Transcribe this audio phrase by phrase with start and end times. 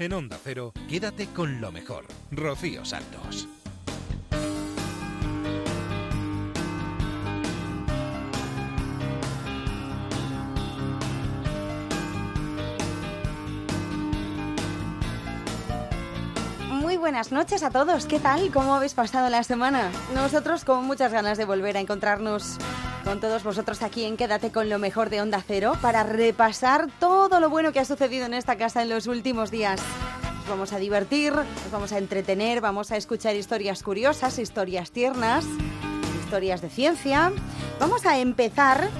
[0.00, 2.04] En Onda Cero, quédate con lo mejor.
[2.30, 3.48] Rocío Santos.
[16.70, 18.06] Muy buenas noches a todos.
[18.06, 18.52] ¿Qué tal?
[18.52, 19.90] ¿Cómo habéis pasado la semana?
[20.14, 22.58] Nosotros con muchas ganas de volver a encontrarnos
[23.08, 27.40] con todos vosotros aquí en Quédate con lo mejor de Onda Cero para repasar todo
[27.40, 29.80] lo bueno que ha sucedido en esta casa en los últimos días.
[30.40, 35.46] Nos vamos a divertir, nos vamos a entretener, vamos a escuchar historias curiosas, historias tiernas,
[36.22, 37.32] historias de ciencia.
[37.80, 38.90] Vamos a empezar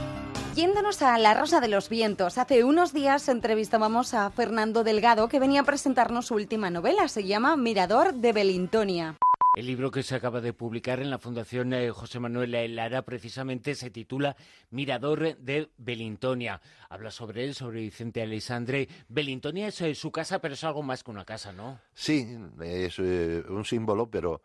[0.55, 5.39] Yéndonos a La Rosa de los Vientos, hace unos días entrevistábamos a Fernando Delgado que
[5.39, 9.19] venía a presentarnos su última novela, se llama Mirador de Belintonia.
[9.59, 13.75] El libro que se acaba de publicar en la Fundación eh, José Manuel Lara precisamente
[13.75, 14.37] se titula
[14.71, 16.61] Mirador de Belintonia.
[16.89, 18.89] Habla sobre él, sobre Vicente Alessandre.
[19.09, 21.81] Belintonia es eh, su casa, pero es algo más que una casa, ¿no?
[21.93, 24.42] Sí, es eh, un símbolo, pero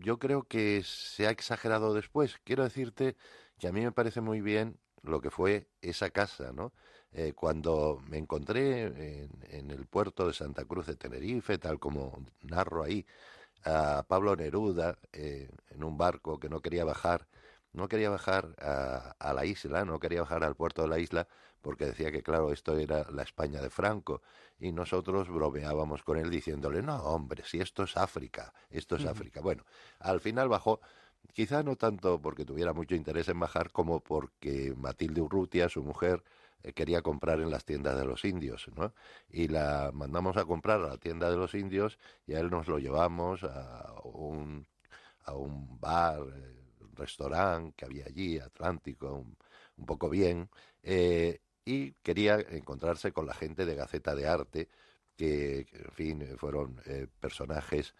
[0.00, 2.38] yo creo que se ha exagerado después.
[2.44, 3.16] Quiero decirte
[3.58, 6.74] que a mí me parece muy bien lo que fue esa casa, ¿no?
[7.34, 13.06] Cuando me encontré en, el puerto de Santa Cruz de Tenerife, tal como narro ahí,
[13.64, 17.26] a Pablo Neruda eh, en un barco que no quería bajar,
[17.72, 21.26] no quería bajar a, a, la isla, no quería bajar al puerto de la isla,
[21.62, 24.22] porque decía que, claro, esto era la España de Franco,
[24.58, 29.40] y nosotros bromeábamos con él diciéndole, no, hombre, si esto es África, esto es África.
[29.40, 29.64] Bueno,
[30.00, 30.80] al final bajó
[31.32, 36.22] Quizá no tanto porque tuviera mucho interés en bajar como porque Matilde Urrutia, su mujer,
[36.74, 38.94] quería comprar en las tiendas de los indios, ¿no?
[39.28, 42.68] Y la mandamos a comprar a la tienda de los indios y a él nos
[42.68, 44.66] lo llevamos a un,
[45.24, 46.62] a un bar, eh,
[46.94, 49.14] restaurante que había allí, Atlántico,
[49.76, 50.48] un, poco bien,
[50.82, 54.68] eh, y quería encontrarse con la gente de Gaceta de Arte,
[55.16, 56.80] que, en fin, fueron
[57.20, 57.94] personajes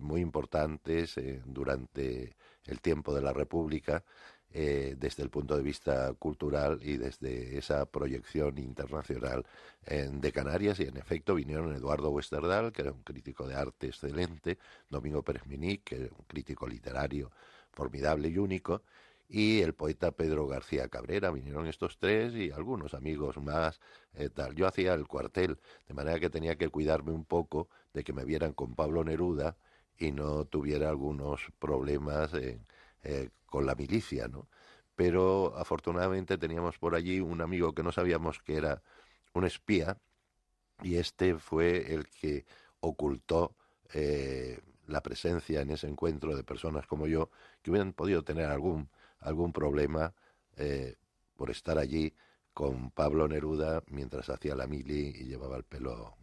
[0.00, 1.14] muy importantes
[1.46, 4.04] durante el tiempo de la República
[4.52, 9.44] eh, desde el punto de vista cultural y desde esa proyección internacional
[9.86, 14.58] de Canarias y en efecto vinieron Eduardo Westerdal, que era un crítico de arte excelente,
[14.90, 17.30] Domingo Pérez Minic, que era un crítico literario
[17.72, 18.82] formidable y único,
[19.30, 21.30] y el poeta Pedro García Cabrera.
[21.30, 23.80] Vinieron estos tres y algunos amigos más.
[24.14, 24.54] Eh, tal.
[24.54, 28.24] Yo hacía el cuartel, de manera que tenía que cuidarme un poco de que me
[28.24, 29.56] vieran con Pablo Neruda
[29.98, 32.58] y no tuviera algunos problemas eh,
[33.50, 34.48] con la milicia, ¿no?
[34.96, 38.82] Pero afortunadamente teníamos por allí un amigo que no sabíamos que era
[39.34, 39.98] un espía
[40.82, 42.46] y este fue el que
[42.80, 43.54] ocultó
[43.92, 47.30] eh, la presencia en ese encuentro de personas como yo
[47.62, 48.88] que hubieran podido tener algún
[49.20, 50.14] algún problema
[50.56, 50.96] eh,
[51.36, 52.14] por estar allí
[52.54, 56.16] con Pablo Neruda mientras hacía la mili y llevaba el pelo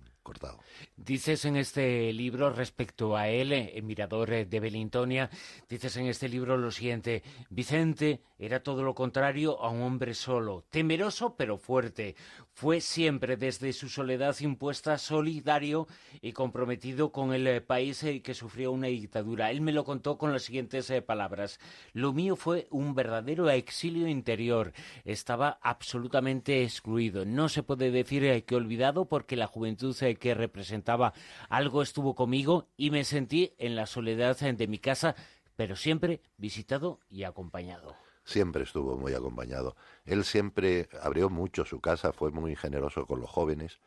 [0.95, 5.29] Dices en este libro respecto a él, el Mirador de Belintonia,
[5.69, 10.63] dices en este libro lo siguiente, Vicente era todo lo contrario a un hombre solo,
[10.69, 12.15] temeroso pero fuerte.
[12.51, 15.87] Fue siempre desde su soledad impuesta solidario
[16.21, 19.51] y comprometido con el eh, país eh, que sufrió una dictadura.
[19.51, 21.59] Él me lo contó con las siguientes eh, palabras.
[21.93, 24.73] Lo mío fue un verdadero exilio interior.
[25.05, 27.25] Estaba absolutamente excluido.
[27.25, 31.13] No se puede decir que olvidado porque la juventud que representaba
[31.49, 35.15] algo estuvo conmigo y me sentí en la soledad de mi casa,
[35.55, 37.95] pero siempre visitado y acompañado.
[38.23, 39.75] Siempre estuvo muy acompañado.
[40.05, 43.79] Él siempre abrió mucho su casa, fue muy generoso con los jóvenes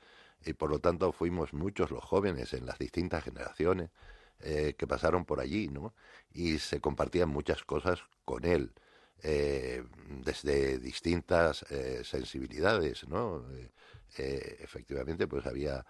[0.45, 3.91] y por lo tanto fuimos muchos los jóvenes en las distintas generaciones
[4.41, 5.93] eh, que pasaron por allí, ¿no?
[6.33, 8.73] Y se compartían muchas cosas con él.
[9.23, 9.85] Eh,
[10.25, 13.45] desde distintas eh, sensibilidades, ¿no?
[14.17, 15.87] efectivamente, pues había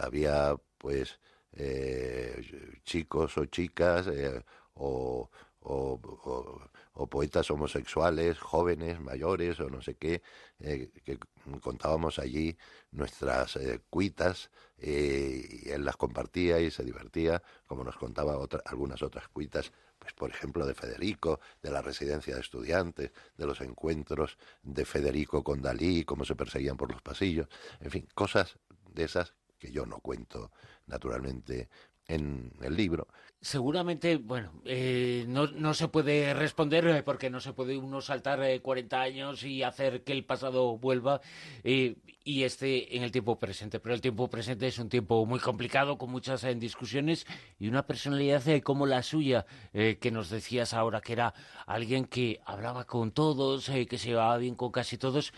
[0.00, 1.20] había pues
[1.52, 4.42] eh, chicos o chicas eh,
[4.74, 5.30] o,
[5.60, 6.60] o,
[7.08, 10.22] poetas homosexuales, jóvenes, mayores o no sé qué,
[10.60, 11.18] eh, que
[11.60, 12.56] contábamos allí
[12.92, 19.72] nuestras cuitas y él las compartía y se divertía, como nos contaba algunas otras cuitas
[20.00, 25.44] pues por ejemplo de Federico, de la residencia de estudiantes, de los encuentros de Federico
[25.44, 27.48] con Dalí, cómo se perseguían por los pasillos,
[27.80, 28.58] en fin, cosas
[28.88, 30.50] de esas que yo no cuento
[30.86, 31.68] naturalmente
[32.08, 33.06] en el libro.
[33.42, 38.60] Seguramente, bueno, eh, no, no, se puede responder eh, porque no se puede uno saltar
[38.60, 41.22] 40 eh, años y hacer que el pasado vuelva
[41.64, 43.80] y esté en el tiempo presente.
[43.80, 47.26] Pero el tiempo presente es un tiempo muy complicado, con muchas discusiones
[47.58, 51.32] y una personalidad como la suya, que nos decías ahora, que era
[51.66, 55.32] alguien que hablaba con todos, que se llevaba bien con casi todos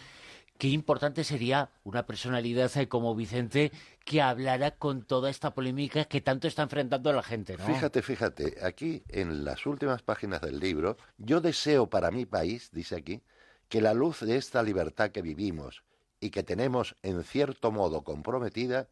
[0.63, 3.73] qué importante sería una personalidad como Vicente
[4.05, 7.67] que hablara con toda esta polémica que tanto está enfrentando a la gente, ¿no?
[7.67, 12.95] Fíjate, fíjate, aquí en las últimas páginas del libro, yo deseo para mi país, dice
[12.95, 13.25] aquí,
[13.69, 15.83] que la luz de esta libertad que vivimos
[16.21, 18.89] y que tenemos en cierto modo comprometida,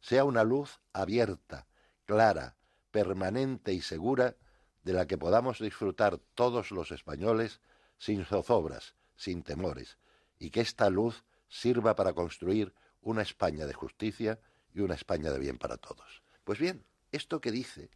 [0.00, 1.66] sea una luz abierta,
[2.06, 2.56] clara,
[2.90, 4.34] permanente y segura
[4.82, 7.60] de la que podamos disfrutar todos los españoles
[7.98, 9.98] sin zozobras, sin temores,
[10.42, 14.40] y que esta luz sirva para construir una España de justicia
[14.74, 16.22] y una España de bien para todos.
[16.42, 17.90] Pues bien, esto que dice,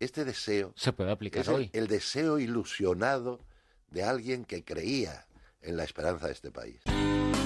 [0.00, 1.70] este deseo, se puede aplicar es hoy.
[1.72, 3.44] El, el deseo ilusionado
[3.90, 5.28] de alguien que creía
[5.60, 6.80] en la esperanza de este país.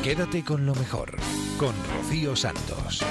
[0.02, 1.14] Quédate con lo mejor,
[1.58, 3.04] con Rocío Santos.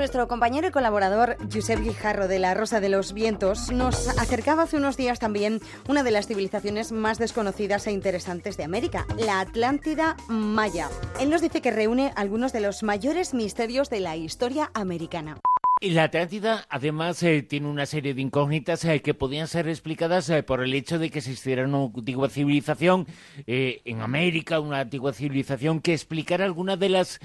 [0.00, 4.78] Nuestro compañero y colaborador Josep Guijarro de La Rosa de los Vientos nos acercaba hace
[4.78, 10.16] unos días también una de las civilizaciones más desconocidas e interesantes de América, la Atlántida
[10.26, 10.88] Maya.
[11.20, 15.36] Él nos dice que reúne algunos de los mayores misterios de la historia americana.
[15.82, 20.42] La Atlántida, además, eh, tiene una serie de incógnitas eh, que podían ser explicadas eh,
[20.42, 23.06] por el hecho de que existiera una antigua civilización
[23.46, 27.20] en América, una antigua civilización que explicara algunas de las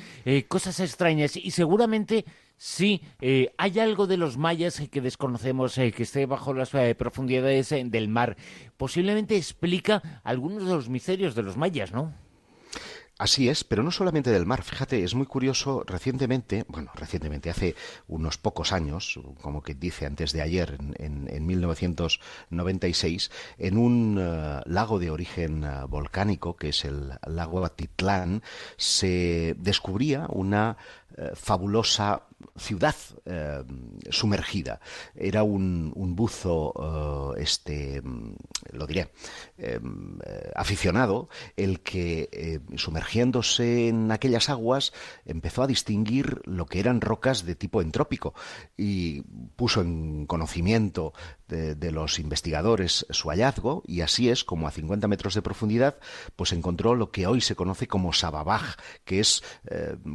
[0.48, 1.36] cosas extrañas.
[1.36, 2.24] Y seguramente
[2.58, 6.74] sí, eh, hay algo de los mayas eh, que desconocemos, eh, que esté bajo las
[6.74, 8.38] eh, profundidades del mar.
[8.78, 12.14] Posiblemente explica algunos de los misterios de los mayas, ¿no?
[13.18, 14.62] Así es, pero no solamente del mar.
[14.62, 17.74] Fíjate, es muy curioso, recientemente, bueno, recientemente, hace
[18.10, 24.62] unos pocos años, como que dice antes de ayer, en, en, en 1996, en un
[24.66, 28.44] lago de origen volcánico, que es el lago Atitlán,
[28.76, 30.76] se descubría una
[31.36, 32.24] fabulosa
[32.58, 32.96] ciudad
[33.26, 33.64] eh,
[34.10, 34.80] sumergida.
[35.16, 38.02] Era un, buzo, eh, este,
[38.72, 39.12] lo diré,
[39.58, 39.80] eh,
[40.56, 44.94] aficionado, el que sumergiéndose en aquellas aguas
[45.26, 48.34] empezó a distinguir lo que eran rocas de tipo entrópico
[48.78, 49.22] y
[49.56, 51.14] puso en conocimiento
[51.48, 55.98] de, de, los investigadores su hallazgo y así es como a 50 metros de profundidad
[56.36, 59.44] pues encontró lo que hoy se conoce como Sababaj, que es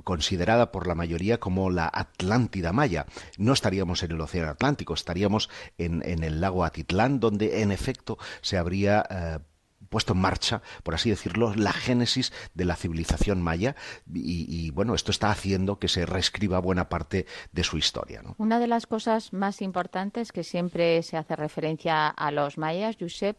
[0.05, 1.87] considerada por la mayoría como la
[2.21, 3.07] Atlántida Maya.
[3.39, 8.19] No estaríamos en el Océano Atlántico, estaríamos en, en el lago Atitlán, donde en efecto
[8.43, 9.39] se habría eh,
[9.91, 13.75] puesto en marcha, por así decirlo, la génesis de la civilización maya
[14.13, 18.23] y, bueno, esto está haciendo que se reescriba buena parte de su historia.
[18.23, 18.35] ¿no?
[18.39, 23.39] Una de las cosas más importantes que siempre se hace referencia a los mayas, Josep,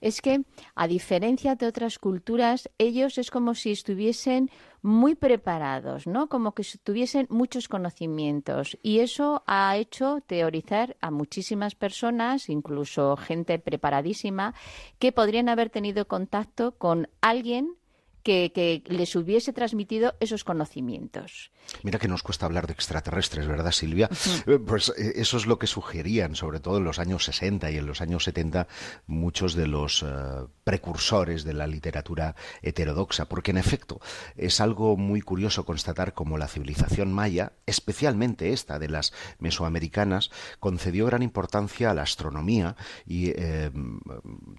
[0.00, 0.42] es que
[0.74, 4.50] a diferencia de otras culturas, ellos es como si estuviesen
[4.82, 6.28] muy preparados, ¿no?
[6.28, 13.58] Como que tuviesen muchos conocimientos y eso ha hecho teorizar a muchísimas personas, incluso gente
[13.58, 14.54] preparadísima,
[14.98, 17.76] que podrían haber tenido contacto con alguien
[18.22, 21.50] que, que, les hubiese transmitido esos conocimientos.
[21.82, 24.08] Mira que nos cuesta hablar de extraterrestres, ¿verdad, Silvia?
[24.10, 24.64] -huh.
[24.64, 28.00] Pues eso es lo que sugerían, sobre todo en los años 60 y en los
[28.00, 28.66] años 70,
[29.06, 34.00] muchos de los uh, precursores de la literatura heterodoxa, porque en efecto
[34.36, 41.06] es algo muy curioso constatar cómo la civilización maya, especialmente esta de las mesoamericanas, concedió
[41.06, 42.76] gran importancia a la astronomía
[43.06, 43.70] y eh,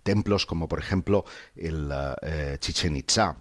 [0.03, 1.25] templos como por ejemplo
[1.55, 1.91] el
[2.59, 3.37] Chichen Itza,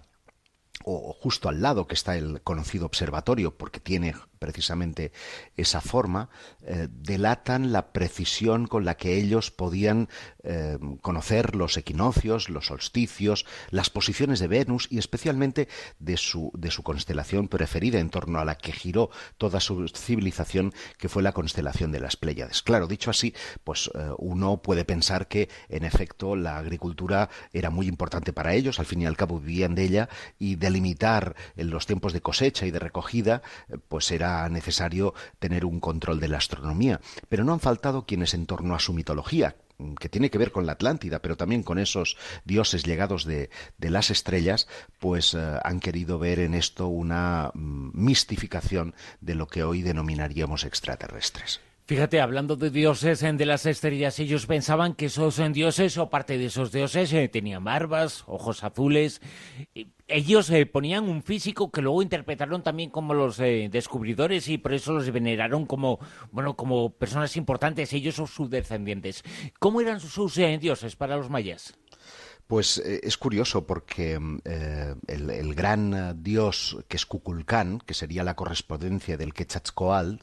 [0.85, 5.11] o justo al lado que está el conocido observatorio, porque tiene precisamente
[5.55, 6.29] esa forma,
[6.63, 10.09] eh, delatan la precisión con la que ellos podían
[10.41, 15.67] eh, conocer los equinoccios, los solsticios, las posiciones de Venus y especialmente
[15.99, 20.73] de su, de su constelación preferida en torno a la que giró toda su civilización,
[20.97, 22.63] que fue la constelación de las Pléyades.
[22.63, 27.87] Claro, dicho así, pues eh, uno puede pensar que en efecto la agricultura era muy
[27.87, 31.85] importante para ellos, al fin y al cabo vivían de ella y delimitar en los
[31.85, 33.41] tiempos de cosecha y de recogida,
[33.89, 38.45] pues era necesario tener un control de la astronomía, pero no han faltado quienes en
[38.45, 39.55] torno a su mitología,
[39.99, 43.49] que tiene que ver con la Atlántida, pero también con esos dioses llegados de,
[43.79, 44.67] las estrellas,
[44.99, 50.63] pues uh, han querido ver en esto una um, mistificación de lo que hoy denominaríamos
[50.63, 51.59] extraterrestres.
[51.91, 56.45] Fíjate, hablando de dioses de las estrellas, ellos pensaban que esos dioses o parte de
[56.45, 59.21] esos dioses eh, tenían barbas, ojos azules.
[60.07, 64.73] Ellos eh, ponían un físico que luego interpretaron también como los eh, descubridores y por
[64.73, 65.99] eso los veneraron como,
[66.31, 69.21] bueno, como personas importantes, ellos o sus descendientes.
[69.59, 71.77] ¿Cómo eran sus dioses para los mayas?
[72.51, 77.05] Pues eh, es curioso porque eh, el, gran uh, dios que es
[77.85, 80.15] que sería la correspondencia del Quetzalcoatl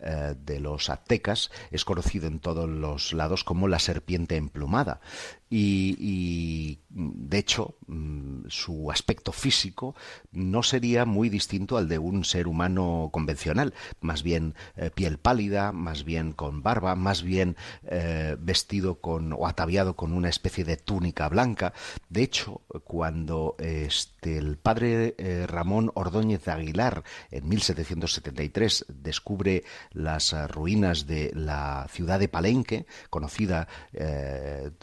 [0.00, 5.00] eh, de los aztecas, es conocido en todos los lados como la serpiente emplumada.
[5.48, 9.94] Y, de hecho mm, su aspecto físico
[10.32, 15.72] no sería muy distinto al de un ser humano convencional, más bien eh, piel pálida,
[15.72, 20.76] más bien con barba, más bien eh, vestido con o ataviado con una especie de
[20.76, 21.72] túnica blanca.
[22.08, 30.34] De hecho, cuando este, el padre eh, Ramón Ordóñez de Aguilar en 1773 descubre las
[30.50, 33.68] ruinas de la ciudad de Palenque, conocida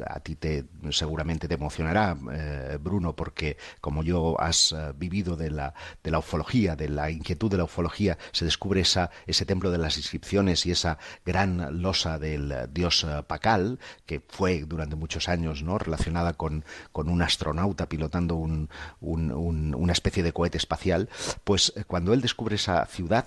[0.06, 0.53] a ti te
[0.92, 6.20] seguramente te emocionará, eh, Bruno, porque como yo has eh, vivido de la, de la
[6.20, 10.66] ufología, de la inquietud de la ufología, se descubre esa, ese templo de las inscripciones
[10.66, 15.78] y esa gran losa del dios eh, Pacal, que fue durante muchos años ¿no?
[15.78, 18.70] relacionada con, con un astronauta pilotando un,
[19.02, 21.10] una especie de cohete espacial,
[21.44, 23.26] pues cuando él descubre esa ciudad,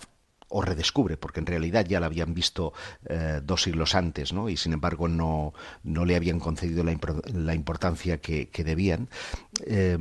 [0.49, 2.73] o redescubre, porque en realidad ya la habían visto
[3.09, 4.49] eh, dos siglos antes, ¿no?
[4.49, 6.97] y sin embargo no, no le habían concedido la,
[7.35, 9.09] la importancia que, debían,
[9.67, 9.99] eh,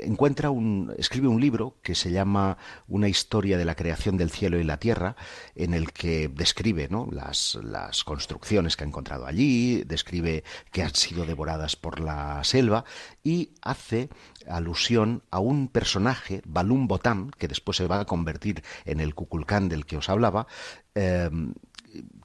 [0.00, 2.56] encuentra un, escribe un libro que se llama
[2.88, 5.16] Una historia de la creación del cielo y la tierra,
[5.54, 7.08] en el que describe ¿no?
[7.10, 12.84] las, las construcciones que ha encontrado allí, describe que han sido devoradas por la selva
[13.22, 14.08] y hace
[14.48, 19.68] alusión a un personaje, Balum Botam, que después se va a convertir en el Cuculcán
[19.68, 20.46] del que os hablaba,
[20.94, 21.54] em,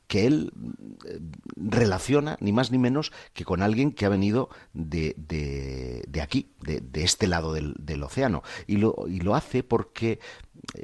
[0.08, 0.52] que él
[1.06, 1.20] eh,
[1.56, 7.04] relaciona ni más ni menos que con alguien que ha venido de, de, aquí, de,
[7.04, 8.42] este lado del, del océano.
[8.66, 10.20] Y lo, y lo hace porque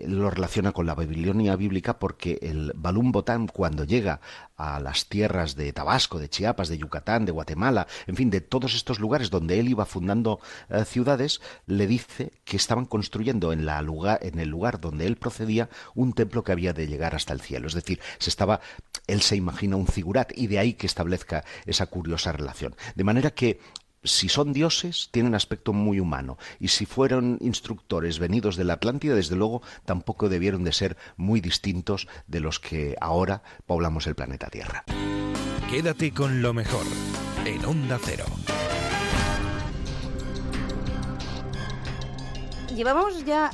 [0.05, 4.21] lo relaciona con la Babilonia bíblica porque el Balún Botán cuando llega
[4.57, 8.73] a las tierras de Tabasco, de Chiapas, de Yucatán, de Guatemala, en fin, de todos
[8.73, 10.39] estos lugares donde él iba fundando
[10.69, 15.17] eh, ciudades, le dice que estaban construyendo en, la lugar, en el lugar donde él
[15.17, 17.67] procedía un templo que había de llegar hasta el cielo.
[17.67, 18.61] Es decir, se estaba,
[19.07, 22.75] él se imagina un figurat y de ahí que establezca esa curiosa relación.
[22.95, 23.59] De manera que
[24.05, 29.15] si son dioses, tienen aspecto muy humano, y si fueron instructores venidos de la Atlántida,
[29.15, 34.49] desde luego tampoco debieron de ser muy distintos de los que ahora poblamos el planeta
[34.49, 34.83] Tierra.
[35.69, 36.85] Quédate con lo mejor
[37.45, 38.25] en Onda Cero.
[42.75, 43.51] Llevamos ya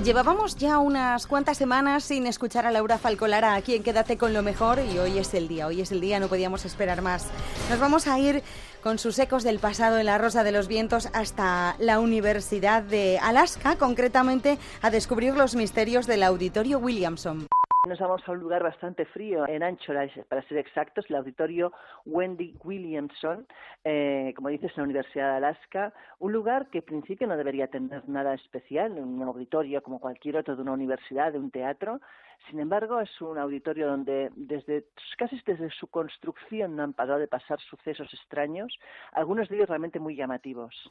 [0.00, 4.42] Llevábamos ya unas cuantas semanas sin escuchar a Laura Falcolara aquí en Quédate con lo
[4.42, 7.28] mejor y hoy es el día, hoy es el día, no podíamos esperar más.
[7.70, 8.42] Nos vamos a ir
[8.82, 13.18] con sus ecos del pasado en la Rosa de los Vientos hasta la Universidad de
[13.22, 17.46] Alaska, concretamente a descubrir los misterios del Auditorio Williamson.
[17.84, 21.72] Nos vamos a un lugar bastante frío, en Anchorage, para ser exactos, el auditorio
[22.06, 23.44] Wendy Williamson,
[23.82, 27.66] eh, como dices, en la Universidad de Alaska, un lugar que en principio no debería
[27.66, 32.00] tener nada especial, un auditorio como cualquier otro de una universidad, de un teatro.
[32.48, 34.86] Sin embargo, es un auditorio donde desde
[35.18, 38.78] casi desde su construcción no han parado de pasar sucesos extraños,
[39.10, 40.88] algunos de ellos realmente muy llamativos.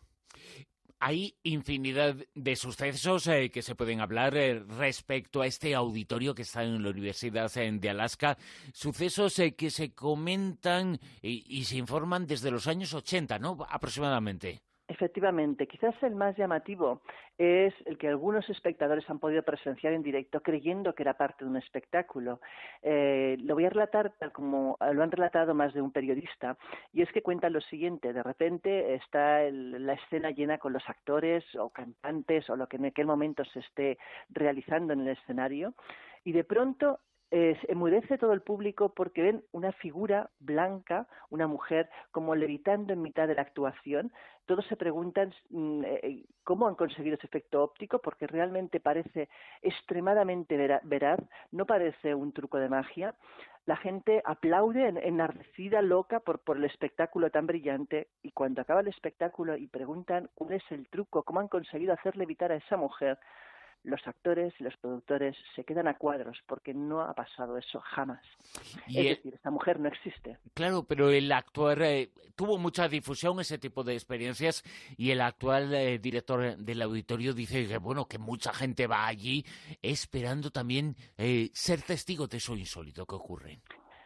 [1.04, 6.44] Hay infinidad de sucesos eh, que se pueden hablar eh, respecto a este auditorio que
[6.44, 8.38] está en la Universidad eh, de Alaska,
[8.72, 13.58] sucesos que se comentan y, se informan desde los años 80, ¿no?
[13.68, 14.62] Aproximadamente.
[14.92, 17.02] Efectivamente, quizás el más llamativo
[17.38, 21.50] es el que algunos espectadores han podido presenciar en directo creyendo que era parte de
[21.50, 22.42] un espectáculo.
[22.82, 26.58] Eh, lo voy a relatar tal como lo han relatado más de un periodista,
[26.92, 31.46] y es que cuentan lo siguiente, de repente está la escena llena con los actores
[31.56, 33.98] o cantantes o lo que en aquel momento se esté
[34.30, 35.74] realizando en el escenario,
[36.26, 37.00] y de pronto
[37.34, 43.02] eh, emudece todo el público porque ven una figura blanca, una mujer, como levitando en
[43.02, 44.12] mitad de la actuación.
[44.46, 49.30] Todos se preguntan mm, eh, eh, cómo han conseguido ese efecto óptico, porque realmente parece
[49.62, 51.22] extremadamente veraz,
[51.52, 53.16] no parece un truco de magia.
[53.66, 58.90] La gente aplaude enardecida, loca por, por el espectáculo tan brillante, y cuando acaba el
[58.90, 63.18] espectáculo y preguntan cuál es el truco, cómo han conseguido hacer levitar a esa mujer,
[63.84, 68.22] los actores y los productores se quedan a cuadros porque no ha pasado eso jamás.
[68.88, 70.38] es decir, esta mujer no existe.
[70.54, 74.64] Claro, pero el actual eh, tuvo mucha difusión ese tipo de experiencias
[74.98, 79.46] y el actual eh, director del auditorio dice que bueno que mucha gente va allí
[79.82, 83.60] esperando también eh, ser testigo de eso insólito que ocurre.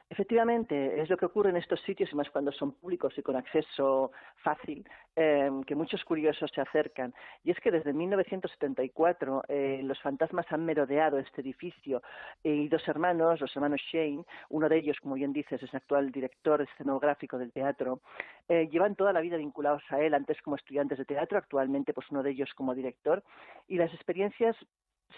[0.07, 3.35] Efectivamente, es lo que ocurre en estos sitios, y más cuando son públicos y con
[3.35, 7.11] acceso fácil, eh, que muchos curiosos se acercan.
[7.43, 12.03] Y es que desde 1974 eh, los fantasmas han merodeado este edificio
[12.43, 16.61] y dos hermanos, los hermanos Shane, uno de ellos, como bien dices, es actual director
[16.61, 18.01] escenográfico del teatro,
[18.47, 22.11] eh, llevan toda la vida vinculados a él, antes como estudiantes de teatro, actualmente pues
[22.11, 23.23] uno de ellos como director,
[23.67, 24.55] y las experiencias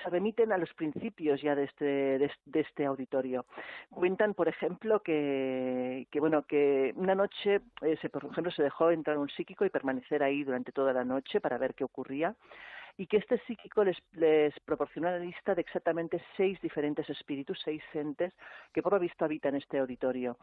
[0.03, 3.46] se remiten a los principios ya de este, de, este auditorio.
[3.89, 8.91] Cuentan, por ejemplo, que, que bueno, que una noche, eh, se, por ejemplo, se dejó
[8.91, 12.36] entrar un psíquico y permanecer ahí durante toda la noche para ver qué ocurría
[12.98, 17.82] y que este psíquico les, les proporciona la lista de exactamente seis diferentes espíritus, seis
[17.94, 18.34] entes
[18.74, 20.38] que por lo visto habitan este auditorio.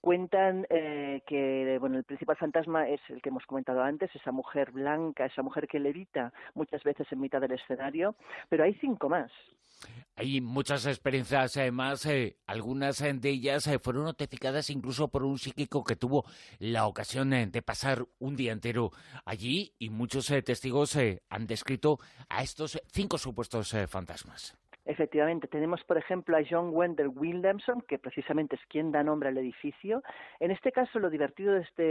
[0.00, 4.70] Cuentan eh, que bueno, el principal fantasma es el que hemos comentado antes, esa mujer
[4.70, 8.14] blanca, esa mujer que levita muchas veces en mitad del escenario,
[8.48, 9.32] pero hay cinco más.
[10.18, 15.84] Hay muchas experiencias, además, eh, algunas de ellas eh, fueron notificadas incluso por un psíquico
[15.84, 16.24] que tuvo
[16.58, 18.92] la ocasión eh, de pasar un día entero
[19.26, 20.96] allí y muchos testigos
[21.28, 21.95] han descrito
[22.28, 24.54] a estos cinco supuestos fantasmas.
[24.86, 29.38] Efectivamente, tenemos por ejemplo a John Wendell Williamson, que precisamente es quien da nombre al
[29.38, 30.02] edificio.
[30.38, 31.82] En este caso, lo divertido de este,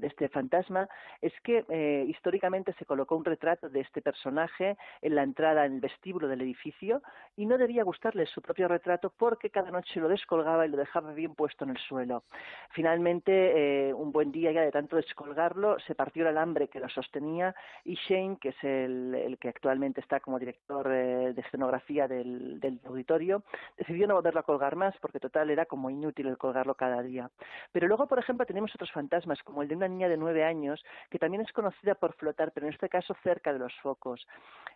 [0.00, 0.88] de este fantasma
[1.22, 5.74] es que eh, históricamente se colocó un retrato de este personaje en la entrada, en
[5.74, 7.02] el vestíbulo del edificio,
[7.36, 11.12] y no debía gustarle su propio retrato porque cada noche lo descolgaba y lo dejaba
[11.12, 12.24] bien puesto en el suelo.
[12.70, 16.88] Finalmente, eh, un buen día ya de tanto descolgarlo, se partió el alambre que lo
[16.88, 17.54] sostenía
[17.84, 22.80] y Shane, que es el, que actualmente está como director eh, de escenografía del del,
[22.86, 23.42] auditorio,
[23.76, 27.30] decidió no volverlo a colgar más porque total era como inútil el colgarlo cada día.
[27.72, 30.82] Pero luego, por ejemplo, tenemos otros fantasmas, como el de una niña de nueve años,
[31.10, 34.26] que también es conocida por flotar, pero en este caso cerca de los focos.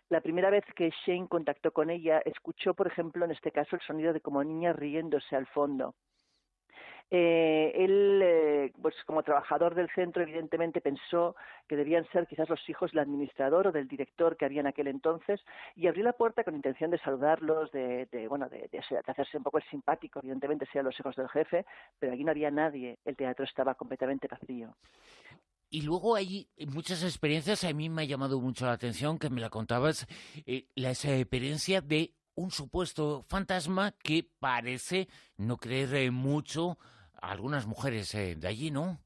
[0.09, 3.81] La primera vez que Shane contactó con ella, escuchó, por ejemplo, en este caso, el
[3.81, 5.95] sonido de como niña riéndose al fondo.
[7.11, 11.35] Eh, él, eh, pues como trabajador del centro, evidentemente pensó
[11.67, 14.87] que debían ser quizás los hijos del administrador o del director que había en aquel
[14.87, 15.39] entonces
[15.75, 18.69] y abrió la puerta con intención de saludarlos, de, bueno, de,
[19.07, 21.65] hacerse un poco el simpático, evidentemente sean los hijos del jefe,
[21.99, 24.75] pero allí no había nadie, el teatro estaba completamente vacío.
[25.69, 29.41] Y luego hay muchas experiencias, a mí me ha llamado mucho la atención que me
[29.41, 30.07] la contabas,
[30.45, 35.07] eh, la experiencia de un supuesto fantasma que parece
[35.37, 36.77] no creer mucho
[37.21, 38.99] algunas mujeres eh, de allí, ¿no?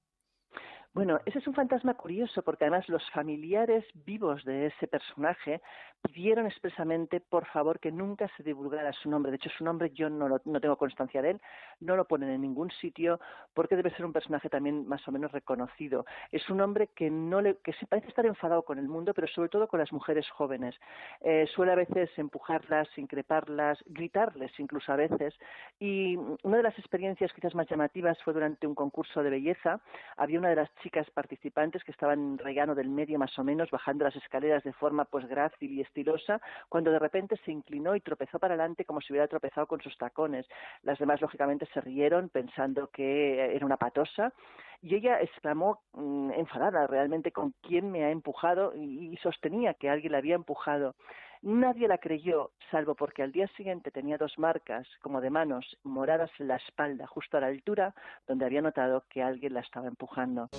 [0.94, 5.62] Bueno, ese es un fantasma curioso porque además los familiares vivos de ese personaje
[6.02, 9.32] pidieron expresamente, por favor, que nunca se divulgara su nombre.
[9.32, 11.42] De hecho, su nombre yo no, no tengo constancia de él,
[11.80, 13.20] no lo ponen en ningún sitio
[13.54, 16.06] porque debe ser un personaje también más o menos reconocido.
[16.32, 19.50] Es un hombre que no le, que parece estar enfadado con el mundo, pero sobre
[19.50, 20.76] todo con las mujeres jóvenes.
[21.22, 25.34] Eh, suele a veces empujarlas, increparlas, gritarles incluso a veces.
[25.80, 29.82] Y una de las experiencias quizás más llamativas fue durante un concurso de belleza.
[30.18, 33.72] Había una de las chicas participantes que estaban en rellano del medio más o menos,
[33.72, 38.02] bajando las escaleras de forma pues grácil y estilosa, cuando de repente se inclinó y
[38.02, 40.48] tropezó para adelante como si hubiera tropezado con sus tacones.
[40.84, 44.34] Las demás, lógicamente, se rieron pensando que era una patosa
[44.82, 50.14] y ella exclamó mm, enfadada realmente con quién me ha empujado y, sostenía que alguien
[50.14, 50.96] la había empujado.
[51.42, 56.32] Nadie la creyó, salvo porque al día siguiente tenía dos marcas, como de manos, moradas
[56.40, 57.94] en la espalda, justo a la altura
[58.28, 60.50] donde había notado que alguien la estaba empujando.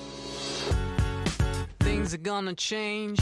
[1.79, 3.21] Things are gonna change,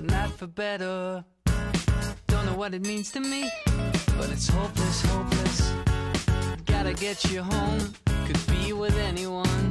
[0.00, 1.24] not for better.
[2.26, 3.50] Don't know what it means to me,
[4.16, 5.72] but it's hopeless, hopeless.
[6.66, 7.94] Gotta get you home,
[8.26, 9.70] could be with anyone.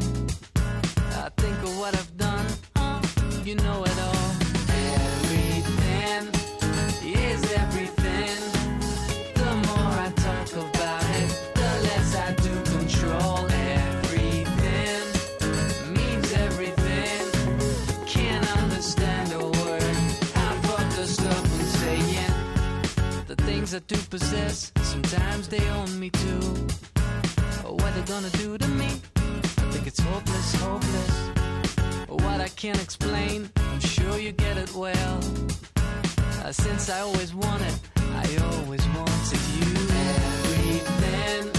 [1.23, 3.01] I think of what I've done, uh,
[3.43, 4.16] you know it all.
[23.67, 26.67] Things I do possess, sometimes they own me too.
[27.65, 28.87] What they gonna do to me?
[29.15, 32.07] I think it's hopeless, hopeless.
[32.07, 35.19] What I can't explain, I'm sure you get it well.
[36.43, 39.73] Uh, since I always wanted, I always wanted you.
[40.15, 41.56] Everything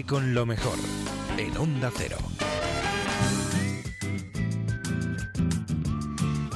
[0.00, 0.78] Con lo mejor
[1.36, 2.16] en Onda Cero.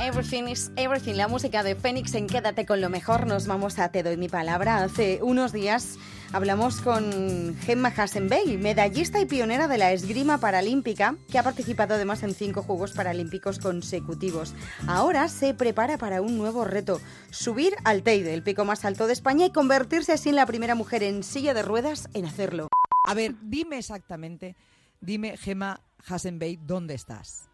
[0.01, 3.27] Everything is Everything, la música de Fénix en Quédate con lo mejor.
[3.27, 4.83] Nos vamos a Te doy mi palabra.
[4.83, 5.99] Hace unos días
[6.33, 12.23] hablamos con Gemma Hasenbey, medallista y pionera de la esgrima paralímpica, que ha participado además
[12.23, 14.55] en cinco Juegos Paralímpicos consecutivos.
[14.87, 19.13] Ahora se prepara para un nuevo reto, subir al Teide, el pico más alto de
[19.13, 22.69] España, y convertirse así en la primera mujer en silla de ruedas en hacerlo.
[23.07, 24.57] A ver, dime exactamente,
[25.01, 27.49] dime Gemma Hasenbey, ¿dónde estás?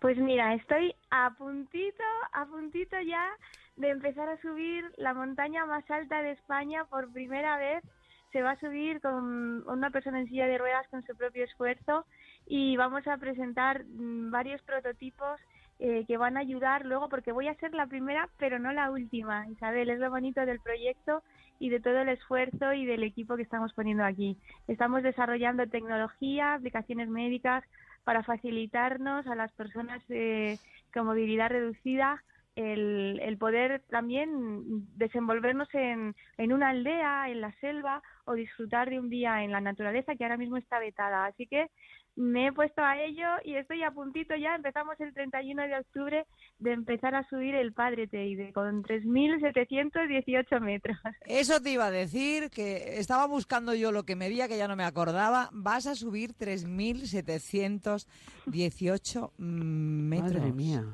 [0.00, 3.26] Pues mira, estoy a puntito, a puntito ya
[3.74, 7.82] de empezar a subir la montaña más alta de España por primera vez.
[8.30, 12.06] Se va a subir con una persona en silla de ruedas con su propio esfuerzo
[12.46, 15.40] y vamos a presentar mm, varios prototipos
[15.78, 18.90] eh, que van a ayudar luego porque voy a ser la primera pero no la
[18.90, 19.46] última.
[19.48, 21.22] Isabel, es lo bonito del proyecto
[21.58, 24.36] y de todo el esfuerzo y del equipo que estamos poniendo aquí.
[24.68, 27.64] Estamos desarrollando tecnología, aplicaciones médicas,
[28.04, 30.58] para facilitarnos a las personas eh,
[30.94, 32.22] con movilidad reducida
[32.54, 34.62] el, el, poder también
[34.96, 39.60] desenvolvernos en, en, una aldea, en la selva o disfrutar de un día en la
[39.60, 41.26] naturaleza que ahora mismo está vetada.
[41.26, 41.68] Así que
[42.16, 44.54] me he puesto a ello y estoy a puntito ya.
[44.54, 46.26] Empezamos el 31 de octubre
[46.58, 50.96] de empezar a subir el Padre Teide con 3.718 metros.
[51.26, 54.76] Eso te iba a decir, que estaba buscando yo lo que medía, que ya no
[54.76, 55.50] me acordaba.
[55.52, 60.34] Vas a subir 3.718 metros.
[60.34, 60.86] Madre mía.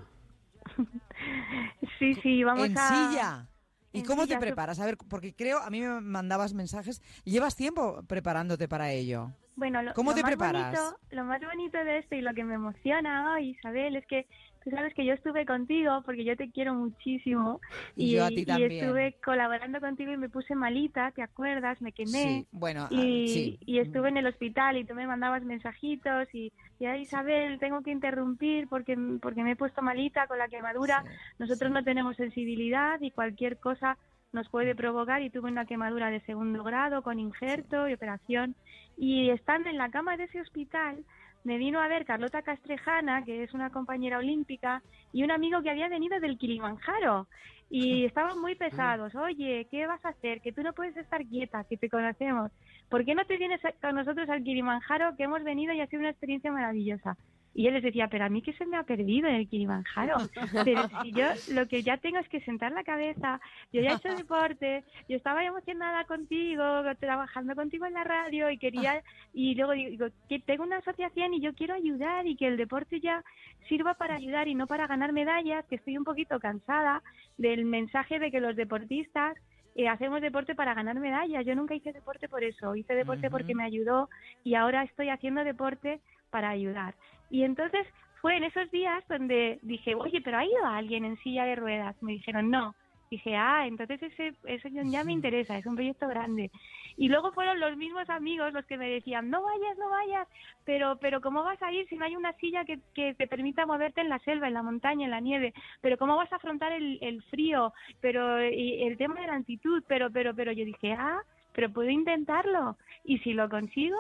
[1.99, 2.89] sí, sí, vamos ¿En a...
[2.89, 3.47] silla?
[3.95, 4.81] ¿Y cómo te preparas?
[4.81, 7.03] A ver, porque creo, a mí me mandabas mensajes.
[7.25, 9.33] ¿Llevas tiempo preparándote para ello?
[9.57, 10.75] Bueno, lo, ¿Cómo lo te más preparas?
[10.75, 14.27] Bonito, lo más bonito de esto y lo que me emociona hoy, Isabel, es que
[14.65, 17.61] tú sabes que yo estuve contigo porque yo te quiero muchísimo
[17.97, 18.73] y, yo a ti también.
[18.73, 21.81] y estuve colaborando contigo y me puse malita, ¿te acuerdas?
[21.83, 23.59] Me quemé sí, bueno, y, sí.
[23.67, 27.83] y estuve en el hospital y tú me mandabas mensajitos y, y ay, Isabel, tengo
[27.83, 31.03] que interrumpir porque, porque me he puesto malita con la quemadura.
[31.03, 33.99] Sí, Nosotros no tenemos sensibilidad y cualquier cosa
[34.33, 38.55] nos puede provocar y tuve una quemadura de segundo grado con injerto y operación
[39.03, 41.05] y estando en la cama de ese hospital
[41.43, 44.81] me vino a ver Carlota Castrejana, que es una compañera olímpica,
[45.13, 47.27] y un amigo que había venido del Kilimanjaro.
[47.69, 49.13] Y estaban muy pesados.
[49.17, 50.41] Oye, ¿qué vas a hacer?
[50.41, 52.53] Que tú no puedes estar quieta, que te conocemos.
[52.89, 55.99] ¿Por qué no te vienes con nosotros al Kilimanjaro, que hemos venido y ha sido
[55.99, 57.17] una experiencia maravillosa?
[57.55, 60.17] Y él les decía, pero a mí que se me ha perdido en el Kilimanjaro.
[60.65, 63.41] Pero si yo lo que ya tengo es que sentar la cabeza,
[63.73, 66.65] yo ya he hecho deporte, yo estaba emocionada contigo,
[66.99, 69.03] trabajando contigo en la radio y quería,
[69.35, 73.01] y luego digo, que tengo una asociación y yo quiero ayudar y que el deporte
[73.01, 73.23] ya
[73.69, 77.03] sirva para ayudar y no para ganar medallas, que estoy un poquito cansada
[77.37, 79.37] del mensaje de que los deportistas
[79.75, 81.47] eh, hacemos deporte para ganar medallas.
[81.47, 84.09] Yo nunca hice deporte por eso, hice deporte porque me ayudó
[84.45, 86.95] y ahora estoy haciendo deporte para ayudar.
[87.33, 87.87] Y entonces
[88.21, 92.01] fue en esos días donde dije, oye, pero ¿ha ido alguien en silla de ruedas?
[92.03, 92.75] Me dijeron, no.
[93.11, 96.51] Dije, ah, entonces ese, eso ya me interesa, es un proyecto grande.
[96.97, 100.29] Y luego fueron los mismos amigos los que me decían, no vayas, no vayas,
[100.65, 103.67] pero, pero ¿cómo vas a ir si no hay una silla que, que te permita
[103.67, 105.55] moverte en la selva, en la montaña, en la nieve?
[105.81, 107.73] Pero ¿cómo vas a afrontar el, el frío?
[108.01, 111.23] Pero y el tema de la altitud, pero, pero, pero yo dije, ah,
[111.55, 112.77] pero puedo intentarlo.
[113.05, 113.99] Y si lo consigo,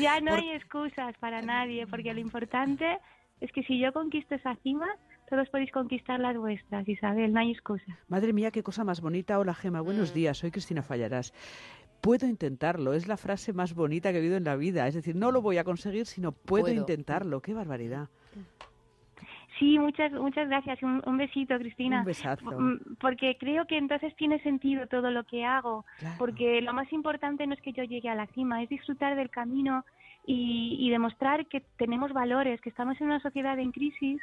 [0.00, 2.98] ya no Por- hay excusas para nadie, porque lo importante
[3.40, 4.86] es que si yo conquisto esa cima,
[5.28, 7.98] todos podéis conquistar las vuestras, Isabel, no hay excusa.
[8.08, 9.38] Madre mía, qué cosa más bonita.
[9.38, 9.80] Hola, Gema.
[9.80, 10.38] Buenos días.
[10.38, 11.32] Soy Cristina Fallarás.
[12.00, 12.92] Puedo intentarlo.
[12.94, 14.86] Es la frase más bonita que he oído en la vida.
[14.88, 16.76] Es decir, no lo voy a conseguir, sino puedo, Puedo.
[16.80, 17.40] intentarlo.
[17.40, 18.08] Qué barbaridad.
[19.62, 20.82] Sí, muchas, muchas gracias.
[20.82, 22.00] Un, un besito, Cristina.
[22.00, 22.50] Un besazo.
[22.50, 25.84] Mm, Porque creo que entonces tiene sentido todo lo que hago.
[26.00, 26.16] Claro.
[26.18, 29.30] Porque lo más importante no es que yo llegue a la cima, es disfrutar del
[29.30, 29.84] camino
[30.26, 34.20] y, y demostrar que tenemos valores, que estamos en una sociedad en crisis,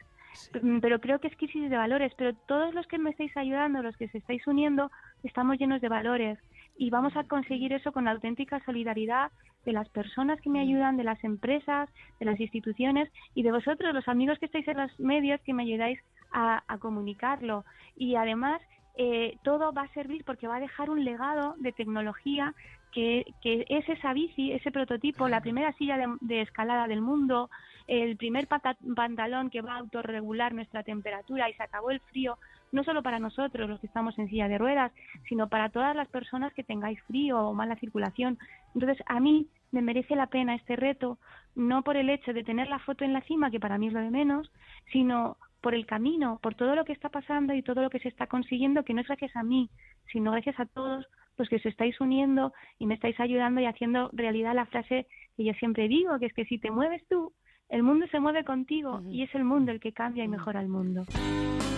[0.61, 2.11] mm, pero creo que es crisis de valores.
[2.17, 4.91] Pero todos los que me estáis ayudando, los que se estáis uniendo,
[5.23, 6.37] estamos llenos de valores.
[6.79, 9.33] Y vamos a conseguir eso con la auténtica solidaridad
[9.65, 11.89] de las personas que me ayudan, de las empresas,
[12.21, 15.63] de las instituciones y de vosotros, los amigos que estáis en los medios, que me
[15.63, 15.99] ayudáis
[16.31, 17.65] a, comunicarlo.
[17.97, 18.61] Y además,
[18.95, 22.55] eh, todo va a servir porque va a dejar un legado de tecnología
[22.93, 27.49] que, que es esa bici, ese prototipo, la primera silla de, de escalada del mundo,
[27.87, 32.37] el primer pantalón que va a autorregular nuestra temperatura y se acabó el frío,
[32.71, 34.91] no solo para nosotros, los que estamos en silla de ruedas,
[35.27, 38.37] sino para todas las personas que tengáis frío o mala circulación.
[38.73, 41.17] Entonces, a mí me merece la pena este reto,
[41.55, 43.93] no por el hecho de tener la foto en la cima, que para mí es
[43.93, 44.51] lo de menos,
[44.91, 48.07] sino por el camino, por todo lo que está pasando y todo lo que se
[48.07, 49.69] está consiguiendo, que no es gracias a mí,
[50.11, 51.05] sino gracias a todos
[51.35, 55.45] pues que os estáis uniendo y me estáis ayudando y haciendo realidad la frase que
[55.45, 57.31] yo siempre digo, que es que si te mueves tú,
[57.69, 60.67] el mundo se mueve contigo y es el mundo el que cambia y mejora el
[60.67, 61.05] mundo.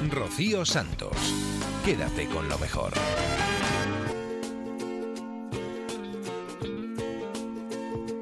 [0.09, 1.11] Rocío Santos,
[1.85, 2.93] quédate con lo mejor.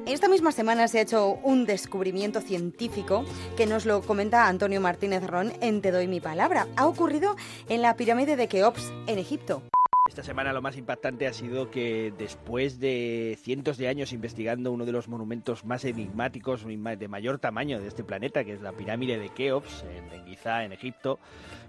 [0.06, 3.24] Esta misma semana se ha hecho un descubrimiento científico
[3.56, 6.66] que nos lo comenta Antonio Martínez Ron en Te doy mi palabra.
[6.76, 7.36] Ha ocurrido
[7.68, 9.62] en la pirámide de Keops, en Egipto.
[10.10, 14.84] Esta semana lo más impactante ha sido que después de cientos de años investigando uno
[14.84, 19.20] de los monumentos más enigmáticos de mayor tamaño de este planeta, que es la pirámide
[19.20, 21.20] de Keops, en, Giza, en Egipto,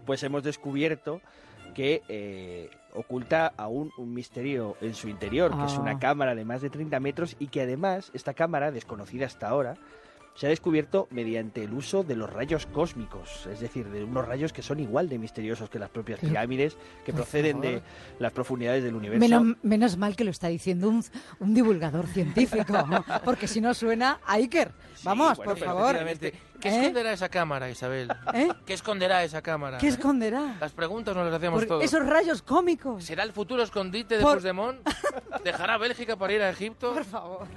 [0.08, 1.21] pues hemos descubierto
[1.75, 5.99] que eh, oculta aún un misterio en su interior, que es una ah.
[5.99, 9.75] cámara de más de 30 metros y que además esta cámara, desconocida hasta ahora,
[10.35, 14.53] se ha descubierto mediante el uso de los rayos cósmicos, es decir, de unos rayos
[14.53, 17.81] que son igual de misteriosos que las propias pirámides, que proceden de
[18.19, 19.55] las profundidades del universo.
[19.63, 22.73] Menos, mal que lo está diciendo un, divulgador científico,
[23.25, 24.71] porque si no suena a Iker.
[25.03, 25.97] Vamos, por favor.
[26.62, 26.78] ¿Qué ¿Eh?
[26.78, 28.08] esconderá esa cámara, Isabel?
[28.36, 28.47] ¿Eh?
[28.65, 29.80] ¿Qué esconderá esa cámara?
[29.80, 30.58] ¿Qué esconderá?
[30.60, 31.84] Las preguntas nos las hacemos todos.
[31.84, 33.04] Esos rayos cómicos.
[33.04, 34.41] ¿Será el futuro escondite de Por...
[35.43, 36.93] ¿Dejará Bélgica para ir a Egipto?
[36.93, 37.47] Por favor.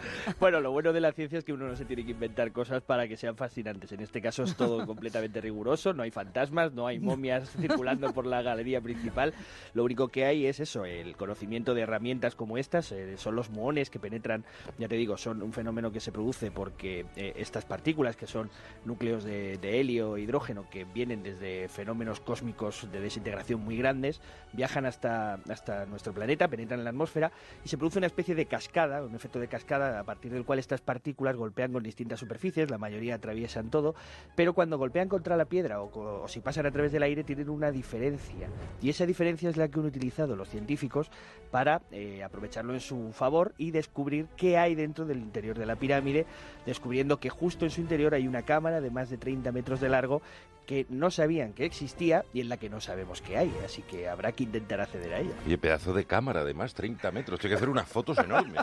[0.40, 2.82] Bueno, lo bueno de la ciencia es que uno no se tiene que inventar cosas
[2.82, 3.92] para que sean fascinantes.
[3.92, 8.24] En este caso es todo completamente riguroso, no hay fantasmas, no hay momias circulando por
[8.24, 9.34] la galería principal.
[9.74, 13.50] Lo único que hay es eso, el conocimiento de herramientas como estas, eh, son los
[13.50, 14.44] muones que penetran,
[14.78, 18.50] ya te digo, son un fenómeno que se produce porque estas partículas que son
[18.94, 24.20] núcleos de, helio e hidrógeno que vienen desde fenómenos cósmicos de desintegración muy grandes,
[24.52, 27.32] viajan hasta, hasta nuestro planeta, penetran en la atmósfera
[27.64, 30.60] y se produce una especie de cascada, un efecto de cascada a partir del cual
[30.60, 33.96] estas partículas golpean con distintas superficies, la mayoría atraviesan todo,
[34.36, 37.72] pero cuando golpean contra la piedra o, si pasan a través del aire tienen una
[37.72, 38.48] diferencia.
[38.80, 41.10] Y esa diferencia es la que han utilizado los científicos
[41.50, 45.74] para eh, aprovecharlo en su favor y descubrir qué hay dentro del interior de la
[45.74, 46.26] pirámide,
[46.64, 49.88] descubriendo que justo en su interior hay una cámara de más de 30 metros de
[49.88, 50.22] largo
[50.66, 54.08] que no sabían que existía y en la que no sabemos que hay, así que
[54.08, 55.34] habrá que intentar acceder a ella.
[55.46, 58.62] Y pedazo de cámara, además, 30 metros, hay que hacer unas fotos enormes.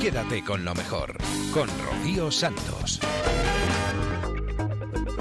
[0.00, 1.16] Quédate con lo mejor,
[1.54, 3.00] con Rocío Santos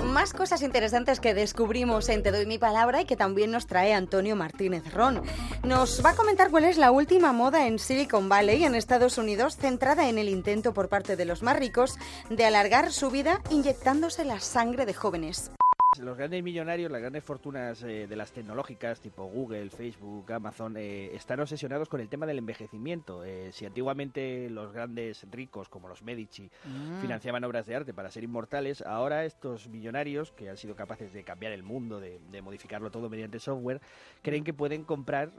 [0.05, 3.93] más cosas interesantes que descubrimos en Te doy mi palabra y que también nos trae
[3.93, 5.21] Antonio Martínez Ron.
[5.63, 9.57] Nos va a comentar cuál es la última moda en Silicon Valley, en Estados Unidos,
[9.57, 11.97] centrada en el intento por parte de los más ricos
[12.29, 15.51] de alargar su vida inyectándose la sangre de jóvenes.
[15.99, 21.15] Los grandes millonarios, las grandes fortunas eh, de las tecnológicas tipo Google, Facebook, Amazon, eh,
[21.15, 23.23] están obsesionados con el tema del envejecimiento.
[23.23, 27.01] Eh, si antiguamente los grandes ricos como los Medici mm.
[27.01, 31.23] financiaban obras de arte para ser inmortales, ahora estos millonarios que han sido capaces de
[31.23, 33.81] cambiar el mundo, de, modificarlo todo mediante software,
[34.21, 35.31] creen que pueden comprar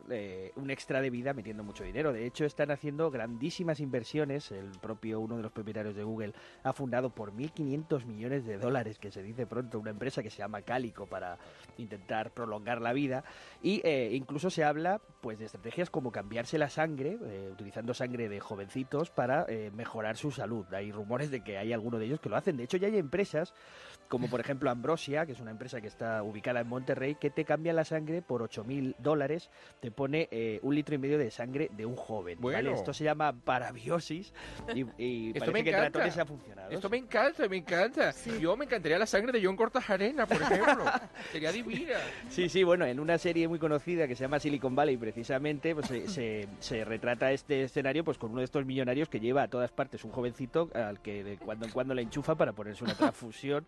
[0.57, 2.13] un extra de vida metiendo mucho dinero.
[2.13, 4.51] De hecho, están haciendo grandísimas inversiones.
[4.51, 6.33] El propio uno de los propietarios de Google
[6.65, 10.43] ha fundado por 1.500 millones de dólares, que se dice pronto, una empresa que se
[10.47, 11.39] llama para
[11.79, 13.25] intentar prolongar la vida.
[13.63, 18.29] Y eh, incluso se habla pues de estrategias como cambiarse la sangre eh, utilizando sangre
[18.29, 20.67] de jovencitos para eh, mejorar su salud.
[20.73, 22.57] Hay rumores de que hay alguno de ellos que lo hacen.
[22.57, 23.55] De hecho ya hay empresas
[24.09, 27.45] como por ejemplo Ambrosia, que es una empresa que está ubicada en Monterrey, que te
[27.45, 31.31] cambia la sangre por 8 mil dólares, te pone eh, un litro y medio de
[31.31, 32.39] sangre de un joven.
[32.41, 32.71] Bueno.
[32.71, 34.33] Esto se llama parabiosis
[34.99, 36.05] y, Esto me encanta.
[36.05, 36.71] ha funcionado.
[36.71, 38.13] Esto me encanta, me encanta.
[38.41, 40.85] Yo me encantaría la sangre de John Cortajarena, por ejemplo.
[41.33, 41.95] Sería divina.
[42.29, 45.87] Sí, sí, bueno, en una serie muy conocida que se llama Silicon Valley, precisamente, pues
[45.87, 49.71] se, se, retrata este escenario pues con uno de estos millonarios que lleva a todas
[49.71, 53.67] partes un jovencito al que de cuando en cuando le enchufa para ponerse una transfusión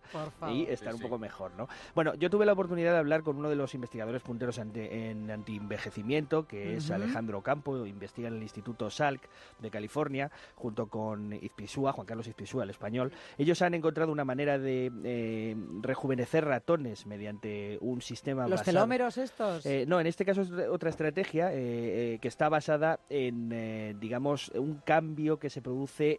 [0.51, 1.67] y estar un poco mejor, ¿no?
[1.95, 6.47] Bueno, yo tuve la oportunidad de hablar con uno de los investigadores punteros en antienvejecimiento,
[6.47, 9.21] que es Alejandro Campo, investiga en el Instituto Salk
[9.59, 13.11] de California, junto con Izpisúa, Juan Carlos Izpisúa, el español.
[13.37, 19.65] Ellos han encontrado una manera de eh, rejuvenecer ratones mediante un sistema ¿Los telómeros estos?
[19.65, 24.75] Eh, no, en este caso es otra estrategia eh, que está basada en, digamos, un
[24.85, 26.17] cambio que se produce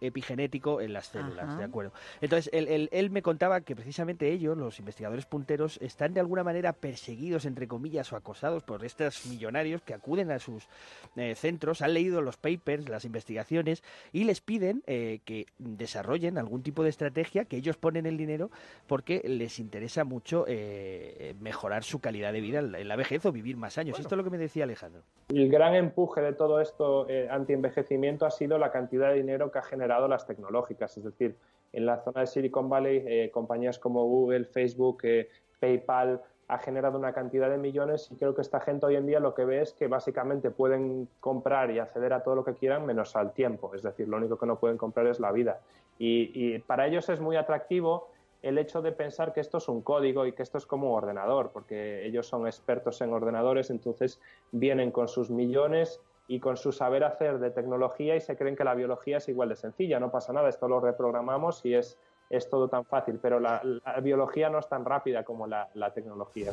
[0.00, 1.92] epigenético en las células, ¿de acuerdo?
[2.20, 6.72] Entonces, él, él me contaba que precisamente ellos, los investigadores punteros, están de alguna manera
[6.72, 10.68] perseguidos, entre comillas, o acosados por estos millonarios que acuden a sus
[11.16, 16.62] eh, centros, han leído los papers, las investigaciones, y les piden eh, que desarrollen algún
[16.62, 18.50] tipo de estrategia, que ellos ponen el dinero,
[18.86, 23.56] porque les interesa mucho eh, mejorar su calidad de vida en la vejez o vivir
[23.56, 23.98] más años.
[23.98, 25.02] Esto es lo que me decía Alejandro.
[25.28, 29.62] El gran empuje de todo esto anti-envejecimiento ha sido la cantidad de dinero que ha
[29.62, 31.36] generado las tecnológicas, es decir,
[31.72, 35.28] en la zona de Silicon Valley, eh, compañías como Google, Facebook, eh,
[35.60, 39.20] PayPal, ha generado una cantidad de millones y creo que esta gente hoy en día
[39.20, 42.84] lo que ve es que básicamente pueden comprar y acceder a todo lo que quieran
[42.84, 45.60] menos al tiempo, es decir, lo único que no pueden comprar es la vida.
[45.98, 48.08] Y, para ellos es muy atractivo
[48.42, 50.96] el hecho de pensar que esto es un código y que esto es como un
[50.96, 56.72] ordenador, porque ellos son expertos en ordenadores, entonces vienen con sus millones y con su
[56.72, 60.10] saber hacer de tecnología y se creen que la biología es igual de sencilla, no
[60.10, 61.98] pasa nada, esto lo reprogramamos y es
[62.32, 63.62] es todo tan fácil, pero la,
[64.02, 66.50] biología no es tan rápida como la, la tecnología.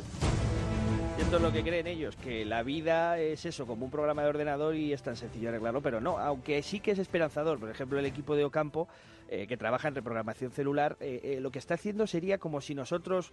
[1.17, 4.29] Esto es lo que creen ellos, que la vida es eso, como un programa de
[4.29, 7.59] ordenador y es tan sencillo arreglarlo, pero no, aunque sí que es esperanzador.
[7.59, 8.89] Por ejemplo, el equipo de Ocampo
[9.31, 12.73] eh, que trabaja en reprogramación celular, eh, eh, lo que está haciendo sería como si
[12.73, 13.31] nosotros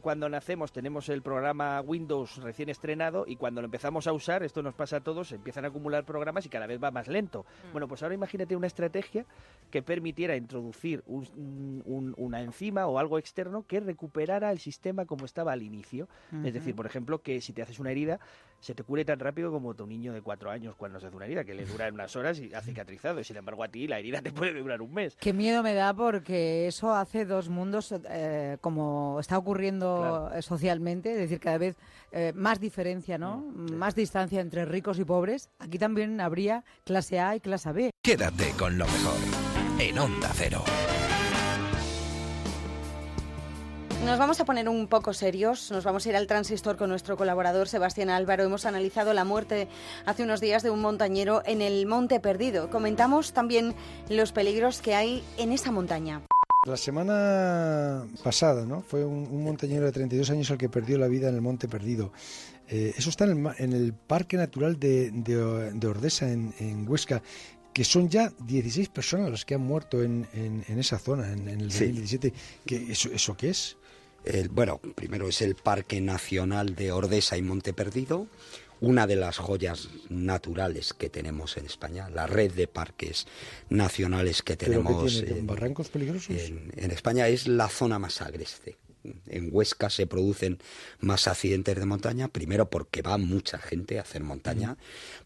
[0.00, 4.62] cuando nacemos tenemos el programa Windows recién estrenado y cuando lo empezamos a usar, esto
[4.62, 7.44] nos pasa a todos, se empiezan a acumular programas y cada vez va más lento.
[7.68, 7.72] Mm.
[7.72, 9.26] Bueno, pues ahora imagínate una estrategia
[9.70, 15.62] que permitiera introducir una enzima o algo externo que recuperara el sistema como estaba al
[15.62, 16.08] inicio.
[16.44, 18.20] Es decir, por ejemplo, que si te haces una herida,
[18.60, 21.24] se te cure tan rápido como tu niño de cuatro años cuando se hace una
[21.24, 23.20] herida, que le dura en unas horas y ha cicatrizado.
[23.20, 25.16] Y sin embargo, a ti la herida te puede durar un mes.
[25.16, 31.18] Qué miedo me da porque eso hace dos mundos, eh, como está ocurriendo socialmente, es
[31.18, 31.76] decir, cada vez
[32.12, 33.38] eh, más diferencia, ¿no?
[33.38, 35.50] Mm, más distancia entre ricos y pobres.
[35.58, 37.90] Aquí también habría clase A y clase B.
[38.02, 39.16] Quédate con lo mejor
[39.78, 40.62] en Onda Cero.
[44.04, 47.18] Nos vamos a poner un poco serios, nos vamos a ir al transistor con nuestro
[47.18, 48.42] colaborador Sebastián Álvaro.
[48.44, 49.68] Hemos analizado la muerte
[50.06, 52.70] hace unos días de un montañero en el Monte Perdido.
[52.70, 53.74] Comentamos también
[54.08, 56.22] los peligros que hay en esa montaña.
[56.66, 58.80] La semana pasada ¿no?
[58.80, 62.10] fue un, montañero de 32 años el que perdió la vida en el Monte Perdido.
[62.68, 67.22] Eh, eso está en el, Parque Natural de, Ordesa, en, Huesca
[67.72, 70.26] que son ya 16 personas las que han muerto en,
[70.66, 72.32] esa zona en, el 2017.
[72.66, 73.76] eso, ¿Eso qué es?
[74.50, 78.26] Bueno, primero es el Parque Nacional de Ordesa y Monte Perdido,
[78.80, 83.26] una de las joyas naturales que tenemos en España, la red de parques
[83.68, 86.36] nacionales que tenemos en, barrancos peligrosos.
[86.36, 88.78] En, España es la zona más agreste.
[89.26, 90.58] En Huesca se producen
[90.98, 94.76] más accidentes de montaña, primero porque va mucha gente a hacer montaña,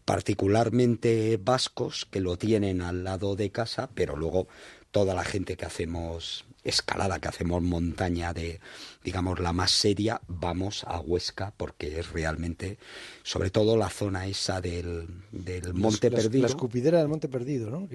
[0.05, 4.47] particularmente vascos que lo tienen al lado de casa, pero luego
[4.91, 8.59] toda la gente que hacemos escalada, que hacemos montaña de,
[9.03, 12.77] digamos, la más seria, vamos a Huesca porque es realmente,
[13.23, 16.41] sobre todo la zona esa del, del Monte Perdido.
[16.41, 17.87] La escupidera del Monte Perdido, ¿no?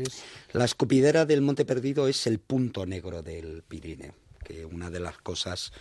[0.52, 5.18] La escupidera del Monte Perdido es el punto negro del Pirineo, que una de las
[5.18, 5.72] cosas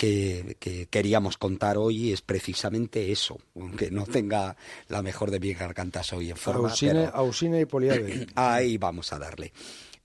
[0.00, 4.56] que, queríamos contar hoy es precisamente eso, aunque no tenga
[4.88, 6.70] la mejor de mis gargantas hoy en forma.
[7.12, 8.26] Ausine, y Poliave.
[8.34, 9.52] Ahí vamos a darle.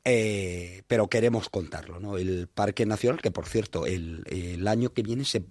[0.08, 2.20] Eh, pero queremos contarlo, ¿no?
[2.20, 5.46] El Parque Nacional, que por cierto, el, año que viene se,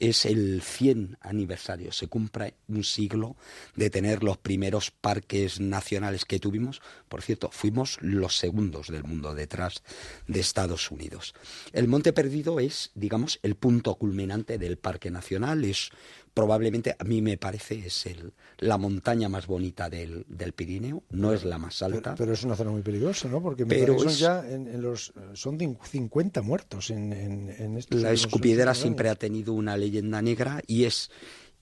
[0.00, 3.36] es el 100 aniversario, se cumple un siglo
[3.76, 6.80] de tener los primeros parques nacionales que tuvimos.
[7.10, 9.82] Por cierto, fuimos los segundos del mundo detrás
[10.26, 11.34] de Estados Unidos.
[11.74, 15.90] El Monte Perdido es, digamos, el punto culminante del Parque Nacional, es
[16.34, 21.32] probablemente a mí me parece es el, la montaña más bonita del, del Pirineo, no
[21.32, 22.14] es la más alta.
[22.14, 23.42] Pero, es una zona muy peligrosa, ¿no?
[23.42, 29.14] Porque pero son ya en, los, son 50 muertos en, en, La escupidera siempre ha
[29.14, 31.10] tenido una leyenda negra y es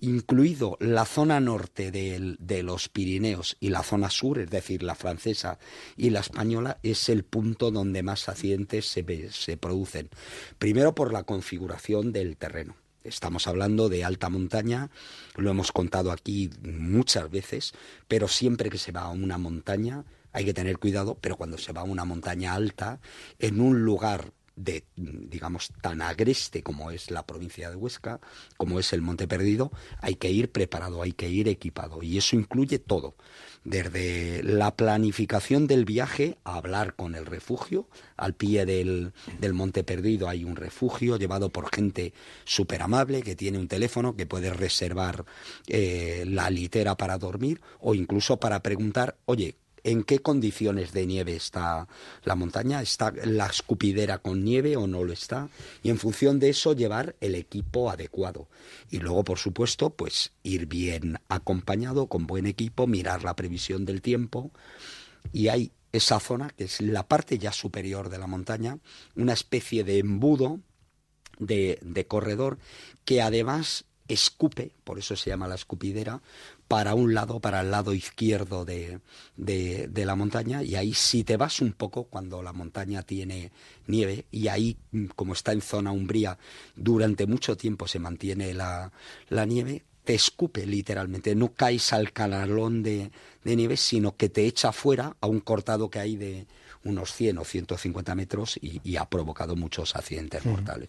[0.00, 4.94] incluido la zona norte de, de, los Pirineos y la zona sur, es decir, la
[4.94, 5.58] francesa
[5.96, 10.08] y la española, es el punto donde más accidentes se, se producen.
[10.58, 12.76] Primero por la configuración del terreno.
[13.02, 14.90] Estamos hablando de alta montaña,
[15.36, 17.72] lo hemos contado aquí muchas veces,
[18.08, 21.72] pero siempre que se va a una montaña hay que tener cuidado, pero cuando se
[21.72, 23.00] va a una montaña alta,
[23.38, 28.20] en un lugar de, digamos, tan agreste como es la provincia de Huesca,
[28.56, 32.02] como es el Monte Perdido, hay que ir preparado, hay que ir equipado.
[32.02, 33.16] Y eso incluye todo,
[33.64, 37.86] desde la planificación del viaje a hablar con el refugio.
[38.16, 42.12] Al pie del, del Monte Perdido hay un refugio llevado por gente
[42.44, 45.24] súper amable que tiene un teléfono que puede reservar
[45.66, 51.36] eh, la litera para dormir o incluso para preguntar, oye, en qué condiciones de nieve
[51.36, 51.88] está
[52.24, 55.48] la montaña, está la escupidera con nieve o no lo está,
[55.82, 58.48] y en función de eso llevar el equipo adecuado.
[58.90, 64.02] Y luego, por supuesto, pues ir bien acompañado, con buen equipo, mirar la previsión del
[64.02, 64.50] tiempo,
[65.32, 68.78] y hay esa zona, que es la parte ya superior de la montaña,
[69.16, 70.60] una especie de embudo
[71.38, 72.58] de, de corredor
[73.04, 76.20] que además escupe, por eso se llama la escupidera,
[76.70, 79.00] para un lado, para el lado izquierdo de,
[79.36, 83.50] de, la montaña, y ahí si te vas un poco cuando la montaña tiene
[83.88, 86.38] nieve, y ahí, mm, como está en zona umbría,
[86.76, 88.92] durante mucho tiempo se mantiene la,
[89.30, 93.10] la nieve, te escupe literalmente, no caes al canalón de,
[93.42, 96.46] de nieve, sino que te echa fuera a un cortado que hay de
[96.84, 100.88] unos 100 o 150 metros y, ha provocado muchos accidentes mortales.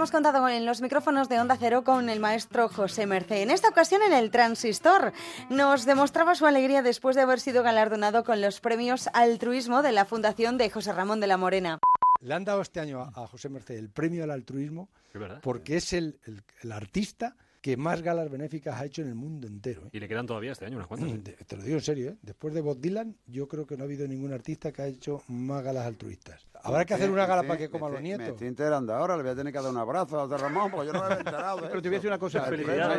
[0.00, 3.42] hemos contado en los micrófonos de Onda Cero con el maestro José Mercé.
[3.42, 5.12] En esta ocasión en el Transistor
[5.50, 10.06] nos demostraba su alegría después de haber sido galardonado con los premios Altruismo de la
[10.06, 11.80] Fundación de José Ramón de la Morena.
[12.22, 14.88] Le han dado este año a, José Merced el premio al altruismo
[15.42, 19.46] porque es el, el- el artista que más galas benéficas ha hecho en el mundo
[19.48, 19.82] entero.
[19.84, 19.90] ¿eh?
[19.92, 21.10] Y le quedan todavía este año unas cuantas.
[21.10, 21.18] ¿eh?
[21.18, 22.16] De- Te lo digo en serio, ¿eh?
[22.22, 25.22] después de Bob Dylan, yo creo que no ha habido ningún artista que ha hecho
[25.28, 26.46] más galas altruistas.
[26.62, 28.28] Habrá que hacer una gala para que coman los Me nietos.
[28.28, 30.86] estoy enterando ahora, le voy a tener que dar un abrazo a José Ramón, porque
[30.88, 32.42] yo no me había enterado de Pero te voy a decir una cosa.
[32.42, 32.98] Felicidades,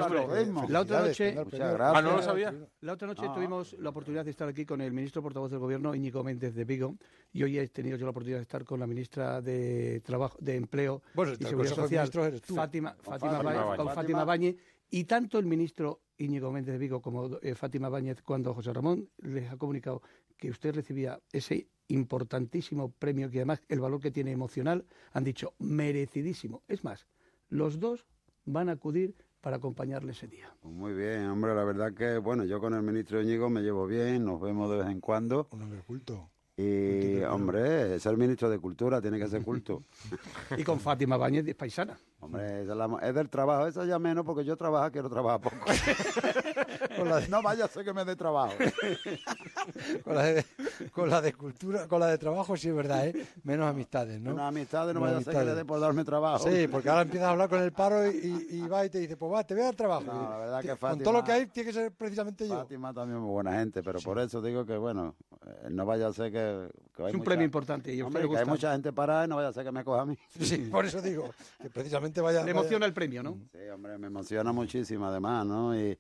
[0.70, 1.80] La- otra noche, Muchas gracias.
[1.96, 2.56] Ah, ¿no lo sabía?
[2.82, 3.34] La otra noche Ah.
[3.34, 6.66] tuvimos la oportunidad de estar aquí con el ministro portavoz del gobierno, Íñigo Méndez de
[6.66, 6.96] Vigo,
[7.32, 10.56] y hoy he tenido yo la oportunidad de estar con la ministra de Trabajo, de
[10.56, 12.12] Empleo Bueno, y Seguridad Social.
[12.56, 14.56] Fátima, con Fátima Bañez,
[14.90, 19.10] y tanto el ministro Íñigo Méndez de Vigo como eh, Fátima Báñez, cuando José Ramón
[19.20, 20.02] les ha comunicado
[20.38, 25.54] que usted recibía ese importantísimo premio, que además el valor que tiene emocional, han dicho
[25.60, 26.64] merecidísimo.
[26.68, 27.08] Es más,
[27.50, 28.06] los dos
[28.46, 30.54] van a acudir para acompañarle ese día.
[30.62, 33.88] Pues Muy bien, hombre, la verdad que, bueno, yo con el ministro Íñigo me llevo
[33.88, 35.48] bien, nos vemos de vez en cuando.
[35.52, 36.30] Un hombre culto.
[36.58, 39.84] Y, hombre, es el ministro de Cultura, tiene que ser culto.
[40.58, 41.98] Y con Fátima Báñez, paisana.
[42.22, 45.42] Hombre, esa es, la- es del trabajo, eso ya menos porque yo trabajo, quiero trabajar
[45.42, 45.56] poco.
[47.30, 48.54] No vaya a ser que me dé trabajo.
[50.04, 50.46] con, la de,
[50.92, 53.26] con la de cultura, con la de trabajo sí es verdad, ¿eh?
[53.44, 54.32] Menos amistades, ¿no?
[54.32, 56.48] Menos amistades, no Menos vaya a ser que le dé por darme trabajo.
[56.50, 59.18] Sí, porque ahora empiezas a hablar con el paro y, y va y te dice,
[59.18, 60.04] pues va, te voy a dar trabajo.
[60.06, 62.56] No, la verdad que Con Fátima- todo lo que hay tiene que ser precisamente yo.
[62.56, 65.16] Fátima también es muy buena gente, pero por eso digo que, bueno,
[65.46, 66.70] eh, no vaya a ser que...
[66.96, 69.28] que hay Es un mucha- premio importante y Hombre, que hay mucha gente parada y
[69.28, 70.18] no vaya a ser que me coja a mí.
[70.40, 71.30] Sí, por eso digo,
[71.62, 72.40] que precisamente vaya...
[72.40, 73.40] Le vaya- emociona el premio, ¿no?
[73.54, 75.80] Sí, hombre, me emociona muchísimo además, ¿no?
[75.80, 75.98] Y,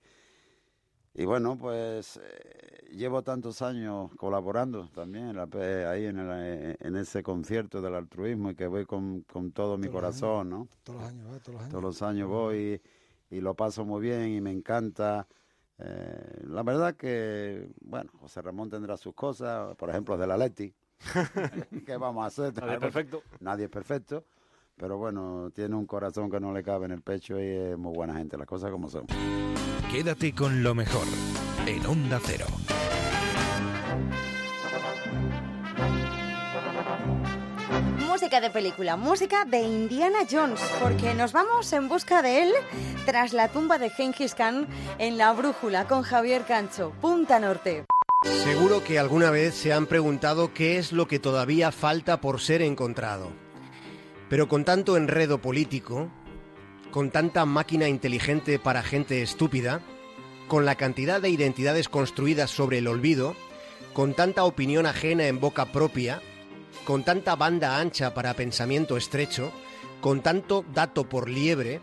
[1.14, 5.44] y bueno, pues eh, llevo tantos años colaborando también la
[5.90, 9.88] ahí en, el- en ese concierto del altruismo y que voy con, con todo mi
[9.90, 10.68] corazón, ¿no?
[10.84, 11.40] Todos los años, ¿eh?
[11.44, 11.70] Todos los años.
[11.72, 12.82] Todos los años voy
[13.30, 15.28] y, y lo paso muy bien y me encanta.
[15.84, 20.74] Eh, la verdad que, bueno, José Ramón tendrá sus cosas, por ejemplo, de la Leti.
[21.86, 22.54] ¿Qué vamos a hacer?
[22.62, 23.24] Nadie es perfecto.
[23.40, 24.26] Nadie es perfecto,
[24.82, 27.94] pero bueno, tiene un corazón que no le cabe en el pecho y es muy
[27.96, 29.06] buena gente, las cosas como son.
[29.92, 31.06] Quédate con lo mejor
[31.68, 32.48] en Onda Cero.
[38.08, 42.52] Música de película, música de Indiana Jones, porque nos vamos en busca de él
[43.06, 44.68] tras la tumba de Genghis Khan
[44.98, 47.86] en La Brújula con Javier Cancho, Punta Norte.
[48.24, 52.64] Seguro que alguna vez se han preguntado qué es lo que todavía falta por ser
[52.64, 53.30] encontrado.
[54.32, 56.10] Pero con tanto enredo político,
[56.90, 59.82] con tanta máquina inteligente para gente estúpida,
[60.48, 63.36] con la cantidad de identidades construidas sobre el olvido,
[63.92, 66.22] con tanta opinión ajena en boca propia,
[66.86, 69.52] con tanta banda ancha para pensamiento estrecho,
[70.00, 71.82] con tanto dato por liebre,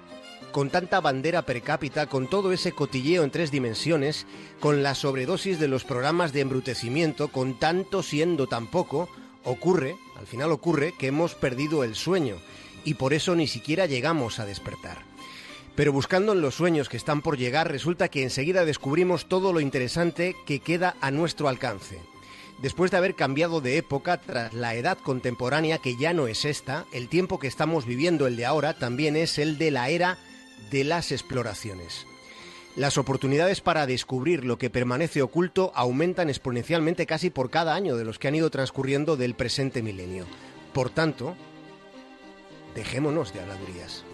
[0.50, 4.26] con tanta bandera per cápita, con todo ese cotilleo en tres dimensiones,
[4.58, 9.10] con la sobredosis de los programas de embrutecimiento, con tanto siendo tan poco,
[9.44, 12.36] ocurre, al final ocurre, que hemos perdido el sueño
[12.84, 15.04] y por eso ni siquiera llegamos a despertar.
[15.74, 19.60] Pero buscando en los sueños que están por llegar, resulta que enseguida descubrimos todo lo
[19.60, 22.00] interesante que queda a nuestro alcance.
[22.60, 26.84] Después de haber cambiado de época tras la edad contemporánea, que ya no es esta,
[26.92, 30.18] el tiempo que estamos viviendo, el de ahora, también es el de la era
[30.72, 32.06] de las exploraciones.
[32.78, 38.04] Las oportunidades para descubrir lo que permanece oculto aumentan exponencialmente casi por cada año de
[38.04, 40.26] los que han ido transcurriendo del presente milenio.
[40.72, 41.34] Por tanto,
[42.76, 44.04] dejémonos de habladurías.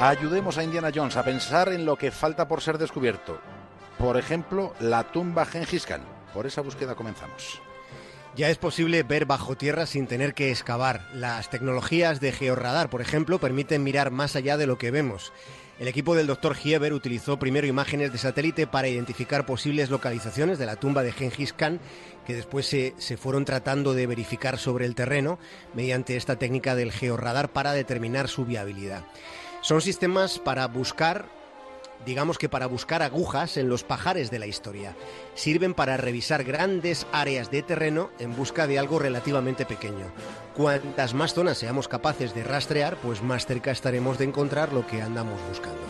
[0.00, 3.40] Ayudemos a Indiana Jones a pensar en lo que falta por ser descubierto.
[3.98, 6.04] Por ejemplo, la tumba Gengis Khan.
[6.32, 7.60] Por esa búsqueda comenzamos.
[8.40, 11.06] Ya es posible ver bajo tierra sin tener que excavar.
[11.12, 15.30] Las tecnologías de georradar, por ejemplo, permiten mirar más allá de lo que vemos.
[15.78, 16.56] El equipo del Dr.
[16.56, 21.52] Hieber utilizó primero imágenes de satélite para identificar posibles localizaciones de la tumba de Gengis
[21.52, 21.80] Khan,
[22.26, 25.38] que después se, se fueron tratando de verificar sobre el terreno
[25.74, 29.04] mediante esta técnica del georradar para determinar su viabilidad.
[29.60, 31.26] Son sistemas para buscar
[32.06, 34.96] digamos que para buscar agujas en los pajares de la historia.
[35.34, 40.12] Sirven para revisar grandes áreas de terreno en busca de algo relativamente pequeño.
[40.56, 45.02] Cuantas más zonas seamos capaces de rastrear, pues más cerca estaremos de encontrar lo que
[45.02, 45.80] andamos buscando.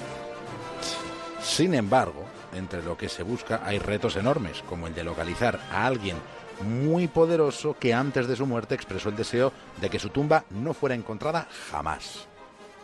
[1.42, 5.86] Sin embargo, entre lo que se busca hay retos enormes, como el de localizar a
[5.86, 6.16] alguien
[6.62, 10.74] muy poderoso que antes de su muerte expresó el deseo de que su tumba no
[10.74, 12.29] fuera encontrada jamás.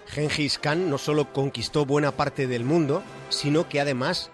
[0.08, 4.30] Gengis Khan no solo conquistó buena parte del mundo, sino que además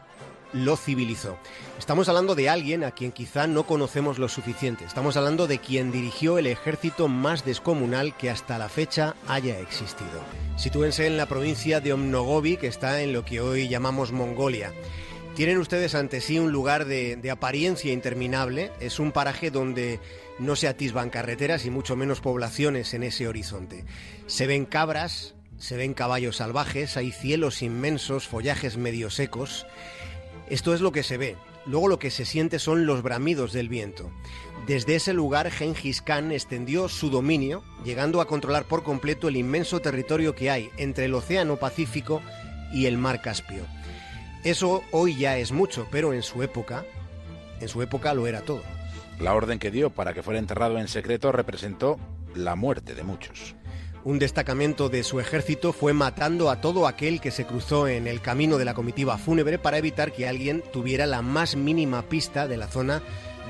[0.52, 1.38] lo civilizó.
[1.78, 4.84] Estamos hablando de alguien a quien quizá no conocemos lo suficiente.
[4.84, 10.22] Estamos hablando de quien dirigió el ejército más descomunal que hasta la fecha haya existido.
[10.56, 14.72] Sitúense en la provincia de Omnogobi, que está en lo que hoy llamamos Mongolia.
[15.34, 18.70] Tienen ustedes ante sí un lugar de, de apariencia interminable.
[18.80, 19.98] Es un paraje donde
[20.38, 23.86] no se atisban carreteras y mucho menos poblaciones en ese horizonte.
[24.26, 29.64] Se ven cabras, se ven caballos salvajes, hay cielos inmensos, follajes medio secos.
[30.50, 31.36] Esto es lo que se ve.
[31.66, 34.10] Luego lo que se siente son los bramidos del viento.
[34.66, 39.78] Desde ese lugar Gengis Khan extendió su dominio, llegando a controlar por completo el inmenso
[39.78, 42.22] territorio que hay entre el Océano Pacífico
[42.72, 43.64] y el Mar Caspio.
[44.42, 46.84] Eso hoy ya es mucho, pero en su época,
[47.60, 48.64] en su época lo era todo.
[49.20, 52.00] La orden que dio para que fuera enterrado en secreto representó
[52.34, 53.54] la muerte de muchos.
[54.04, 58.20] Un destacamento de su ejército fue matando a todo aquel que se cruzó en el
[58.20, 62.56] camino de la comitiva fúnebre para evitar que alguien tuviera la más mínima pista de
[62.56, 63.00] la zona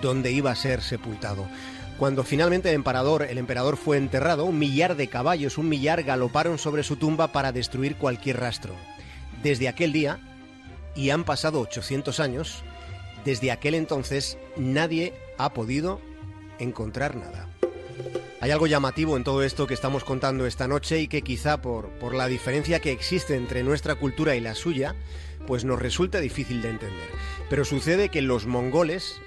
[0.02, 1.46] donde iba a ser sepultado.
[1.98, 6.58] Cuando finalmente el emperador, el emperador fue enterrado, un millar de caballos, un millar galoparon
[6.58, 8.74] sobre su tumba para destruir cualquier rastro.
[9.42, 10.20] Desde aquel día,
[10.94, 12.62] y han pasado 800 años,
[13.24, 16.00] Desde aquel entonces nadie ha podido
[16.58, 17.51] encontrar nada.
[18.40, 21.90] Hay algo llamativo en todo esto que estamos contando esta noche y que quizá por,
[21.90, 24.96] por la diferencia que existe entre nuestra cultura y la suya,
[25.46, 27.08] pues nos resulta difícil de entender.
[27.48, 29.20] Pero sucede que los mongoles,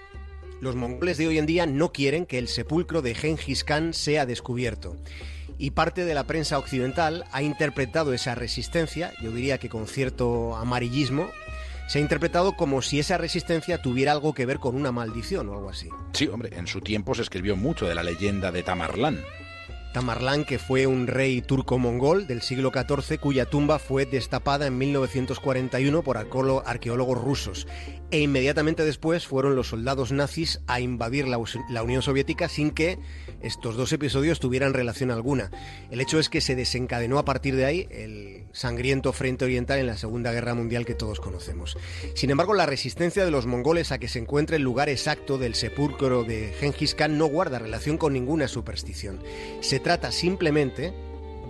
[0.59, 4.25] los mongoles de hoy en día no quieren que el sepulcro de Genghis Khan sea
[4.25, 4.97] descubierto.
[5.57, 10.55] Y parte de la prensa occidental ha interpretado esa resistencia, yo diría que con cierto
[10.57, 11.29] amarillismo,
[11.87, 15.53] se ha interpretado como si esa resistencia tuviera algo que ver con una maldición o
[15.53, 15.89] algo así.
[16.13, 19.21] Sí, hombre, en su tiempo se escribió mucho de la leyenda de Tamarlán.
[19.95, 26.03] Tamarlán, que fue un rey turco-mongol del siglo XIV, cuya tumba fue destapada en 1941
[26.03, 27.65] por arqueólogos rusos.
[28.11, 31.37] E inmediatamente después fueron los soldados nazis a invadir la,
[31.81, 32.99] Unión Soviética sin que
[33.41, 35.49] estos dos episodios tuvieran relación alguna.
[35.89, 39.87] El hecho es que se desencadenó a partir de ahí el sangriento frente oriental en
[39.87, 41.77] la Segunda Guerra Mundial que todos conocemos.
[42.15, 45.55] Sin embargo, la resistencia de los mongoles a que se encuentre el lugar exacto del
[45.55, 49.21] sepulcro de Genghis Khan no guarda relación con ninguna superstición.
[49.61, 50.95] Se trata simplemente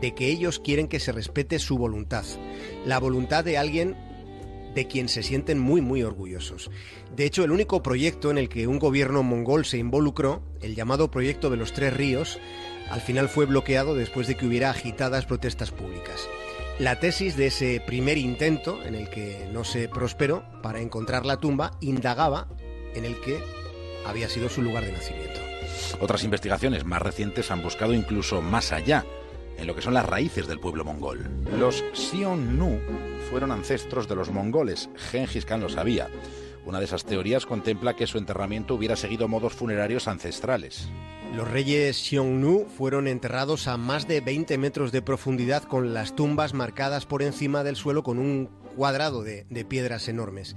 [0.01, 2.25] de que ellos quieren que se respete su voluntad,
[2.85, 3.95] la voluntad de alguien
[4.75, 6.69] de quien se sienten muy muy orgullosos.
[7.15, 11.09] De hecho, el único proyecto en el que un gobierno mongol se involucró, el llamado
[11.09, 12.37] Proyecto de los Tres Ríos,
[12.89, 16.27] al final fue bloqueado después de que hubiera agitadas protestas públicas.
[16.77, 21.37] La tesis de ese primer intento, en el que no se prosperó, para encontrar la
[21.37, 22.49] tumba, indagaba
[22.95, 23.39] en el que
[24.05, 25.54] había sido su lugar de nacimiento.
[25.99, 29.05] Otras investigaciones más recientes han buscado incluso más allá,
[29.57, 31.29] en lo que son las raíces del pueblo mongol.
[31.57, 32.79] Los Xiongnu
[33.29, 36.09] fueron ancestros de los mongoles, Genghis Khan lo sabía.
[36.65, 40.89] Una de esas teorías contempla que su enterramiento hubiera seguido modos funerarios ancestrales.
[41.35, 46.53] Los reyes Xiongnu fueron enterrados a más de 20 metros de profundidad con las tumbas
[46.53, 50.55] marcadas por encima del suelo con un cuadrado de, de piedras enormes.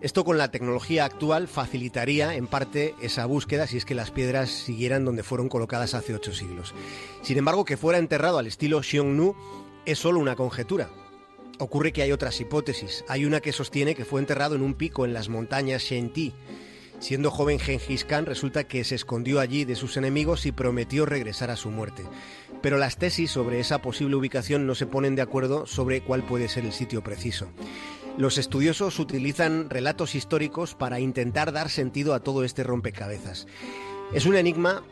[0.00, 4.48] Esto con la tecnología actual facilitaría en parte esa búsqueda si es que las piedras
[4.48, 6.72] siguieran donde fueron colocadas hace ocho siglos.
[7.22, 9.34] Sin embargo, que fuera enterrado al estilo Xiongnu
[9.86, 10.88] es solo una conjetura.
[11.58, 13.04] Ocurre que hay otras hipótesis.
[13.08, 16.32] Hay una que sostiene que fue enterrado en un pico en las montañas Shenti.
[17.00, 21.50] Siendo joven Genghis Khan resulta que se escondió allí de sus enemigos y prometió regresar
[21.50, 22.04] a su muerte.
[22.62, 26.48] Pero las tesis sobre esa posible ubicación no se ponen de acuerdo sobre cuál puede
[26.48, 27.48] ser el sitio preciso.
[28.18, 33.46] Los estudiosos utilizan relatos históricos para intentar dar sentido a todo este rompecabezas.
[34.12, 34.82] Es un enigma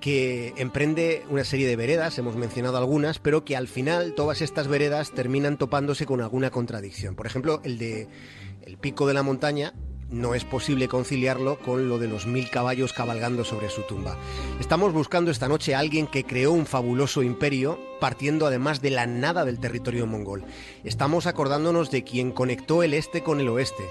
[0.00, 4.66] que emprende una serie de veredas, hemos mencionado algunas, pero que al final todas estas
[4.66, 7.14] veredas terminan topándose con alguna contradicción.
[7.14, 8.08] Por ejemplo, el de
[8.66, 9.72] el pico de la montaña
[10.14, 14.16] no es posible conciliarlo con lo de los mil caballos cabalgando sobre su tumba.
[14.60, 19.06] Estamos buscando esta noche a alguien que creó un fabuloso imperio, partiendo además de la
[19.06, 20.44] nada del territorio mongol.
[20.84, 23.84] Estamos acordándonos de quien conectó el este con el oeste,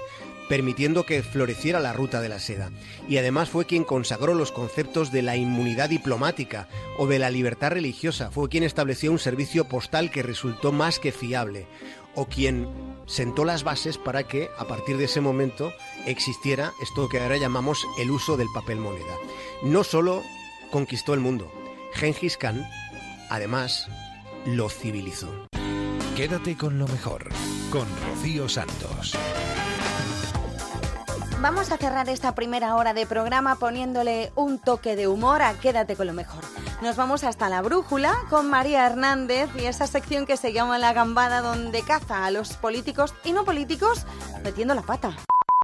[0.48, 2.70] permitiendo que floreciera la ruta de la seda.
[3.08, 6.68] Y además fue quien consagró los conceptos de la inmunidad diplomática
[6.98, 11.12] o de la libertad religiosa, fue quien estableció un servicio postal que resultó más que
[11.12, 11.66] fiable,
[12.14, 12.68] o quien
[13.06, 15.72] sentó las bases para que a partir de ese momento
[16.06, 19.14] existiera esto que ahora llamamos el uso del papel moneda.
[19.62, 20.22] No solo
[20.70, 21.52] conquistó el mundo,
[21.94, 22.66] Genghis Khan
[23.30, 23.88] además
[24.46, 25.30] lo civilizó.
[26.16, 27.28] Quédate con lo mejor,
[27.70, 29.16] con Rocío Santos.
[31.40, 35.94] Vamos a cerrar esta primera hora de programa poniéndole un toque de humor a Quédate
[35.94, 36.42] con lo mejor.
[36.82, 40.92] Nos vamos hasta la brújula con María Hernández y esa sección que se llama La
[40.92, 44.06] Gambada donde caza a los políticos y no políticos
[44.42, 45.16] metiendo la pata.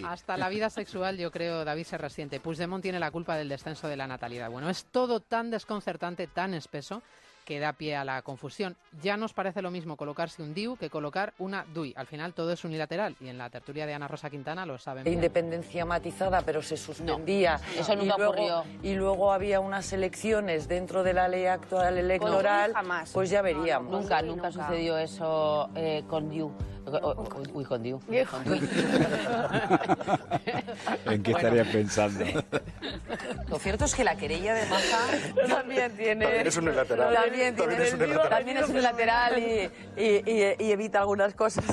[0.07, 2.41] Hasta la vida sexual, yo creo, David se resiente.
[2.41, 4.51] Puigdemont tiene la culpa del descenso de la natalidad.
[4.51, 7.03] Bueno, es todo tan desconcertante, tan espeso,
[7.45, 8.77] que da pie a la confusión.
[9.03, 11.95] Ya nos parece lo mismo colocarse un DIU que colocar una DUI.
[11.97, 15.05] Al final todo es unilateral y en la tertulia de Ana Rosa Quintana lo saben.
[15.05, 15.15] bien.
[15.15, 17.59] Independencia matizada, pero se suspendía.
[17.75, 18.65] No, eso nunca y luego, ocurrió.
[18.83, 22.73] Y luego había unas elecciones dentro de la ley actual electoral.
[23.13, 23.91] Pues ya veríamos.
[23.91, 26.53] Nunca, nunca sucedió eso eh, con Diu.
[27.53, 28.01] Uy, con Diu.
[31.07, 32.25] ¿En qué estarías pensando?
[33.49, 34.99] Lo cierto es que la querella de Maza
[35.49, 36.25] también tiene.
[36.25, 37.15] También es unilateral.
[37.15, 38.29] También, tiene También es unilateral.
[38.31, 39.71] También es unilateral y,
[40.01, 41.65] y- y- y evita algunas cosas.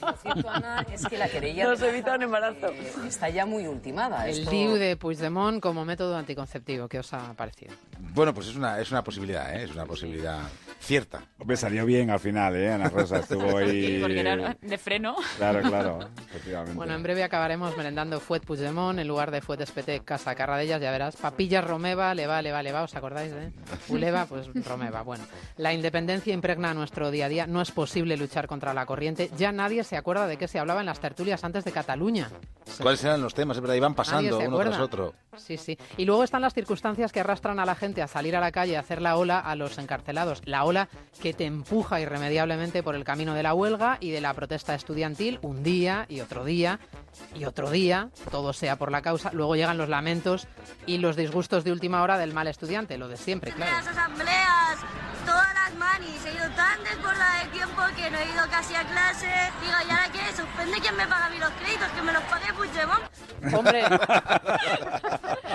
[0.00, 1.64] Lo cierto, Ana, es que la querella.
[1.64, 2.68] Nos evita un embarazo.
[3.06, 4.28] Está ya muy ultimada.
[4.28, 6.88] El esto- DIU de Puigdemont como método anticonceptivo.
[6.88, 7.72] ¿Qué os ha parecido?
[7.98, 9.64] Bueno, pues es una, es una posibilidad, ¿eh?
[9.64, 10.40] es una posibilidad.
[10.80, 11.22] Cierta.
[11.44, 12.72] Me salió bien al final, ¿eh?
[12.72, 13.86] Ana Rosa estuvo ahí...
[13.96, 15.16] Sí, porque era de freno.
[15.36, 15.98] Claro, claro,
[16.30, 16.74] efectivamente.
[16.76, 20.90] Bueno, en breve acabaremos merendando Fuet Puigdemont en lugar de Fuet Espete Casa Carradellas, ya
[20.90, 21.16] verás.
[21.16, 23.52] Papillas Romeva, le va, le va, le va, ¿os acordáis de?
[23.88, 25.02] Uleva, pues Romeva.
[25.02, 25.24] Bueno,
[25.56, 27.46] la independencia impregna nuestro día a día.
[27.46, 29.30] No es posible luchar contra la corriente.
[29.36, 32.30] Ya nadie se acuerda de qué se hablaba en las tertulias antes de Cataluña.
[32.80, 33.56] ¿Cuáles eran los temas?
[33.56, 34.70] Es verdad, iban pasando uno acuerda.
[34.72, 35.14] tras otro.
[35.36, 35.78] Sí, sí.
[35.96, 38.76] Y luego están las circunstancias que arrastran a la gente a salir a la calle
[38.76, 40.42] a hacer la ola a los encarcelados.
[40.44, 40.88] La ola
[41.20, 45.38] que te empuja irremediablemente por el camino de la huelga y de la protesta estudiantil
[45.42, 46.78] un día y otro día
[47.34, 49.30] y otro día, todo sea por la causa.
[49.32, 50.46] Luego llegan los lamentos
[50.86, 53.72] y los disgustos de última hora del mal estudiante, lo de siempre, claro.
[53.72, 54.78] Las asambleas,
[55.26, 58.84] todas las manis, he ido tan desbordada de tiempo que no he ido casi a
[58.84, 59.26] clase.
[59.60, 60.36] Digo, ¿y ahora qué?
[60.36, 61.88] ¿Suspende quién me paga a mí los créditos?
[61.88, 63.04] ¿Que me los pague Puigdemont?
[63.54, 63.82] Hombre,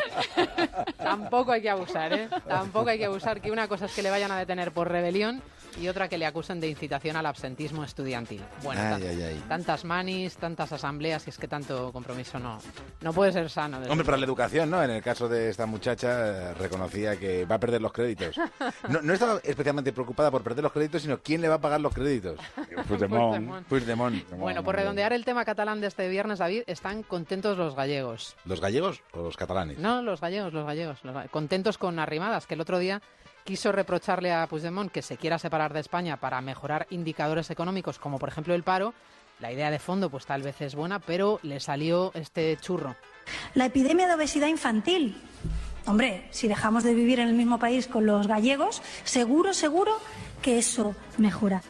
[0.98, 2.30] tampoco hay que abusar, ¿eh?
[2.48, 5.42] Tampoco hay que abusar, que una cosa es que le vayan a detener por rebelión
[5.80, 8.42] y otra que le acusen de incitación al absentismo estudiantil.
[8.64, 9.44] Bueno, Ay, tan- ay, ay.
[9.48, 12.60] tantas manis, tantas asambleas, y es que tanto compromiso no,
[13.02, 13.78] no puede ser sano.
[13.90, 14.84] Hombre, para la educación, ¿no?
[14.84, 18.36] En el caso de esta muchacha, eh, reconocía que va a perder los créditos.
[18.90, 21.82] No, no estaba especialmente preocupada por perder los créditos, sino quién le va a pagar
[21.82, 22.40] los créditos.
[22.88, 23.68] Puigdemont.
[23.68, 24.30] Puigdemont.
[24.32, 28.36] Bueno, por redondear el tema catalán de este viernes, David, están contentos los gallegos.
[28.46, 29.78] ¿Los gallegos o los catalanes?
[29.80, 31.00] No, los gallegos, los gallegos.
[31.04, 33.02] los contentos con Arrimadas, que el otro día
[33.44, 38.20] quiso reprocharle a Puigdemont que se quiera separar de España para mejorar indicadores económicos, como
[38.20, 38.94] por ejemplo el paro.
[39.40, 42.96] La idea de fondo, pues tal vez es buena, pero le salió este churro.
[43.56, 45.22] La epidemia de obesidad infantil.
[45.86, 49.92] Hombre, si dejamos de vivir en el mismo país con los gallegos, seguro, seguro
[50.42, 51.62] que eso mejora.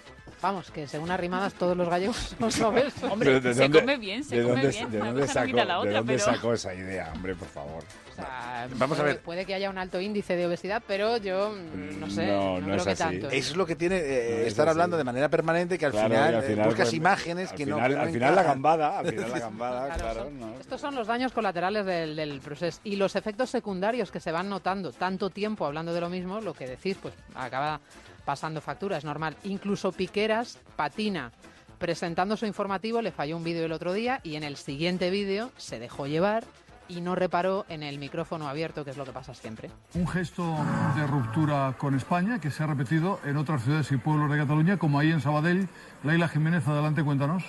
[0.41, 3.11] Vamos, que según Arrimadas todos los gallegos son obesos.
[3.17, 4.91] Pero ¿de se dónde- come bien, se de come dónde- bien.
[4.91, 7.83] ¿De dónde no sacó, la de otra, dónde pero- sacó esa idea, hombre, por favor?
[8.17, 9.21] Vamos a puede, ver.
[9.21, 12.59] Puede que haya un alto índice de obesidad, pero yo mm, no sé, No, no,
[12.59, 13.03] no creo es que así.
[13.03, 13.29] tanto.
[13.29, 13.37] ¿eh?
[13.37, 16.09] Eso es lo que tiene eh, No estar hablando de manera permanente, que al, Claro,
[16.09, 18.99] final, al eh, final, buscas pues, imágenes al que final- no al final la gambada,
[18.99, 20.59] al final la gambada, claro, no.
[20.59, 24.49] Estos son los daños colaterales del, del proceso y los efectos secundarios que se van
[24.49, 27.79] notando tanto tiempo hablando de lo mismo, lo que decís, pues acaba
[28.25, 29.35] pasando factura, es normal.
[29.43, 31.31] Incluso Piqueras patina.
[31.77, 35.51] Presentando su informativo le falló un vídeo el otro día y en el siguiente vídeo
[35.57, 36.45] se dejó llevar
[36.87, 39.71] y no reparó en el micrófono abierto, que es lo que pasa siempre.
[39.93, 40.55] Un gesto
[40.95, 44.77] de ruptura con España que se ha repetido en otras ciudades y pueblos de Cataluña,
[44.77, 45.67] como ahí en Sabadell.
[46.03, 47.43] Leila Jiménez, adelante, cuéntanos.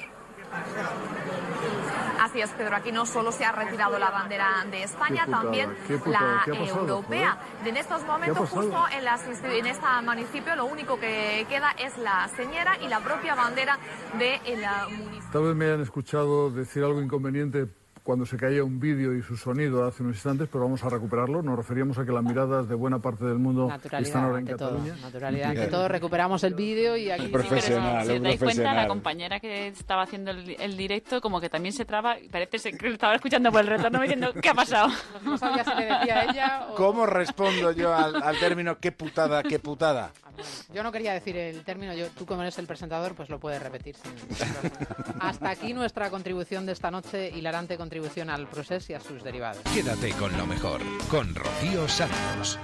[2.21, 2.75] Así es, Pedro.
[2.77, 6.51] Aquí no solo se ha retirado la bandera de España, putada, también putada, la ¿qué
[6.53, 7.39] ha pasado, europea.
[7.65, 11.97] En estos momentos, justo en, las insti- en este municipio, lo único que queda es
[11.99, 13.79] la señera y la propia bandera
[14.19, 14.61] del
[14.97, 15.31] municipio.
[15.33, 17.67] Tal vez me hayan escuchado decir algo inconveniente
[18.05, 21.41] cuando se caía un vídeo y su sonido hace unos instantes, pero vamos a recuperarlo.
[21.41, 24.57] Nos referíamos a que las miradas de buena parte del mundo están ahora en ante
[24.57, 24.73] todo.
[24.73, 24.97] Cataluña.
[25.01, 25.89] Naturalidad ante todo.
[25.89, 27.29] Recuperamos el vídeo y aquí...
[27.29, 31.49] Profesional, Si os dais cuenta, la compañera que estaba haciendo el, el directo como que
[31.49, 34.55] también se traba y parece que lo estaba escuchando por el retorno diciendo ¿qué ha
[34.55, 34.93] pasado?
[35.25, 36.75] No sabía si le decía a ella o...
[36.75, 40.13] ¿Cómo respondo yo al, al término qué putada, qué putada?
[40.75, 43.63] Yo no quería decir el término, yo, tú como eres el presentador, pues lo puedes
[43.63, 43.95] repetir.
[43.97, 44.13] sin-.
[45.21, 47.94] Hasta aquí nuestra contribución de esta noche, hilarante contribución
[48.31, 49.63] al proceso y a sus derivados.
[49.73, 52.59] Quédate con lo mejor, con Rocío Santos.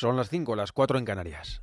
[0.00, 1.60] Son las 5, las 4 en Canarias.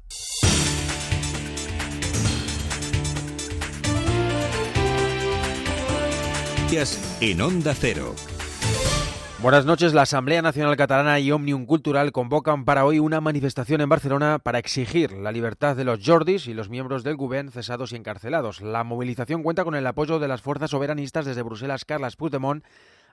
[7.19, 8.13] En Onda Cero.
[9.39, 9.95] Buenas noches.
[9.95, 14.59] La Asamblea Nacional Catalana y Omnium Cultural convocan para hoy una manifestación en Barcelona para
[14.59, 18.61] exigir la libertad de los Jordis y los miembros del Gobierno cesados y encarcelados.
[18.61, 21.85] La movilización cuenta con el apoyo de las fuerzas soberanistas desde Bruselas.
[21.85, 22.63] Carles Puigdemont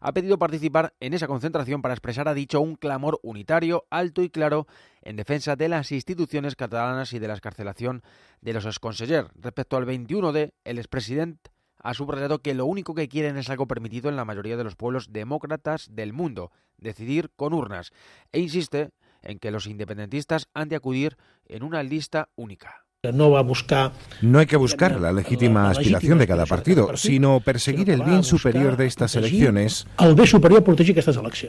[0.01, 4.31] ha pedido participar en esa concentración para expresar, ha dicho, un clamor unitario, alto y
[4.31, 4.67] claro
[5.03, 8.03] en defensa de las instituciones catalanas y de la escarcelación
[8.41, 9.31] de los exconsellers.
[9.35, 14.09] Respecto al 21D, el expresidente ha subrayado que lo único que quieren es algo permitido
[14.09, 17.93] en la mayoría de los pueblos demócratas del mundo, decidir con urnas,
[18.33, 18.91] e insiste
[19.21, 21.17] en que los independentistas han de acudir
[21.47, 22.87] en una lista única.
[23.13, 23.93] No va a buscar.
[24.23, 28.77] No hay que buscar la legítima aspiración de cada partido, sino perseguir el bien superior
[28.77, 29.87] de estas elecciones,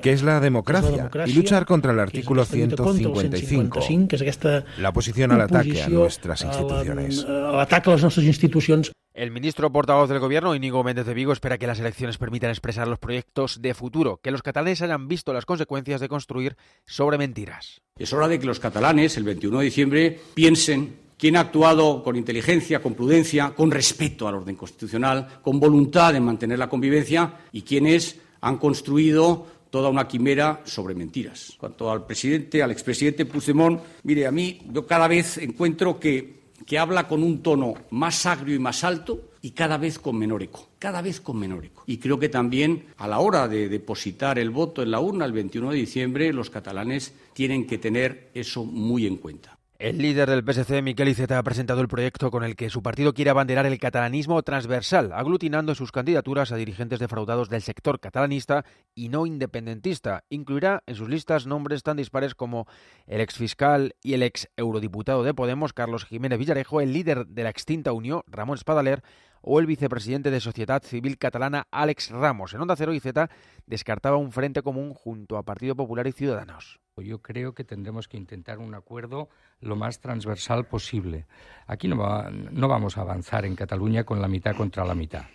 [0.01, 5.31] que es la democracia, y luchar contra el artículo 155, que és aquesta la oposición
[5.31, 7.25] al ataque a nuestras instituciones.
[7.25, 8.91] a l'atac a les nostres institucions.
[9.13, 12.85] El ministro portavoz del Gobierno, Íñigo Méndez de Vigo, espera que las elecciones permitan expresar
[12.87, 17.81] los proyectos de futuro, que los catalanes hayan visto las consecuencias de construir sobre mentiras.
[17.97, 22.15] Es hora de que los catalanes, el 21 de diciembre, piensen quién ha actuado con
[22.15, 27.61] inteligencia, con prudencia, con respeto al orden constitucional, con voluntad de mantener la convivencia y
[27.61, 31.53] quienes han construido toda una quimera sobre mentiras.
[31.57, 36.79] Cuanto al presidente, al expresidente Puigdemont, mire, a mí yo cada vez encuentro que, que
[36.79, 40.69] habla con un tono más agrio y más alto y cada vez con menor eco,
[40.79, 41.83] cada vez con menor eco.
[41.87, 45.33] Y creo que también a la hora de depositar el voto en la urna el
[45.33, 49.54] 21 de diciembre, los catalanes tienen que tener eso muy en cuenta.
[49.77, 53.13] El líder del PSC, Miquel Iceta, ha presentado el proyecto con el que su partido
[53.13, 58.63] quiere abanderar el catalanismo transversal, aglutinando sus candidaturas a dirigentes defraudados del sector catalanista
[58.93, 60.23] y no independentista.
[60.29, 62.67] Incluirá en sus listas nombres tan dispares como
[63.05, 67.49] el exfiscal y el ex eurodiputado de Podemos, Carlos Jiménez Villarejo, el líder de la
[67.49, 69.03] extinta Unión, Ramón Espadaler,
[69.47, 72.53] o el vicepresidente de Sociedad Civil Catalana, Alex Ramos.
[72.53, 73.29] En Onda Cero, Iceta
[73.67, 76.79] descartaba un frente común junto a Partido Popular y Ciudadanos.
[76.97, 79.29] Yo creo que tendremos que intentar un acuerdo
[79.59, 81.27] lo más transversal posible.
[81.67, 81.97] Aquí no,
[82.31, 85.25] no vamos a avanzar en Cataluña con la mitad contra la mitad.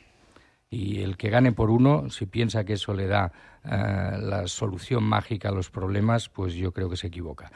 [0.70, 3.32] Y el que gane por uno, si piensa que eso le da
[3.64, 7.52] eh, la solución mágica a los problemas, pues yo creo que se equivoca.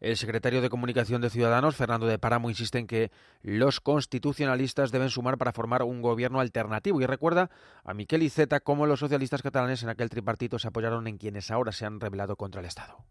[0.00, 3.10] El secretario de Comunicación de Ciudadanos, Fernando de Páramo, insiste en que
[3.42, 7.50] los constitucionalistas deben sumar para formar un gobierno alternativo y recuerda
[7.82, 11.72] a Miquel Iceta cómo los socialistas catalanes en aquel tripartito se apoyaron en quienes ahora
[11.72, 13.06] se han rebelado contra el Estado.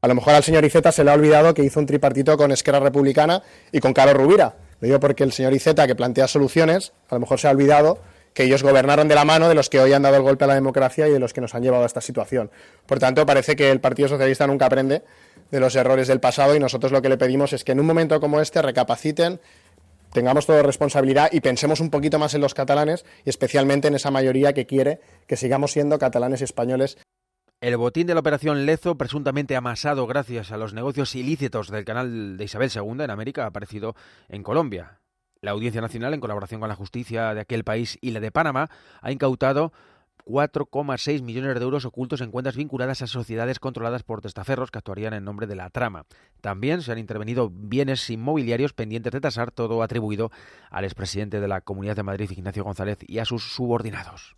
[0.00, 2.52] A lo mejor al señor Iceta se le ha olvidado que hizo un tripartito con
[2.52, 3.42] Esquerra Republicana
[3.72, 4.56] y con Carlos Rubira.
[4.80, 7.98] Lo digo porque el señor Iceta, que plantea soluciones, a lo mejor se ha olvidado
[8.34, 10.48] que ellos gobernaron de la mano de los que hoy han dado el golpe a
[10.48, 12.50] la democracia y de los que nos han llevado a esta situación.
[12.86, 15.02] Por tanto, parece que el Partido Socialista nunca aprende
[15.52, 17.86] de los errores del pasado y nosotros lo que le pedimos es que en un
[17.86, 19.38] momento como este recapaciten,
[20.12, 24.10] tengamos toda responsabilidad y pensemos un poquito más en los catalanes y especialmente en esa
[24.10, 26.98] mayoría que quiere que sigamos siendo catalanes y españoles
[27.60, 32.38] El botín de la operación Lezo, presuntamente amasado gracias a los negocios ilícitos del canal
[32.38, 33.94] de Isabel II en América, ha aparecido
[34.28, 35.00] en Colombia.
[35.42, 38.70] La Audiencia Nacional, en colaboración con la justicia de aquel país y la de Panamá,
[39.00, 39.72] ha incautado
[40.24, 45.14] 4,6 millones de euros ocultos en cuentas vinculadas a sociedades controladas por testaferros que actuarían
[45.14, 46.06] en nombre de la trama.
[46.40, 50.30] También se han intervenido bienes inmobiliarios pendientes de tasar, todo atribuido
[50.70, 54.36] al expresidente de la Comunidad de Madrid, Ignacio González, y a sus subordinados.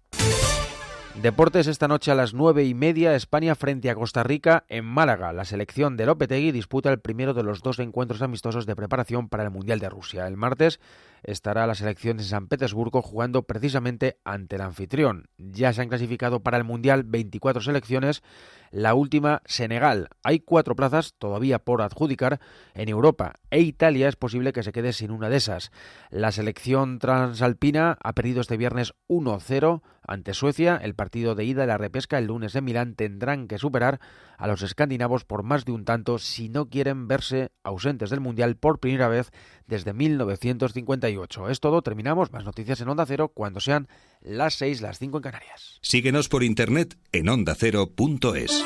[1.23, 5.33] Deportes esta noche a las nueve y media, España frente a Costa Rica en Málaga.
[5.33, 9.45] La selección de Lopetegui disputa el primero de los dos encuentros amistosos de preparación para
[9.45, 10.27] el Mundial de Rusia.
[10.27, 10.81] El martes
[11.23, 15.29] estará la selección en San Petersburgo jugando precisamente ante el anfitrión.
[15.39, 18.25] Ya se han clasificado para el Mundial 24 selecciones,
[18.73, 20.09] la última Senegal.
[20.25, 22.41] Hay cuatro plazas todavía por adjudicar
[22.75, 25.71] en Europa e Italia es posible que se quede sin una de esas.
[26.11, 30.77] La selección transalpina ha perdido este viernes 1-0 ante Suecia.
[30.77, 34.01] El partido de ida de la repesca el lunes en Milán tendrán que superar
[34.39, 38.57] a los escandinavos por más de un tanto si no quieren verse ausentes del Mundial
[38.57, 39.31] por primera vez
[39.67, 41.49] desde 1958.
[41.49, 42.33] Es todo, terminamos.
[42.33, 43.89] Más noticias en Onda Cero cuando sean
[44.21, 45.79] las 6, las 5 en Canarias.
[45.83, 48.65] Síguenos por internet en ondacero.es.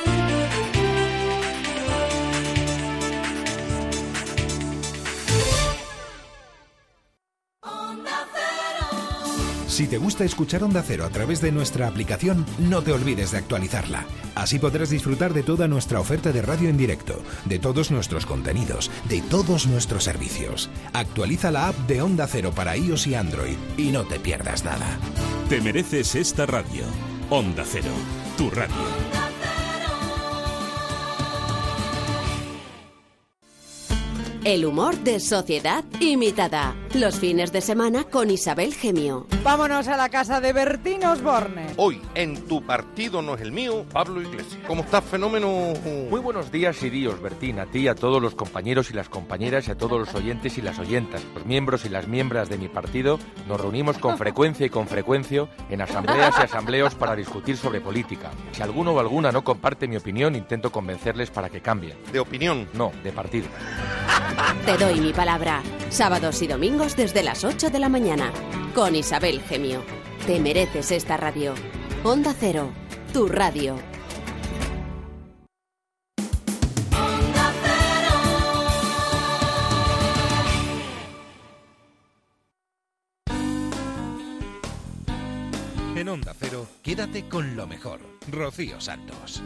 [9.79, 13.39] Si te gusta escuchar Onda Cero a través de nuestra aplicación, no te olvides de
[13.39, 14.07] actualizarla.
[14.35, 18.91] Así podrás disfrutar de toda nuestra oferta de radio en directo, de todos nuestros contenidos,
[19.09, 20.69] de todos nuestros servicios.
[20.95, 24.99] Actualiza la app de Onda Cero para iOS y Android y no te pierdas nada.
[25.49, 26.83] Te mereces esta radio.
[27.31, 27.93] Onda Cero,
[28.37, 29.28] tu radio.
[34.45, 36.75] El humor de sociedad imitada.
[36.95, 39.27] Los fines de semana con Isabel Gemio.
[39.43, 41.67] Vámonos a la casa de Bertín Osborne.
[41.77, 44.59] Hoy, en tu partido no es el mío, Pablo Iglesias.
[44.67, 45.75] ¿Cómo estás, fenómeno?
[46.09, 49.69] Muy buenos días y días, Bertín, a ti, a todos los compañeros y las compañeras
[49.69, 51.21] y a todos los oyentes y las oyentas.
[51.35, 53.19] Los miembros y las miembros de mi partido
[53.49, 58.31] nos reunimos con frecuencia y con frecuencia en asambleas y asambleos para discutir sobre política.
[58.53, 61.99] Si alguno o alguna no comparte mi opinión, intento convencerles para que cambien.
[62.13, 62.69] ¿De opinión?
[62.73, 63.49] No, de partido.
[64.65, 65.63] Te doy mi palabra.
[65.91, 68.33] Sábados y domingos desde las 8 de la mañana.
[68.75, 69.83] Con Isabel Gemio.
[70.27, 71.55] Te mereces esta radio.
[72.05, 72.71] Onda Cero,
[73.13, 73.77] tu radio.
[85.97, 87.99] En Onda Cero, quédate con lo mejor.
[88.31, 89.43] Rocío Santos.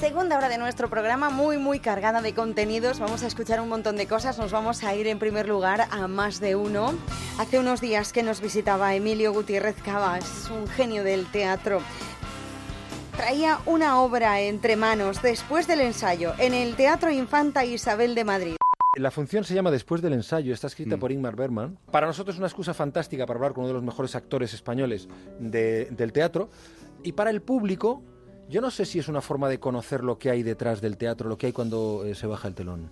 [0.00, 3.00] Segunda hora de nuestro programa, muy, muy cargada de contenidos.
[3.00, 4.38] Vamos a escuchar un montón de cosas.
[4.38, 6.92] Nos vamos a ir en primer lugar a más de uno.
[7.38, 11.80] Hace unos días que nos visitaba Emilio Gutiérrez Cabas, un genio del teatro.
[13.16, 18.56] Traía una obra entre manos después del ensayo en el Teatro Infanta Isabel de Madrid.
[18.98, 21.00] La función se llama Después del ensayo, está escrita Mm.
[21.00, 21.78] por Ingmar Bergman.
[21.90, 25.08] Para nosotros es una excusa fantástica para hablar con uno de los mejores actores españoles
[25.40, 26.50] de- del teatro.
[27.02, 28.02] Y para el público,
[28.48, 31.28] yo no sé si es una forma de conocer lo que hay detrás del teatro,
[31.28, 32.90] lo que hay cuando eh, se baja el telón.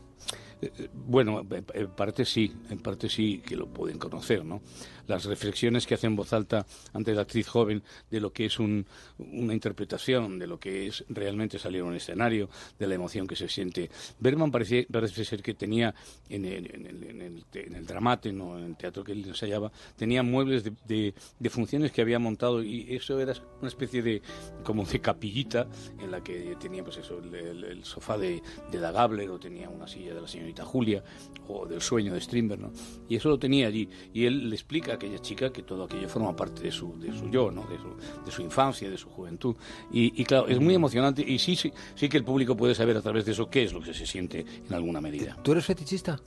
[0.60, 4.60] Eh, eh, Bueno, en en parte sí, en parte sí que lo pueden conocer, ¿no?
[5.06, 8.58] Las reflexiones que hace en voz alta ante la actriz joven de lo que es
[8.58, 8.86] un-
[9.18, 12.48] una interpretación, de lo que es realmente salir a un escenario,
[12.78, 13.90] de la emoción que se siente.
[14.18, 15.94] Bergman parecía, parece ser que tenía
[16.28, 17.86] en el, en el, en el en el
[18.24, 22.62] en el teatro que él ensayaba, tenía muebles de, de- de funciones que había montado
[22.62, 24.22] y eso era una especie de
[24.64, 25.66] como de capillita
[26.00, 29.86] en la que tenía pues eso el, sofá de, de la Gabler o tenía una
[29.86, 31.02] silla de la señorita Julia
[31.48, 32.72] o del sueño de Strindberg ¿no?
[33.08, 36.34] y eso lo tenía allí y él le explica aquella chica que todo aquello forma
[36.34, 37.62] parte de su, de su yo ¿no?
[37.66, 39.54] de, su, de su infancia de su juventud
[39.92, 42.96] y, y claro es muy emocionante y sí, sí sí que el público puede saber
[42.96, 45.64] a través de eso qué es lo que se siente en alguna medida ¿Tú eres
[45.64, 46.20] fetichista?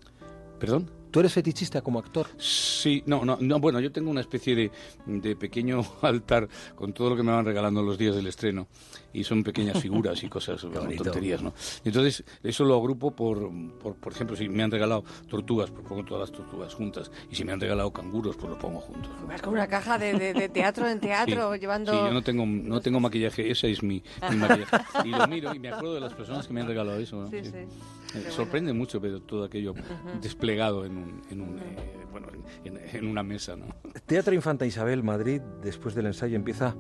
[0.59, 0.89] ¿Perdón?
[1.11, 2.27] ¿Tú eres fetichista como actor?
[2.37, 4.71] Sí, no, no, no, bueno, yo tengo una especie de,
[5.05, 8.67] de pequeño altar con todo lo que me van regalando los días del estreno
[9.13, 11.53] y son pequeñas figuras y cosas, bueno, tonterías, ¿no?
[11.83, 13.49] Entonces, eso lo agrupo por,
[13.79, 17.35] por, por ejemplo, si me han regalado tortugas, pues pongo todas las tortugas juntas y
[17.35, 19.11] si me han regalado canguros, pues los pongo juntos.
[19.27, 21.91] Vas con una caja de, de- de teatro en teatro, Sí, llevando...
[21.93, 24.77] Sí, yo no tengo, no tengo maquillaje, ese es mi, mi maquillaje.
[25.05, 27.15] Y lo miro y me acuerdo de las personas que me han regalado eso.
[27.21, 27.29] ¿no?
[27.29, 27.51] Sí, sí.
[27.55, 27.67] Eh,
[28.13, 28.31] Qué bueno.
[28.35, 29.73] sorprende mucho ver todo aquello
[30.21, 32.27] desplegado en, un, en, un, eh, bueno,
[32.63, 33.55] en, en- en una mesa.
[33.55, 33.65] ¿no?
[34.05, 36.75] Teatro Infanta Isabel, Madrid, después del ensayo empieza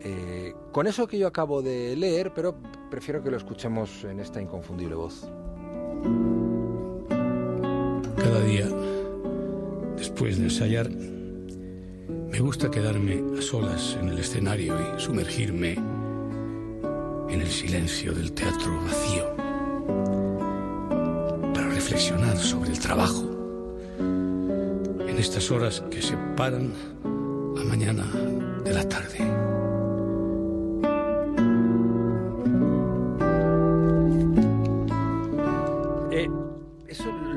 [0.00, 2.56] eh, con eso que yo acabo de leer, pero
[2.90, 5.28] prefiero que lo escuchemos en esta inconfundible voz.
[8.16, 8.66] Cada día,
[9.96, 17.46] después de ensayar, me gusta quedarme a solas en el escenario y sumergirme en el
[17.48, 19.34] silencio del teatro vacío
[21.54, 23.24] para reflexionar sobre el trabajo
[25.14, 26.72] en estas horas que separan
[27.54, 28.04] la mañana
[28.64, 29.18] de la tarde.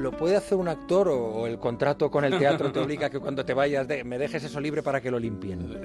[0.07, 3.09] Lo puede hacer un actor o, o el contrato con el teatro te obliga a
[3.09, 5.81] que cuando te vayas de- me dejes eso libre para que lo limpien?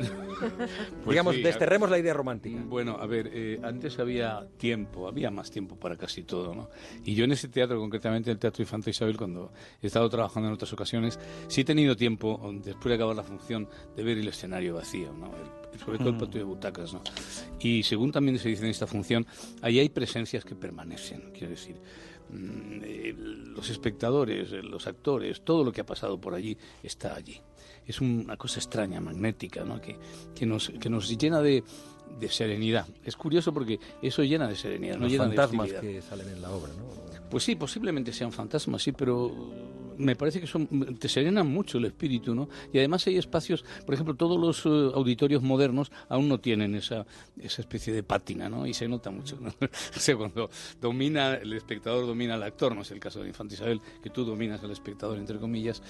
[1.08, 2.62] Digamos, sí, desterremos la idea romántica.
[2.64, 6.68] Bueno, a ver, eh, antes había tiempo, había más tiempo para casi todo, ¿no?
[7.04, 9.52] Y yo en ese teatro, concretamente en el Teatro Infanta Isabel, cuando
[9.82, 11.18] he estado trabajando en otras ocasiones,
[11.48, 15.26] sí he tenido tiempo, después de acabar la función, de ver el escenario vacío, ¿no?
[15.26, 16.18] El- sobre todo el Mm.
[16.18, 17.02] patio de butacas, ¿no?
[17.58, 19.26] Y según también se dice en esta función,
[19.62, 21.76] ahí hay presencias que permanecen, quiero decir.
[22.32, 27.40] Mm, los espectadores, eh, los actores, todo lo que ha pasado por allí está allí.
[27.86, 29.80] Es una cosa extraña, magnética, ¿no?
[29.80, 29.96] que,
[30.34, 31.64] que, nos, que nos llena de,
[32.18, 32.86] de serenidad.
[33.04, 36.42] Es curioso porque eso llena de serenidad, no Los llena fantasmas de que salen en
[36.42, 37.02] la obra, ¿no?
[37.30, 39.32] Pues sí, posiblemente sean fantasmas, sí, pero
[40.02, 40.66] me parece que son
[40.98, 42.48] te serenan mucho el espíritu, ¿no?
[42.72, 47.06] Y además hay espacios, por ejemplo, todos los eh, auditorios modernos aún no tienen esa,
[47.38, 48.66] esa especie de pátina, ¿no?
[48.66, 49.48] Y se nota mucho, ¿no?
[49.60, 50.50] o sea, cuando
[50.80, 54.24] domina, el espectador domina al actor, no es el caso de Infanta Isabel, que tú
[54.24, 55.82] dominas al espectador, entre comillas,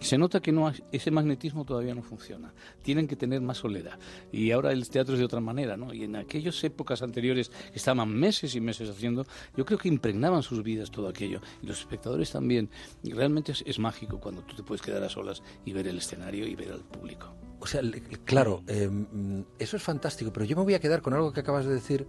[0.00, 2.52] se nota que no ese magnetismo todavía no funciona.
[2.82, 3.98] Tienen que tener más soledad.
[4.32, 5.92] Y ahora el teatro es de otra manera, ¿no?
[5.92, 9.24] Y en aquellas épocas anteriores que estaban meses y meses haciendo,
[9.56, 11.40] yo creo que impregnaban sus vidas todo aquello.
[11.62, 12.68] Y los espectadores también.
[13.02, 15.98] Y realmente es, es mágico cuando tú te puedes quedar a solas y ver el
[15.98, 17.34] escenario y ver al público.
[17.60, 17.80] O sea,
[18.24, 21.40] claro, eh, mm, eso es fantástico, pero yo me voy a quedar con algo que
[21.40, 22.06] acabas de decir.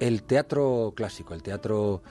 [0.00, 2.02] el teatro clásico, el teatro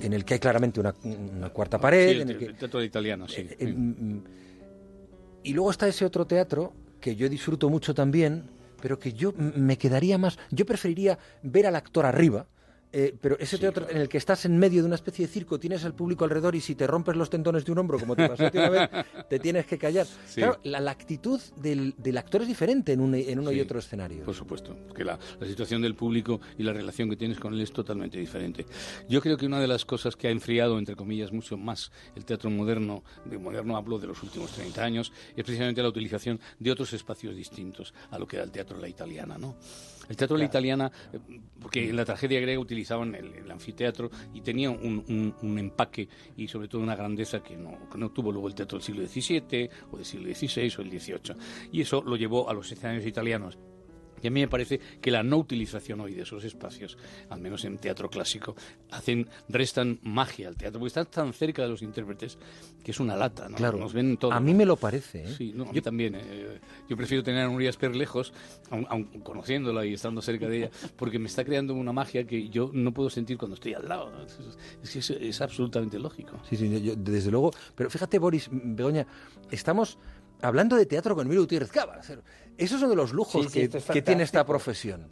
[0.00, 2.04] en el que hay claramente una, una cuarta pared.
[2.06, 3.46] Sí, el, en el que- el teatro italiano, sí.
[3.58, 4.24] eh, mm, mm,
[5.44, 8.44] y luego está ese otro teatro que yo disfruto mucho también,
[8.82, 10.38] pero que yo me quedaría más.
[10.50, 12.46] Yo preferiría ver al actor arriba.
[12.92, 15.58] Eh, pero ese teatro en el que estás en medio de una especie de circo,
[15.60, 18.28] tienes al público alrededor y si te rompes los tendones de un hombro, como te
[18.28, 18.90] pasó a ti una vez,
[19.30, 20.06] te tienes que callar.
[20.06, 20.40] Sí.
[20.40, 23.78] Claro, la, la actitud del, del actor es diferente en, un, en uno y otro
[23.78, 24.24] escenario.
[24.24, 27.60] Por supuesto, que la, la situación del público y la relación que tienes con él
[27.60, 28.66] es totalmente diferente.
[29.08, 32.24] Yo creo que una de las cosas que ha enfriado, entre comillas, mucho más el
[32.24, 36.70] teatro moderno, de moderno hablo de los últimos 30 años, es precisamente la utilización de
[36.70, 39.56] otros espacios distintos a lo que era el teatro la italiana, ¿no?
[40.10, 41.18] El teatro de la italiana, eh,
[41.60, 46.08] porque en la tragedia griega utilizaban el, el anfiteatro y tenía un, un- un empaque
[46.36, 49.06] y sobre todo una grandeza que no, que no tuvo luego el teatro del siglo
[49.06, 51.36] XVII o del siglo XVI o el XVIII.
[51.72, 53.56] Y eso lo llevó a los escenarios italianos
[54.22, 56.98] y a mí me parece que la no utilización hoy de esos espacios,
[57.28, 58.54] al menos en teatro clásico,
[58.90, 62.38] hacen, restan magia al teatro, porque están tan cerca de los intérpretes
[62.84, 63.56] que es una lata, ¿no?
[63.56, 63.78] Claro.
[63.78, 64.32] Nos ven todo.
[64.32, 65.24] A mí me lo parece.
[65.24, 65.34] ¿eh?
[65.36, 66.14] Sí, no, yo también.
[66.16, 68.32] eh, yo prefiero tener a Nuria Esper lejos,
[68.70, 72.48] aun, aun conociéndola y estando cerca de ella, porque me está creando una magia que
[72.48, 74.10] yo no puedo sentir cuando estoy al lado.
[74.10, 74.22] ¿no?
[74.82, 76.40] Es, es que es, absolutamente lógico.
[76.48, 77.50] Sí, sí, yo- desde luego.
[77.74, 79.06] Pero fíjate, Boris, Begoña,
[79.50, 79.98] estamos
[80.42, 82.00] hablando de teatro con Emilio Gutiérrez Cava.
[82.60, 85.08] Esos son de los lujos Sí, sí, que, esto es que tiene esta profesión.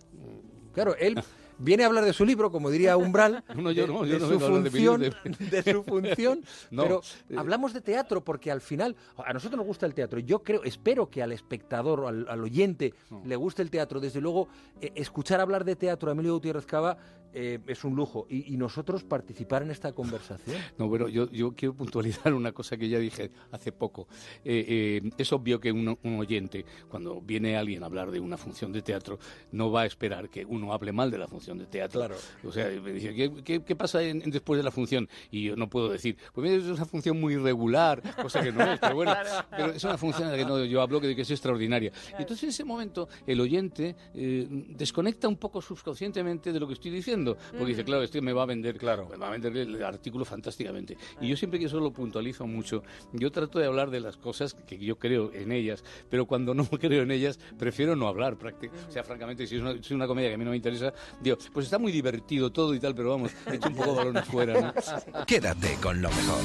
[0.72, 1.20] Claro, él
[1.58, 4.20] viene a hablar de su libro, como diría Umbral, No, yo de, no, yo de
[4.20, 5.00] no su función,
[5.38, 9.66] de su función, No, pero eh, hablamos de teatro porque al final a nosotros nos
[9.66, 10.20] gusta el teatro.
[10.20, 12.94] Yo creo, espero que al espectador, o al, al oyente,
[13.24, 13.98] le guste el teatro.
[13.98, 14.48] Desde luego,
[14.80, 16.96] eh, escuchar hablar de teatro a Emilio Gutiérrez Cava
[17.34, 20.56] eh, es un lujo y, y nosotros participar en esta conversación.
[20.78, 24.06] No, bueno, yo, yo quiero puntualizar una cosa que ya dije hace poco.
[24.44, 28.36] Eh, eh, es obvio que uno- un oyente, cuando viene alguien a hablar de una
[28.36, 29.18] función de teatro,
[29.52, 32.00] no va a esperar que uno hable mal de la función de teatro.
[32.00, 32.16] Claro.
[32.44, 35.08] O sea, me dice, ¿qué, qué- qué pasa en- en después de la función?
[35.30, 38.62] Y yo no puedo decir, pues mira, es una función muy irregular, cosa que no
[38.62, 39.46] es, pero bueno, Claro.
[39.50, 41.90] pero es una función en la que no, yo hablo que, que es extraordinaria.
[42.18, 46.74] Y entonces en ese momento el oyente eh, desconecta un poco subconscientemente de lo que
[46.74, 49.56] estoy diciendo, porque dice, claro, este me va a vender, claro, me va a vender
[49.56, 50.96] el artículo fantásticamente.
[51.20, 54.54] Y yo siempre que eso lo puntualizo mucho, yo trato de hablar de las cosas
[54.54, 58.36] que yo creo en ellas, pero cuando no creo en ellas, prefiero no hablar.
[58.38, 60.50] prácti- O sea, francamente, si es, una, si es una comedia que a mí no
[60.50, 63.74] me interesa, digo, pues está muy divertido todo y tal, pero vamos, he hecho un
[63.74, 65.24] poco balones fuera, ¿no?
[65.26, 66.40] Quédate con lo mejor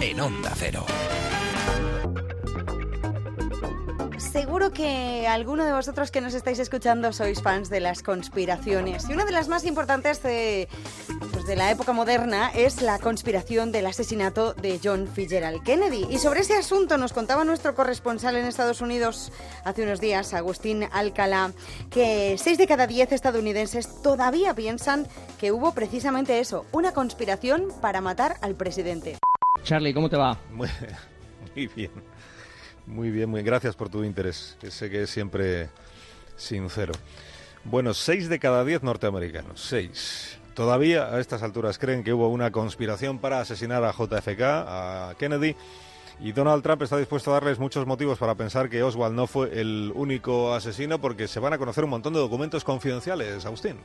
[0.00, 0.84] en Onda Cero.
[4.18, 9.08] Seguro que alguno de vosotros que nos estáis escuchando sois fans de las conspiraciones.
[9.08, 10.68] Y una de las más importantes de,
[11.32, 16.06] pues, de la época moderna es la conspiración del asesinato de John Fitzgerald Kennedy.
[16.10, 19.32] Y sobre ese asunto nos contaba nuestro corresponsal en Estados Unidos
[19.64, 21.52] hace unos días, Agustín Alcalá,
[21.90, 25.06] que 6 de cada 10 estadounidenses todavía piensan
[25.38, 29.18] que hubo precisamente eso, una conspiración para matar al presidente.
[29.62, 30.38] Charlie, ¿cómo te va?
[30.52, 30.68] Muy,
[31.54, 32.15] muy bien.
[32.86, 35.68] Muy bien, muy gracias por tu interés, que sé que es siempre
[36.36, 36.92] sincero.
[37.64, 40.38] Bueno, seis de cada diez norteamericanos, seis.
[40.54, 45.56] Todavía a estas alturas creen que hubo una conspiración para asesinar a JFK, a Kennedy,
[46.20, 49.60] y Donald Trump está dispuesto a darles muchos motivos para pensar que Oswald no fue
[49.60, 53.76] el único asesino porque se van a conocer un montón de documentos confidenciales, Agustín.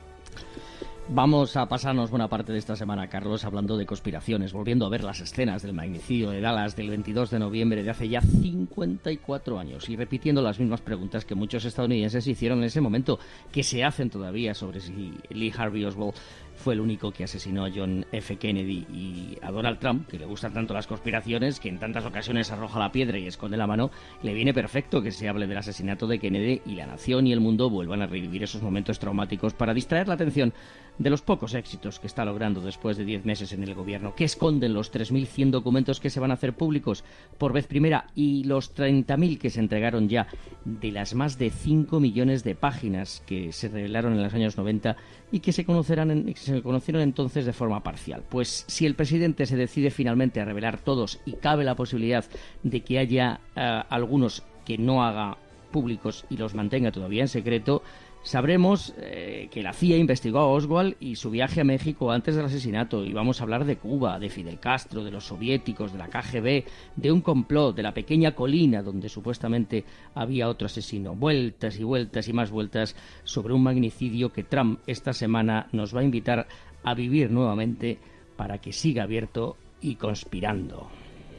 [1.08, 5.02] Vamos a pasarnos buena parte de esta semana, Carlos, hablando de conspiraciones, volviendo a ver
[5.02, 9.88] las escenas del magnicidio de Dallas del 22 de noviembre de hace ya 54 años
[9.88, 13.18] y repitiendo las mismas preguntas que muchos estadounidenses hicieron en ese momento,
[13.50, 16.14] que se hacen todavía sobre si Lee Harvey Oswald
[16.54, 18.36] fue el único que asesinó a John F.
[18.36, 22.52] Kennedy y a Donald Trump, que le gustan tanto las conspiraciones, que en tantas ocasiones
[22.52, 23.90] arroja la piedra y esconde la mano,
[24.22, 27.40] le viene perfecto que se hable del asesinato de Kennedy y la nación y el
[27.40, 30.54] mundo vuelvan a revivir esos momentos traumáticos para distraer la atención
[30.98, 34.14] de los pocos éxitos que está logrando después de 10 meses en el gobierno.
[34.14, 37.04] ¿Qué esconden los 3.100 documentos que se van a hacer públicos
[37.38, 40.26] por vez primera y los 30.000 que se entregaron ya
[40.64, 44.96] de las más de 5 millones de páginas que se revelaron en los años 90
[45.32, 48.22] y que se, conocerán se conocieron entonces de forma parcial?
[48.28, 52.24] Pues si el presidente se decide finalmente a revelar todos y cabe la posibilidad
[52.62, 55.36] de que haya eh, algunos que no haga
[55.72, 57.82] públicos y los mantenga todavía en secreto,
[58.22, 62.46] sabremos eh, que la CIA investigó a Oswald y su viaje a México antes del
[62.46, 63.04] asesinato.
[63.04, 66.64] Y vamos a hablar de Cuba, de Fidel Castro, de los soviéticos, de la KGB,
[66.96, 69.84] de un complot, de la pequeña colina donde supuestamente
[70.14, 71.14] había otro asesino.
[71.14, 76.00] Vueltas y vueltas y más vueltas sobre un magnicidio que Trump esta semana nos va
[76.00, 76.46] a invitar
[76.84, 77.98] a vivir nuevamente
[78.36, 80.88] para que siga abierto y conspirando.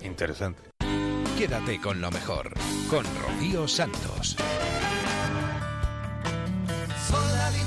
[0.03, 0.61] Interesante.
[1.37, 2.53] Quédate con lo mejor
[2.89, 4.37] con Rocío Santos.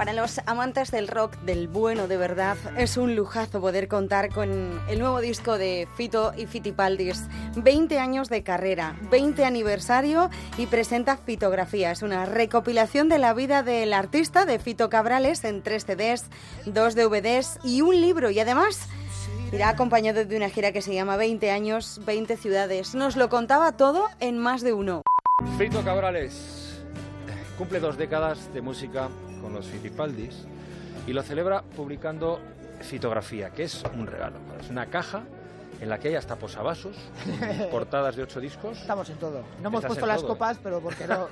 [0.00, 4.80] Para los amantes del rock del bueno de verdad, es un lujazo poder contar con
[4.88, 7.24] el nuevo disco de Fito y Fitipaldis.
[7.56, 13.92] 20 años de carrera, 20 aniversario y presenta Fitografías, una recopilación de la vida del
[13.92, 16.30] artista de Fito Cabrales en tres CDs,
[16.64, 18.30] dos DVDs y un libro.
[18.30, 18.88] Y además
[19.52, 22.94] irá acompañado de una gira que se llama 20 años, 20 ciudades.
[22.94, 25.02] Nos lo contaba todo en más de uno.
[25.58, 26.82] Fito Cabrales
[27.58, 29.10] cumple dos décadas de música
[29.40, 30.44] con los Fitipaldis
[31.06, 32.40] y lo celebra publicando
[32.80, 34.36] Fitografía, que es un regalo.
[34.58, 35.24] Es una caja
[35.80, 36.96] en la que hay hasta posavasos,
[37.70, 38.78] portadas de ocho discos.
[38.78, 39.42] Estamos en todo.
[39.62, 41.28] No hemos puesto las todo, copas, pero porque no,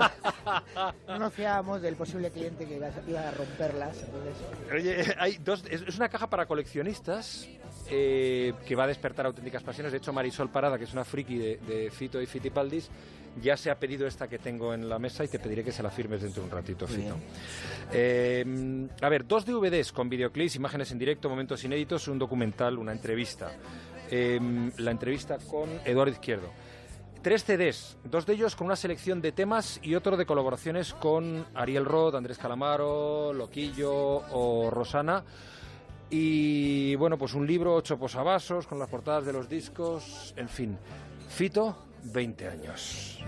[1.09, 4.03] no nos fiábamos del posible cliente que iba a, iba a romperlas.
[4.03, 4.35] Entonces,
[4.73, 7.47] Oye, hay dos, es, una caja para coleccionistas
[7.91, 9.93] eh, que va a despertar auténticas pasiones.
[9.93, 12.91] De hecho, Marisol Parada, que es una friki de, de Fito y Fitipaldis,
[13.43, 15.83] ya se ha pedido esta que tengo en la mesa y te pediré que se
[15.83, 17.17] la firmes dentro de un ratito, Fito.
[17.93, 22.93] Eh, a ver, dos DVDs con videoclips, imágenes en directo, momentos inéditos, un documental, una
[22.93, 23.51] entrevista.
[24.11, 26.51] Eh, la entrevista con Eduardo Izquierdo.
[27.23, 31.47] Tres CDs, dos de ellos con una selección de temas y otro de colaboraciones con
[31.55, 35.25] Ariel Roth, Andrés Calamaro, Loquillo o Rosana.
[36.11, 40.79] Y bueno, pues un libro, ocho posavasos con las portadas de los discos, en fin.
[41.29, 43.19] Fito, 20 años.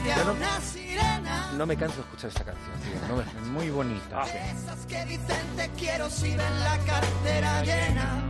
[0.00, 1.52] A una sirena.
[1.56, 3.08] No me canso de escuchar esta canción, tío.
[3.08, 4.24] No me- es muy bonita.
[4.26, 4.32] sí.
[4.56, 8.22] Esas que dicen te quiero si ven la cartera llena.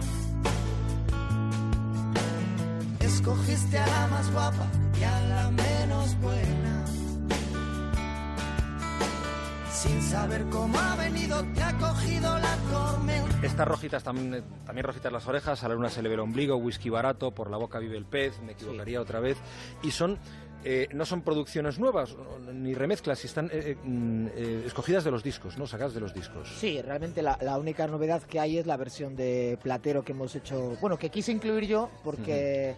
[3.01, 4.67] Escogiste a la más guapa
[4.99, 6.85] y a la menos buena.
[9.71, 13.29] Sin saber cómo ha venido, te ha cogido la tormenta.
[13.47, 16.57] Estas rojitas también, también rojitas las orejas, a la luna se le ve el ombligo,
[16.57, 19.37] whisky barato, por la boca vive el pez, me equivocaría otra vez.
[19.83, 20.19] Y son,
[20.65, 22.17] eh, no son producciones nuevas
[22.53, 25.67] ni remezclas, están eh, eh, mm, eh, escogidas de los discos, ¿no?
[25.67, 26.49] Sacadas de los discos.
[26.59, 30.35] sí, realmente la, la única novedad que hay es la versión de Platero que hemos
[30.37, 32.75] hecho, bueno, que quise incluir yo porque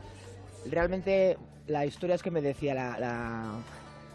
[0.70, 1.36] realmente
[1.66, 3.52] la historia es que me decía la, la,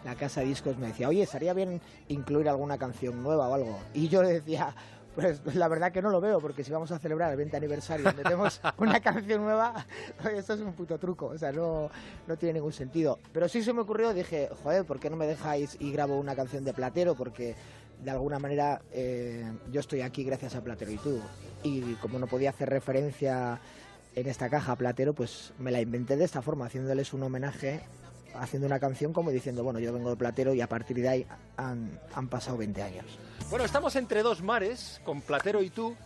[0.04, 3.78] la casa de discos, me decía, oye, estaría bien incluir alguna canción nueva o algo.
[3.94, 4.74] Y yo le decía,
[5.14, 8.10] pues la verdad que no lo veo, porque si vamos a celebrar el 20 aniversario
[8.10, 9.86] y metemos una canción nueva,
[10.34, 11.90] esto es un puto truco, o sea, no,
[12.26, 13.18] no tiene ningún sentido.
[13.32, 16.34] Pero sí se me ocurrió, dije, joder, ¿por qué no me dejáis y grabo una
[16.34, 17.14] canción de Platero?
[17.14, 17.54] Porque
[18.02, 21.20] de alguna manera eh, yo estoy aquí gracias a Platero y tú.
[21.62, 23.60] Y como no podía hacer referencia
[24.14, 27.82] en esta caja a Platero, pues me la inventé de esta forma, haciéndoles un homenaje,
[28.34, 31.26] haciendo una canción como diciendo, bueno, yo vengo de Platero y a partir de ahí
[31.56, 33.06] han, han pasado 20 años.
[33.50, 35.96] Bueno, estamos entre dos mares, con Platero y tú,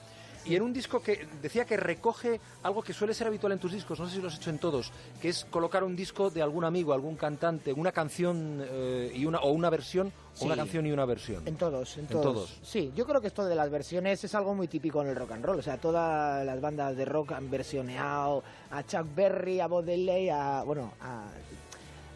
[0.47, 3.73] y en un disco que decía que recoge algo que suele ser habitual en tus
[3.73, 6.43] discos, no sé si lo has hecho en todos, que es colocar un disco de
[6.43, 10.93] algún amigo, algún cantante, una canción eh, y una, o una versión, una canción y
[10.93, 11.47] una versión.
[11.47, 12.25] En todos, en En todos.
[12.25, 12.61] todos.
[12.63, 15.33] Sí, yo creo que esto de las versiones es algo muy típico en el rock
[15.33, 15.59] and roll.
[15.59, 20.29] O sea, todas las bandas de rock han versioneado a Chuck Berry, a Bob Dylan,
[20.31, 20.63] a...
[20.65, 21.29] Bueno, a...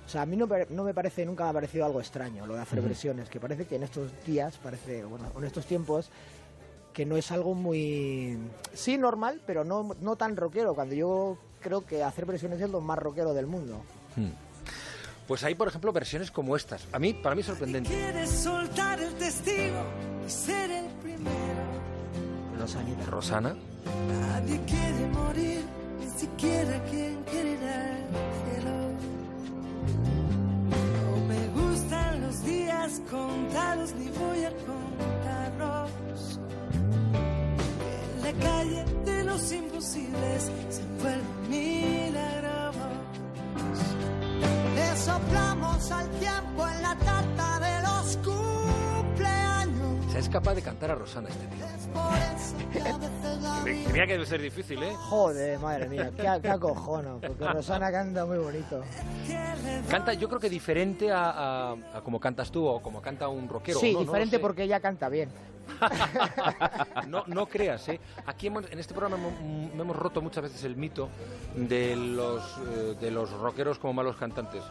[0.08, 2.46] O sea, a mí no, me- no me parece, nunca me ha parecido algo extraño
[2.46, 6.08] lo de hacer versiones, que parece que en estos días, parece, bueno, en estos tiempos,
[6.94, 8.38] que no es algo muy...
[8.72, 12.80] Sí, normal, pero no, no tan rockero, cuando yo creo que hacer versiones es lo
[12.80, 13.82] más rockero del mundo.
[14.16, 14.30] Hmm.
[15.26, 16.88] Pues hay, por ejemplo, versiones como estas.
[16.90, 17.90] A mí, para mí, sorprendente.
[17.90, 19.82] Quieres soltar el testigo
[20.26, 21.36] y ser el primero.
[22.58, 23.04] Rosanita.
[23.04, 23.54] Rosana.
[24.08, 25.60] Nadie quiere morir,
[26.00, 27.58] ni siquiera quien quiere
[31.78, 36.40] me gustan los días contados, ni voy a contarlos.
[38.16, 42.76] En la calle de los imposibles se envuelven milagros.
[44.74, 48.48] Le soplamos al tiempo en la tarta de los cumpleaños.
[48.54, 48.57] O
[50.18, 51.66] sea, es capaz de cantar a Rosana este tío.
[53.92, 54.92] Mira que debe ser difícil, ¿eh?
[54.96, 58.82] Joder, madre mía, qué, qué acojono, porque Rosana canta muy bonito.
[59.90, 63.48] Canta, yo creo que diferente a, a- a como cantas tú o como canta un
[63.48, 63.78] rockero.
[63.80, 63.92] Sí, ¿no?
[63.92, 64.40] No lo diferente sé.
[64.40, 65.28] porque ella canta bien.
[67.08, 68.00] No, no creas, ¿eh?
[68.26, 71.08] Aquí hemos- en este programa hemos, mm, hemos roto muchas veces el mito
[71.54, 74.62] de los, eh, de los rockeros como malos cantantes.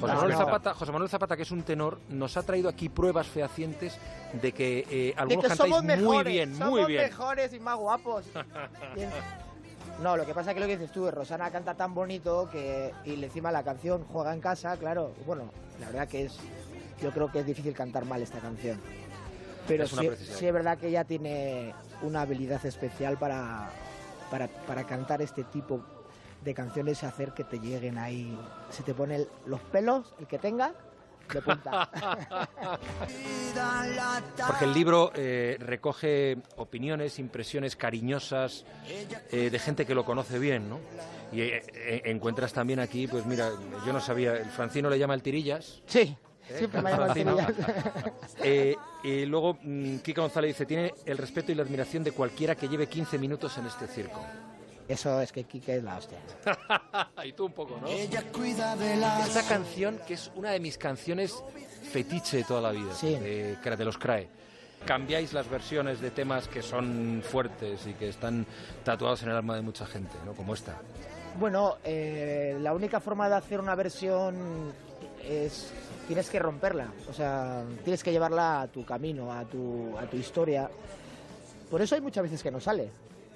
[0.00, 0.36] José Manuel.
[0.36, 3.98] Zapata, José Manuel Zapata, que es un tenor, nos ha traído aquí pruebas fehacientes
[4.40, 7.02] de que eh, De algunos que cantáis somos muy mejores, bien, somos muy bien.
[7.02, 8.24] mejores y más guapos.
[10.02, 12.92] No, lo que pasa es que lo que dices tú, Rosana canta tan bonito que
[13.04, 15.12] y encima la canción juega en casa, claro.
[15.26, 16.38] Bueno, la verdad que es,
[17.02, 18.80] yo creo que es difícil cantar mal esta canción.
[19.68, 20.08] Pero Es sí,
[20.38, 23.68] sí es verdad que ella tiene una habilidad especial para,
[24.30, 25.82] para, para cantar este tipo
[26.44, 28.38] de canciones y hacer que te lleguen ahí.
[28.70, 30.72] Se te ponen los pelos, el que tenga,
[31.32, 31.90] de punta.
[34.46, 38.64] Porque el libro eh, recoge opiniones, impresiones cariñosas
[39.30, 40.78] eh, de gente que lo conoce bien, ¿no?
[41.32, 43.50] Y eh, eh, encuentras también aquí, pues mira,
[43.86, 45.82] yo no sabía, el Francino le llama el tirillas.
[45.86, 46.16] Sí,
[46.56, 47.36] siempre me llaman Francino.
[47.36, 47.56] tirillas.
[48.42, 52.54] Eh, y luego mm, Kika González dice, tiene el respeto y la admiración de cualquiera
[52.54, 54.24] que lleve 15 minutos en este circo.
[54.92, 56.18] Eso es que Kike es la hostia.
[57.24, 57.86] y tú un poco, ¿no?
[57.86, 61.34] Ella cuida de las Esta canción, que es una de mis canciones
[61.92, 64.28] fetiche de toda la vida, de, Cra- de los CRAE.
[64.84, 68.46] Cambiáis las versiones de temas que son fuertes y que están
[68.82, 70.32] tatuados en el alma de mucha gente, ¿no?
[70.32, 70.76] Como esta.
[71.38, 74.72] Bueno, eh, la única forma de hacer una versión
[75.22, 75.70] es
[76.08, 80.16] tienes que romperla, o sea, tienes que llevarla a tu camino, a tu, a tu
[80.16, 80.68] historia.
[81.70, 82.90] Por eso hay muchas veces que no sale.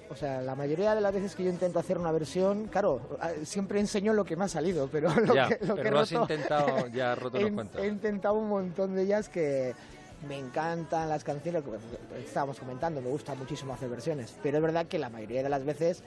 [0.09, 3.01] O sea, la mayoría de las veces que yo intento hacer una versión, claro,
[3.43, 6.01] siempre enseño lo que me ha salido, pero lo ya, que, lo pero que he
[6.01, 7.41] has intentado, ya has roto he,
[7.81, 9.73] he intentado un montón de ellas que
[10.27, 14.85] me encantan las canciones, que estábamos comentando, me gusta muchísimo hacer versiones, pero es verdad
[14.87, 16.03] que la mayoría de las veces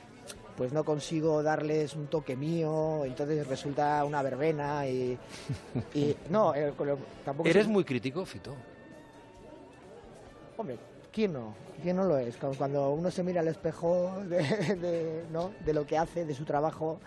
[0.56, 5.16] pues no consigo darles un toque mío, entonces resulta una verbena y,
[5.94, 6.52] y no,
[7.24, 8.54] tampoco ¿Eres soy- muy crítico, Fito?
[10.56, 10.76] Hombre,
[11.12, 11.54] ¿quién no?
[11.82, 12.36] ¿Quién no lo es?
[12.36, 14.38] Cu- Cuando uno se mira al espejo de,
[14.76, 15.52] de- ¿no?
[15.64, 16.98] de lo que hace, de su trabajo,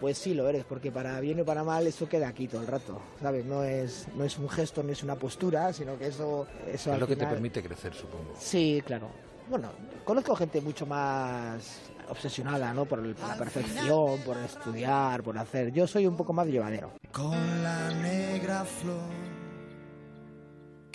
[0.00, 2.66] pues sí lo eres, porque para bien o para mal eso queda aquí todo el
[2.66, 3.44] rato, ¿sabes?
[3.46, 6.46] No es, no es un gesto, no es una postura, sino que eso...
[6.66, 8.34] eso Es al lo que te permite crecer, supongo.
[8.38, 9.08] Sí, claro.
[9.48, 9.70] Bueno,
[10.04, 11.80] conozco gente mucho más
[12.10, 12.84] obsesionada, ¿no?
[12.84, 15.72] Por, el- por la perfección, por estudiar, por hacer.
[15.72, 16.90] Yo soy un poco más llevadero.
[17.12, 19.00] con la negra flor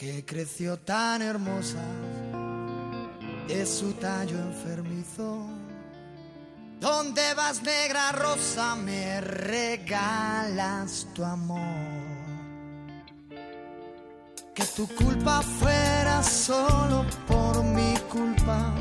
[0.01, 1.83] que creció tan hermosa
[3.47, 5.45] es su tallo enfermizo.
[6.79, 8.75] ¿Dónde vas, negra rosa?
[8.77, 11.59] Me regalas tu amor.
[14.55, 18.73] Que tu culpa fuera solo por mi culpa.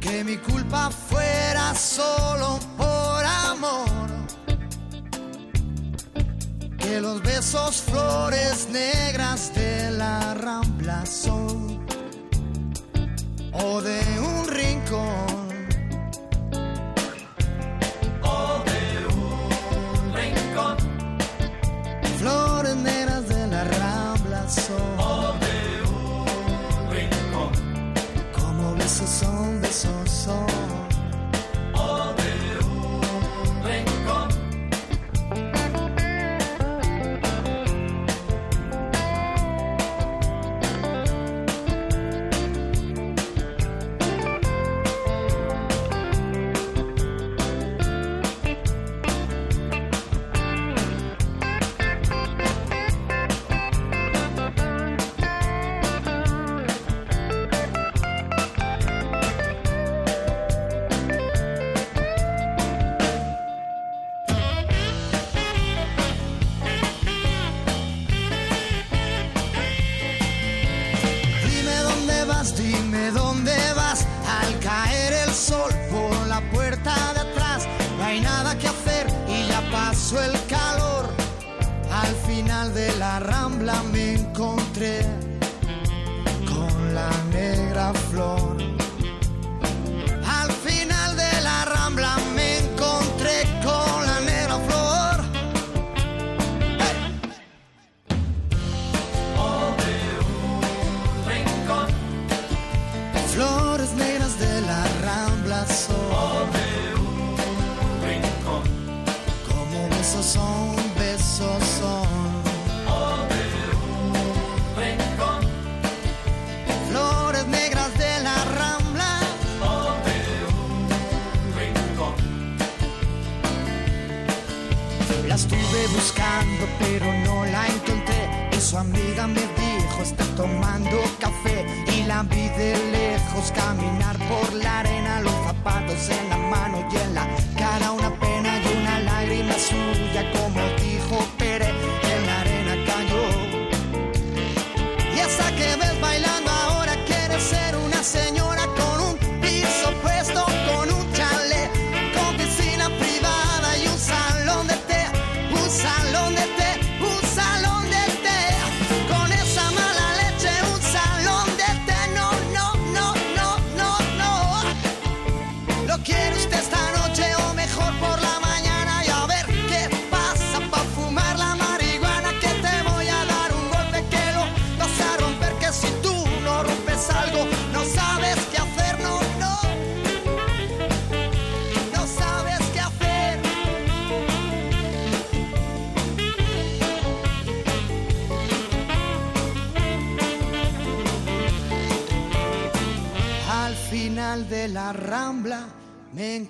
[0.00, 4.23] Que mi culpa fuera solo por amor.
[6.84, 11.82] Que los besos flores negras de la rambla son.
[13.52, 15.48] O de un rincón.
[18.22, 20.76] O de un rincón.
[22.18, 24.98] Flores negras de la rambla son.
[24.98, 25.58] O de
[25.88, 27.52] un rincón.
[28.38, 30.13] Como besos son, besos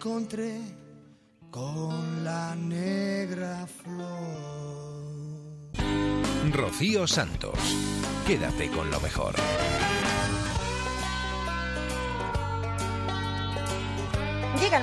[0.05, 0.61] encontré
[1.51, 4.13] con la negra flor.
[6.53, 7.59] Rocío Santos.
[8.27, 9.35] Quédate con lo mejor.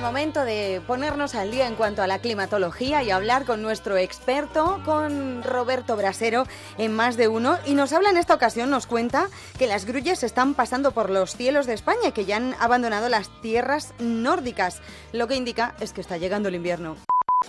[0.02, 3.96] El momento de ponernos al día en cuanto a la climatología y hablar con nuestro
[3.96, 6.44] experto, con Roberto Brasero,
[6.76, 7.56] en más de uno.
[7.66, 11.36] Y nos habla en esta ocasión, nos cuenta que las grullas están pasando por los
[11.36, 14.82] cielos de España y que ya han abandonado las tierras nórdicas.
[15.12, 16.96] Lo que indica es que está llegando el invierno.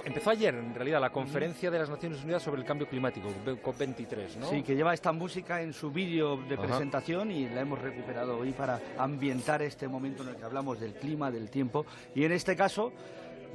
[0.05, 4.37] Empezó ayer, en realidad, la conferencia de las Naciones Unidas sobre el cambio climático, COP23,
[4.39, 4.49] ¿no?
[4.49, 6.63] Sí, que lleva esta música en su vídeo de Ajá.
[6.63, 10.93] presentación y la hemos recuperado hoy para ambientar este momento en el que hablamos del
[10.93, 12.91] clima, del tiempo y en este caso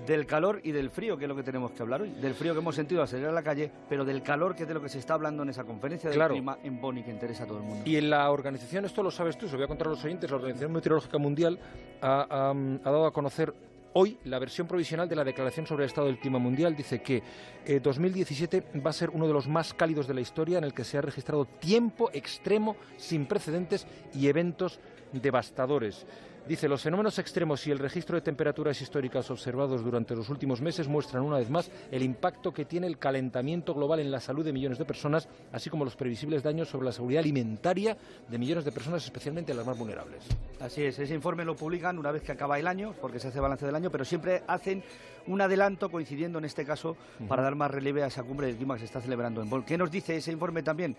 [0.06, 2.10] del calor y del frío, que es lo que tenemos que hablar hoy.
[2.10, 4.69] Del frío que hemos sentido al salir a la calle, pero del calor que es
[4.69, 6.35] de lo que se está hablando en esa conferencia del Claro.
[6.35, 7.82] clima en Bonn y que interesa a todo el mundo.
[7.85, 10.05] Y en la organización, esto lo sabes tú, se lo voy a contar a los
[10.05, 11.59] oyentes, la Organización Meteorológica Mundial
[12.01, 13.52] ha, ha- ha dado a conocer
[13.99, 16.77] hoy la versión provisional de la Declaración sobre el Estado del Clima Mundial.
[16.77, 17.20] Dice que
[17.66, 20.73] eh, 2017 va a ser uno de los más cálidos de la historia en el
[20.73, 24.79] que se ha registrado tiempo extremo sin precedentes y eventos
[25.12, 26.07] devastadores.
[26.49, 30.89] Dice, los fenómenos extremos y el registro de temperaturas históricas observados durante los últimos meses
[30.89, 34.55] muestran una vez más el impacto que tiene el calentamiento global en la salud de
[34.55, 38.73] millones de personas, así como los previsibles daños sobre la seguridad alimentaria de millones de
[38.73, 40.25] personas, especialmente las más vulnerables.
[40.59, 43.41] Así es, ese informe lo publican una vez que acaba el año, porque se hace
[43.41, 44.83] balance del año, pero siempre hacen
[45.27, 46.97] un adelanto coincidiendo en este caso
[47.29, 49.65] para dar más relieve a esa cumbre del clima que se está celebrando en Bonn.
[49.65, 50.97] ¿Qué nos dice ese informe también?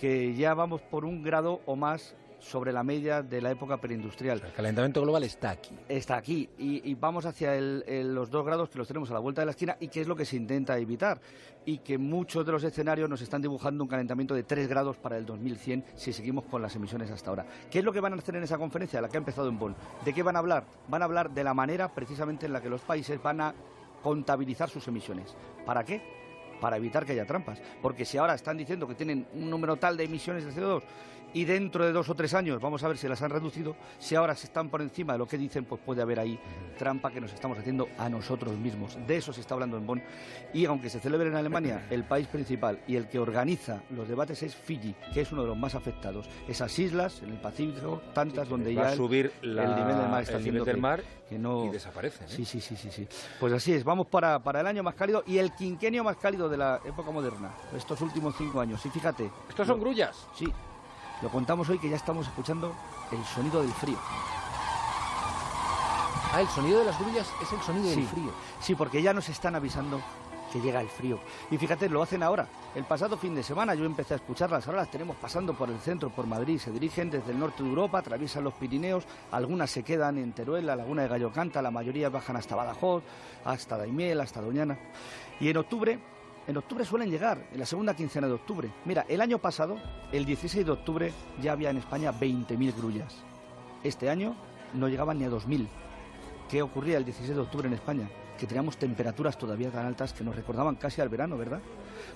[0.00, 4.40] Que ya vamos por un grado o más sobre la media de la época preindustrial.
[4.44, 5.74] El calentamiento global está aquí.
[5.88, 9.14] Está aquí y, y vamos hacia el- el- los dos grados que los tenemos a
[9.14, 11.20] la vuelta de la esquina y que es lo que se intenta evitar
[11.66, 15.18] y que muchos de los escenarios nos están dibujando un calentamiento de 3 grados para
[15.18, 17.44] el 2100 si seguimos con las emisiones hasta ahora.
[17.70, 19.58] ¿Qué es lo que van a hacer en esa conferencia, la que ha empezado en
[19.58, 19.74] Bonn?
[20.04, 20.64] ¿De qué van a hablar?
[20.88, 23.54] Van a hablar de la manera precisamente en la que los países van a
[24.02, 25.34] contabilizar sus emisiones.
[25.66, 26.00] ¿Para qué?
[26.60, 27.60] Para evitar que haya trampas.
[27.82, 30.82] Porque si ahora están diciendo que tienen un número tal de emisiones de CO2
[31.34, 34.14] y dentro de dos o tres años vamos a ver si las han reducido, si
[34.14, 36.38] ahora se están por encima de lo que dicen, pues puede haber ahí
[36.78, 38.96] trampa que nos estamos haciendo a nosotros mismos.
[39.06, 40.02] De eso se está hablando en Bonn.
[40.54, 44.42] Y aunque se celebre en Alemania, el país principal y el que organiza los debates
[44.42, 46.28] es Fiji, que es uno de los más afectados.
[46.48, 50.08] Esas islas en el Pacífico, tantas donde va ya a el- subir el nivel del
[50.08, 52.30] mar está el nivel del que- mar que no y desaparecen, ¿eh?
[52.30, 53.06] Sí, sí, sí, sí, sí.
[53.38, 56.48] Pues así es, vamos para, para el año más cálido y el quinquenio más cálido
[56.48, 58.84] de la época moderna, estos últimos cinco años.
[58.86, 59.30] Y fíjate.
[59.48, 60.26] ¿Estos son grullas?
[60.34, 60.50] Sí.
[61.22, 62.72] Lo contamos hoy que ya estamos escuchando
[63.10, 63.98] el sonido del frío.
[66.32, 68.30] Ah, el sonido de las grullas es el sonido Sí, del frío.
[68.60, 70.00] Sí, porque ya nos están avisando
[70.52, 71.18] que llega el frío.
[71.50, 72.46] Y fíjate, lo hacen ahora.
[72.74, 75.78] El pasado fin de semana yo empecé a escucharlas, ahora las tenemos pasando por el
[75.80, 79.82] centro, por Madrid, se dirigen desde el norte de Europa, atraviesan los Pirineos, algunas se
[79.82, 83.02] quedan en Teruel, la Laguna de Gallo Canta, la mayoría bajan hasta Badajoz,
[83.44, 84.78] hasta Daimiel, hasta Doñana.
[85.40, 85.98] Y en octubre,
[86.48, 88.70] en octubre suelen llegar, en la segunda quincena de octubre.
[88.86, 89.76] Mira, el año pasado,
[90.12, 91.12] el 16 de octubre,
[91.42, 93.14] ya había en España 20.000 grullas.
[93.84, 94.34] Este año
[94.72, 95.68] no llegaban ni a 2.000.
[96.48, 98.08] ¿Qué ocurría el 16 de octubre en España?
[98.38, 101.60] Que teníamos temperaturas todavía tan altas que nos recordaban casi al verano, ¿verdad?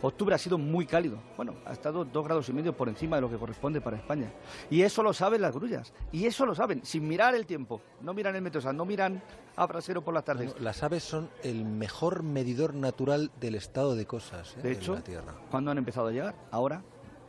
[0.00, 1.18] Octubre ha sido muy cálido.
[1.36, 4.32] Bueno, ha estado dos grados y medio por encima de lo que corresponde para España.
[4.70, 5.92] Y eso lo saben las grullas.
[6.12, 7.80] Y eso lo saben, sin mirar el tiempo.
[8.00, 9.22] No miran el meteosat, no miran
[9.56, 10.50] a Brasero por las tardes.
[10.52, 14.62] Bueno, las aves son el mejor medidor natural del estado de cosas ¿eh?
[14.62, 15.34] De en la Tierra.
[15.50, 16.34] ¿cuándo han empezado a llegar?
[16.50, 16.82] Ahora.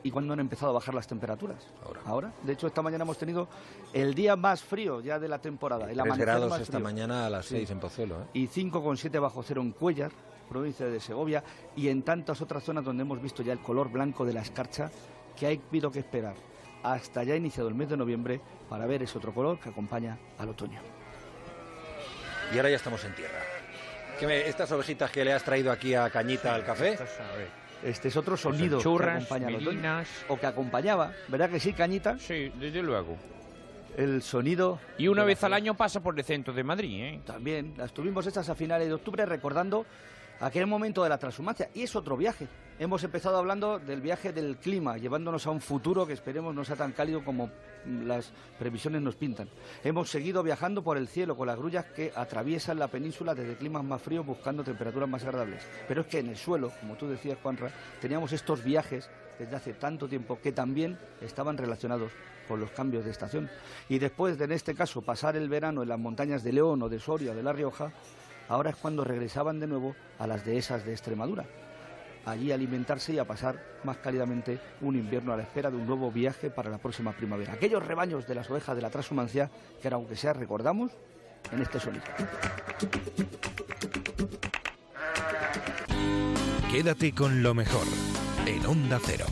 [0.06, 1.66] ¿Y cuándo han empezado a bajar las temperaturas?
[2.06, 2.32] Ahora.
[2.44, 3.48] De hecho, esta mañana hemos tenido
[3.94, 5.84] el día más frío ya de la temporada.
[5.86, 6.84] El 3 amanecer grados más esta frío.
[6.84, 7.56] mañana a las Sí.
[7.58, 8.22] 6 en Pozuelo.
[8.22, 8.26] ¿eh?
[8.34, 10.12] y 5,7 bajo cero en Cuellar,
[10.50, 11.42] provincia de Segovia,
[11.78, 14.92] y en tantas otras zonas donde hemos visto ya el color blanco de la escarcha,
[15.38, 16.36] que hay habido que esperar
[16.84, 20.50] hasta ya iniciado el mes de noviembre para ver ese otro color que acompaña al
[20.50, 20.82] otoño.
[22.54, 23.40] Y ahora ya estamos en tierra.
[24.20, 26.98] ¿Qué me- estas ovejitas que le has traído aquí a Cañita al café?
[27.84, 30.08] Este es otro sonido que churras, acompaña otoño, melinas.
[30.30, 32.18] o que acompañaba, ¿verdad que sí, Cañita?
[32.18, 33.18] Sí, desde luego.
[33.98, 34.80] El sonido...
[34.98, 37.22] Y una vez al año pasa por el centro de Madrid, ¿eh?
[37.26, 39.86] También, las tuvimos estas a finales de octubre recordando
[40.40, 41.70] aquel momento de la transhumancia.
[41.74, 42.48] Y es otro viaje.
[42.80, 46.76] Hemos empezado hablando del viaje del clima, llevándonos a un futuro que esperemos no sea
[46.76, 47.52] tan cálido como
[47.86, 49.48] las previsiones nos pintan.
[49.84, 53.84] Hemos seguido viajando por el cielo con las grullas que atraviesan la península desde climas
[53.84, 55.64] más fríos buscando temperaturas más agradables.
[55.88, 59.08] Pero es que en el suelo, como tú decías, Juanra, teníamos estos viajes
[59.38, 62.12] desde hace tanto tiempo que también estaban relacionados
[62.48, 63.50] con los cambios de estación.
[63.90, 66.90] Y después de, en este caso, pasar el verano en las montañas de León o
[66.90, 67.92] de Soria o de La Rioja,
[68.48, 71.46] ahora es cuando regresaban de nuevo a las dehesas de Extremadura.
[72.26, 75.86] Allí a alimentarse y a pasar más cálidamente un invierno a la espera de un
[75.86, 77.54] nuevo viaje para la próxima primavera.
[77.54, 79.52] Aquellos rebaños de las ovejas de la transhumancia
[79.82, 80.92] que, aunque sea, recordamos
[81.52, 82.10] en este solito.
[86.72, 87.86] Quédate con lo mejor
[88.48, 89.26] en Onda Cero.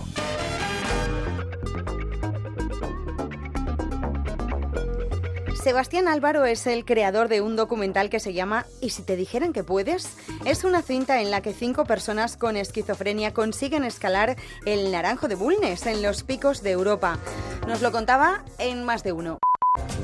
[5.61, 9.53] Sebastián Álvaro es el creador de un documental que se llama ¿Y si te dijeran
[9.53, 10.17] que puedes?
[10.43, 15.35] Es una cinta en la que cinco personas con esquizofrenia consiguen escalar el naranjo de
[15.35, 17.19] Bulnes en los picos de Europa.
[17.67, 19.38] Nos lo contaba en más de uno.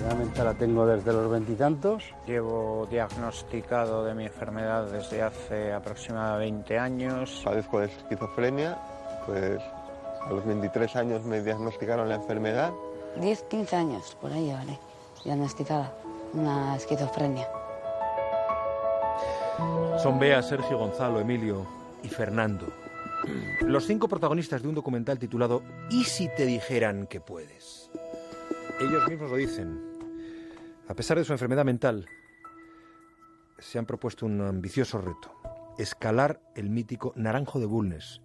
[0.03, 2.03] Realmente la tengo desde los veintitantos.
[2.27, 7.41] Llevo diagnosticado de mi enfermedad desde hace aproximadamente 20 años.
[7.43, 8.77] Padezco de esquizofrenia,
[9.25, 9.59] pues
[10.21, 12.71] a los 23 años me diagnosticaron la enfermedad.
[13.19, 14.77] 10, 15 años, por ahí, vale,
[15.27, 15.93] diagnosticada,
[16.33, 17.47] una esquizofrenia.
[20.01, 21.67] Son Bea, Sergio, Gonzalo, Emilio
[22.01, 22.65] y Fernando.
[23.61, 27.89] Los cinco protagonistas de un documental titulado ¿Y si te dijeran que puedes?
[28.79, 29.81] Ellos mismos lo dicen.
[30.87, 32.07] A pesar de su enfermedad mental,
[33.59, 35.33] se han propuesto un ambicioso reto.
[35.77, 38.21] Escalar el mítico Naranjo de Bulnes,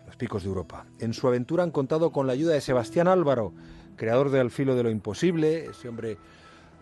[0.00, 0.86] en los picos de Europa.
[0.98, 3.52] En su aventura han contado con la ayuda de Sebastián Álvaro,
[3.94, 6.18] creador de Al filo de lo imposible, ese hombre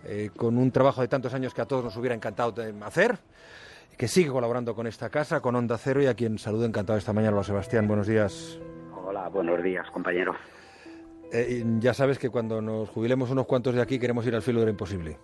[0.04, 3.18] eh, con un trabajo de tantos años que a todos nos hubiera encantado hacer,
[3.96, 7.12] que sigue colaborando con esta casa, con Onda Cero, y a quien saludo encantado esta
[7.12, 7.36] mañana.
[7.36, 8.58] Hola Sebastián, buenos días.
[8.94, 10.34] Hola, buenos días, compañero.
[11.32, 14.60] Eh, ya sabes que cuando nos jubilemos unos cuantos de aquí queremos ir al filo
[14.60, 15.18] de lo imposible.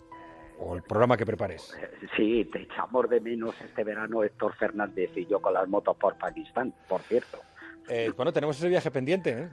[0.59, 1.75] O el programa que prepares.
[2.17, 6.17] Sí, te echamos de menos este verano Héctor Fernández y yo con las motos por
[6.17, 7.39] Pakistán, por cierto.
[7.89, 9.49] Eh, bueno, tenemos ese viaje pendiente, ¿eh?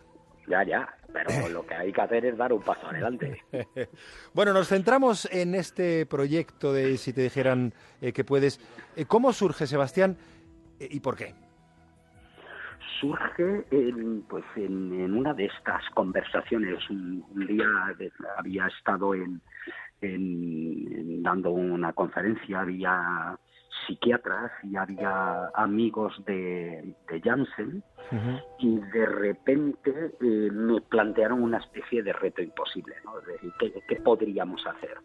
[0.48, 3.42] Ya, ya, pero lo que hay que hacer es dar un paso adelante.
[4.34, 8.60] bueno, nos centramos en este proyecto de Si te dijeran eh, que puedes.
[8.96, 10.18] Eh, ¿Cómo surge, Sebastián,
[10.80, 11.34] eh, y por qué?
[13.00, 16.88] surge en, pues en, en una de estas conversaciones.
[16.90, 17.66] Un, un día
[18.38, 19.42] había estado en-
[20.02, 23.38] en dando una conferencia, había
[23.88, 27.84] psiquiatras y había amigos de, de Janssen
[28.60, 33.18] y de repente eh, me plantearon una especie de reto imposible, ¿no?
[33.19, 34.98] Es decir, ¿qué, qué podríamos hacer?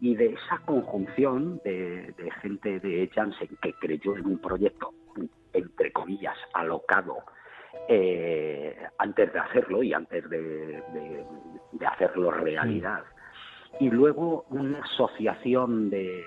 [0.00, 4.92] Y de esa conjunción de, de gente de Janssen que creyó en un proyecto,
[5.52, 7.18] entre comillas, alocado,
[7.88, 11.24] eh, antes de hacerlo y antes de, de-
[11.72, 13.04] de hacerlo realidad.
[13.78, 16.24] Y luego una asociación de,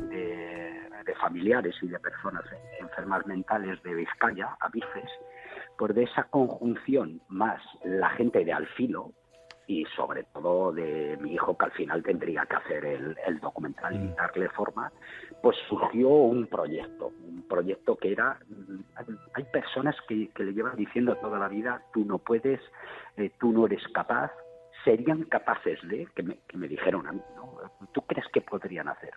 [0.00, 2.44] de- de familiares y de personas
[2.80, 5.10] enfermas mentales de Vizcaya, Avices,
[5.78, 9.12] pues de esa conjunción más la gente de Alfilo
[9.66, 13.94] y sobre todo de mi hijo que al final tendría que hacer el, el documental
[13.94, 14.92] y darle forma,
[15.42, 20.76] pues surgió un proyecto, un proyecto que era, mm, hay personas que, que le llevan
[20.76, 22.60] diciendo toda la vida, tú no puedes,
[23.16, 24.30] eh, tú no eres capaz,
[24.84, 27.56] serían capaces de, que me, que me dijeron a mí, ¿no?
[27.92, 29.12] ¿tú crees que podrían hacer?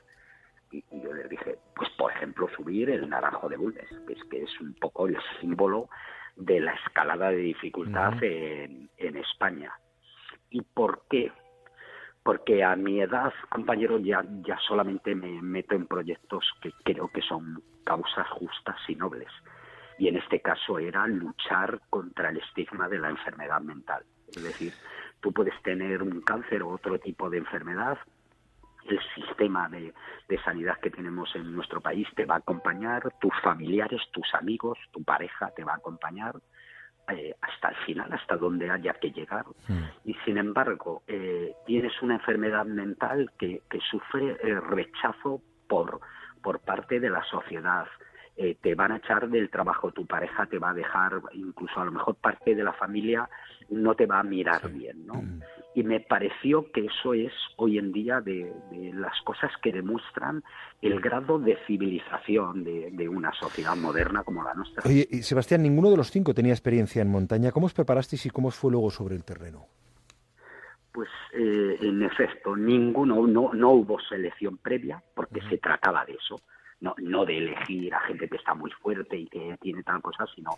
[0.71, 4.23] Y, y yo les dije, pues por ejemplo subir el naranjo de Bulnes, que es
[4.25, 5.89] que es un poco el símbolo
[6.35, 9.73] de la escalada de dificultad en, en España.
[10.49, 11.31] ¿Y por qué?
[12.23, 17.21] Porque a mi edad, compañero, ya, ya solamente me meto en proyectos que creo que
[17.21, 19.29] son causas justas y nobles.
[19.97, 24.03] Y en este caso era luchar contra el estigma de la enfermedad mental.
[24.27, 24.73] Es decir,
[25.19, 27.97] tú puedes tener un cáncer o otro tipo de enfermedad,
[28.89, 29.93] el sistema de,
[30.27, 34.77] de sanidad que tenemos en nuestro país te va a acompañar, tus familiares, tus amigos,
[34.91, 36.35] tu pareja te va a acompañar
[37.09, 39.45] eh, hasta el final, hasta donde haya que llegar.
[40.05, 45.99] Y sin embargo, eh, tienes una enfermedad mental que, que sufre eh, rechazo por,
[46.41, 47.87] por parte de la sociedad.
[48.35, 51.85] Eh, te van a echar del trabajo, tu pareja te va a dejar, incluso a
[51.85, 53.27] lo mejor parte de la familia
[53.69, 55.21] no te va a mirar bien, ¿no?
[55.75, 60.43] Y me pareció que eso es hoy en día de, de las cosas que demuestran
[60.81, 64.83] el grado de civilización de, de una sociedad moderna como la nuestra.
[64.85, 67.51] Oye, y Sebastián, ninguno de los cinco tenía experiencia en montaña.
[67.51, 69.67] ¿Cómo os preparasteis y cómo os fue luego sobre el terreno?
[70.91, 76.35] Pues eh, en efecto, ninguno, no, no hubo selección previa porque se trataba de eso.
[76.81, 80.25] No, no de elegir a gente que está muy fuerte y que tiene tal cosa,
[80.33, 80.51] sino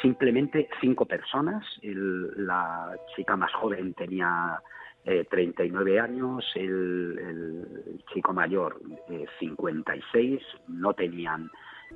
[0.00, 1.64] simplemente cinco personas.
[1.82, 4.60] El- la chica más joven tenía
[5.04, 11.50] eh, 39 años, el, el chico mayor eh, 56, no tenían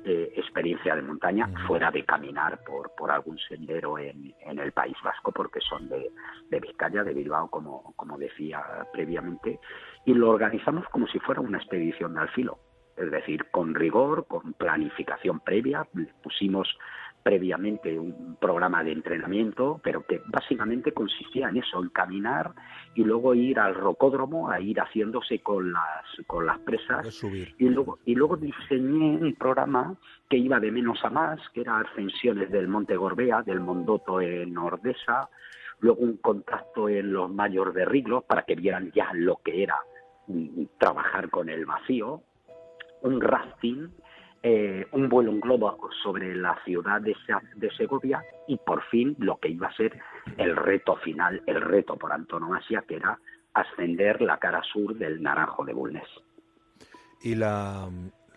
[0.05, 4.95] eh, experiencia de montaña fuera de caminar por, por algún sendero en, en el País
[5.03, 6.09] Vasco, porque son de,
[6.49, 9.59] de Vizcaya, de Bilbao, como, como decía previamente,
[10.05, 12.57] y lo organizamos como si fuera una expedición de alfilo,
[12.97, 15.87] es decir, con rigor, con planificación previa,
[16.23, 16.77] pusimos
[17.23, 22.51] previamente un programa de entrenamiento, pero que básicamente consistía en eso, en caminar
[22.95, 27.23] y luego ir al rocódromo a ir haciéndose con las con las presas.
[27.57, 29.95] Y luego y luego diseñé un programa
[30.29, 34.57] que iba de menos a más, que era ascensiones del Monte Gorbea, del Mondoto en
[34.57, 35.29] Ordesa,
[35.79, 39.75] luego un contacto en los mayores de Riglos para que vieran ya lo que era
[40.77, 42.23] trabajar con el vacío,
[43.01, 43.89] un rafting
[44.43, 47.15] eh, un vuelo en globo sobre la ciudad de,
[47.57, 50.01] de, Segovia y por fin lo que iba a ser
[50.37, 53.19] el reto final, el reto por antonomasia, que era
[53.53, 56.07] ascender la cara sur del Naranjo de Bulnes.
[57.21, 57.87] Y la,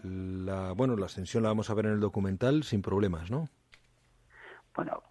[0.03, 3.49] la, bueno, la ascensión la vamos a ver en el documental sin problemas, ¿no?
[4.77, 5.03] Bueno,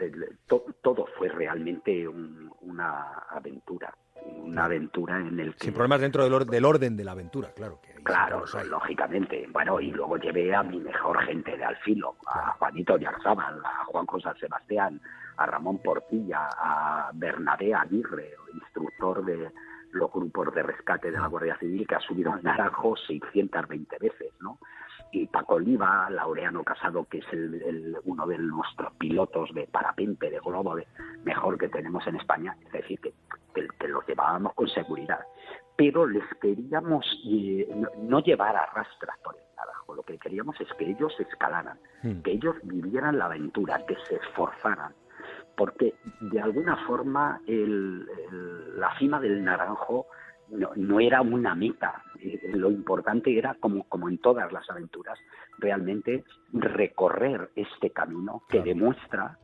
[0.84, 5.66] todo fue realmente una aventura una aventura en el que...
[5.66, 7.80] Sin problemas dentro del, del orden de la aventura, claro.
[7.82, 9.48] Que claro, lógicamente.
[9.52, 14.06] Bueno, y luego llevé a mi mejor gente de Alfilo, a Juanito Yarzábal, a Juan
[14.06, 15.02] José Sebastián,
[15.38, 19.52] a Ramón Portilla, a Bernabé Aguirre, instructor de
[19.91, 24.34] los grupos de rescate de la Guardia Civil, que ha subido al Naranjo 620 veces,
[24.40, 24.60] ¿no?
[25.14, 30.40] Y Paco Oliva, Laureano Casado, que es el, uno de nuestros pilotos de parapente, de
[30.40, 30.88] globo de
[31.23, 33.14] mejor que tenemos en España, es decir, que,
[33.53, 35.19] que, los llevábamos con seguridad.
[35.76, 37.68] Pero les queríamos eh,
[37.99, 39.44] no, llevar a rastras por el
[39.95, 42.22] lo que queríamos es que ellos escalaran, hmm.
[42.22, 44.94] que ellos vivieran la aventura, que se esforzaran,
[45.56, 50.07] porque de alguna forma la cima del Naranjo
[50.49, 52.03] no, no, era una meta.
[52.20, 55.18] Eh, lo importante era, como, como en todas las aventuras,
[55.57, 59.38] realmente recorrer este camino que demuestra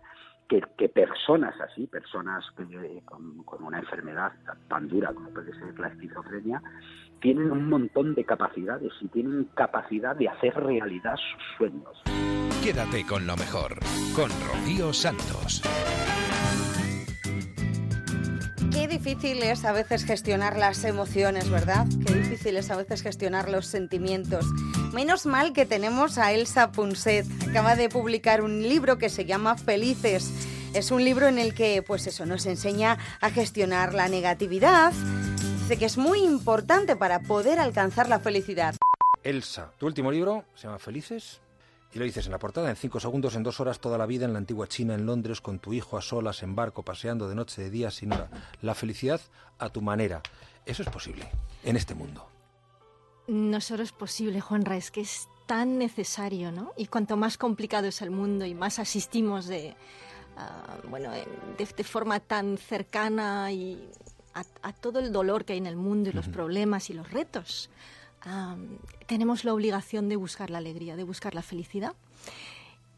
[0.48, 2.44] que, que, personas así, personas
[3.06, 4.32] con, con, una enfermedad
[4.68, 6.62] tan dura como puede ser la esquizofrenia,
[7.22, 12.02] tienen un montón de capacidades y tienen capacidad de hacer realidad sus sueños.
[12.64, 13.80] Quédate con lo mejor,
[14.16, 15.62] con Rocío Santos.
[18.80, 21.86] Qué difícil es a veces gestionar las emociones, ¿verdad?
[22.08, 24.46] Qué difícil es a veces gestionar los sentimientos.
[24.94, 27.26] Menos mal que tenemos a Elsa Punset.
[27.50, 30.32] Acaba de publicar un libro que se llama Felices.
[30.74, 34.94] Es un libro en el que, pues eso, nos enseña a gestionar la negatividad.
[34.94, 38.76] Dice que es muy importante para poder alcanzar la felicidad.
[39.24, 41.42] Elsa, tu último libro se llama Felices.
[41.92, 44.26] Y lo dices en la portada, en cinco segundos, en dos horas, toda la vida
[44.26, 47.36] en la antigua China, en Londres, con tu hijo a solas, en barco, paseando de
[47.36, 48.30] noche, de día, sin hora.
[48.62, 49.22] La felicidad
[49.58, 50.22] a tu manera.
[50.66, 51.28] Eso es posible
[51.64, 52.28] en este mundo.
[53.28, 56.74] No solo es posible, Juanra, es que es tan necesario, ¿no?
[56.78, 59.76] Y cuanto más complicado es el mundo y más asistimos de,
[60.38, 63.90] ah, bueno, de, forma tan cercana y
[64.36, 67.72] a, todo el dolor que hay en el mundo y los problemas y los retos
[69.08, 71.96] tenemos la obligación de buscar la alegría, de buscar la felicidad.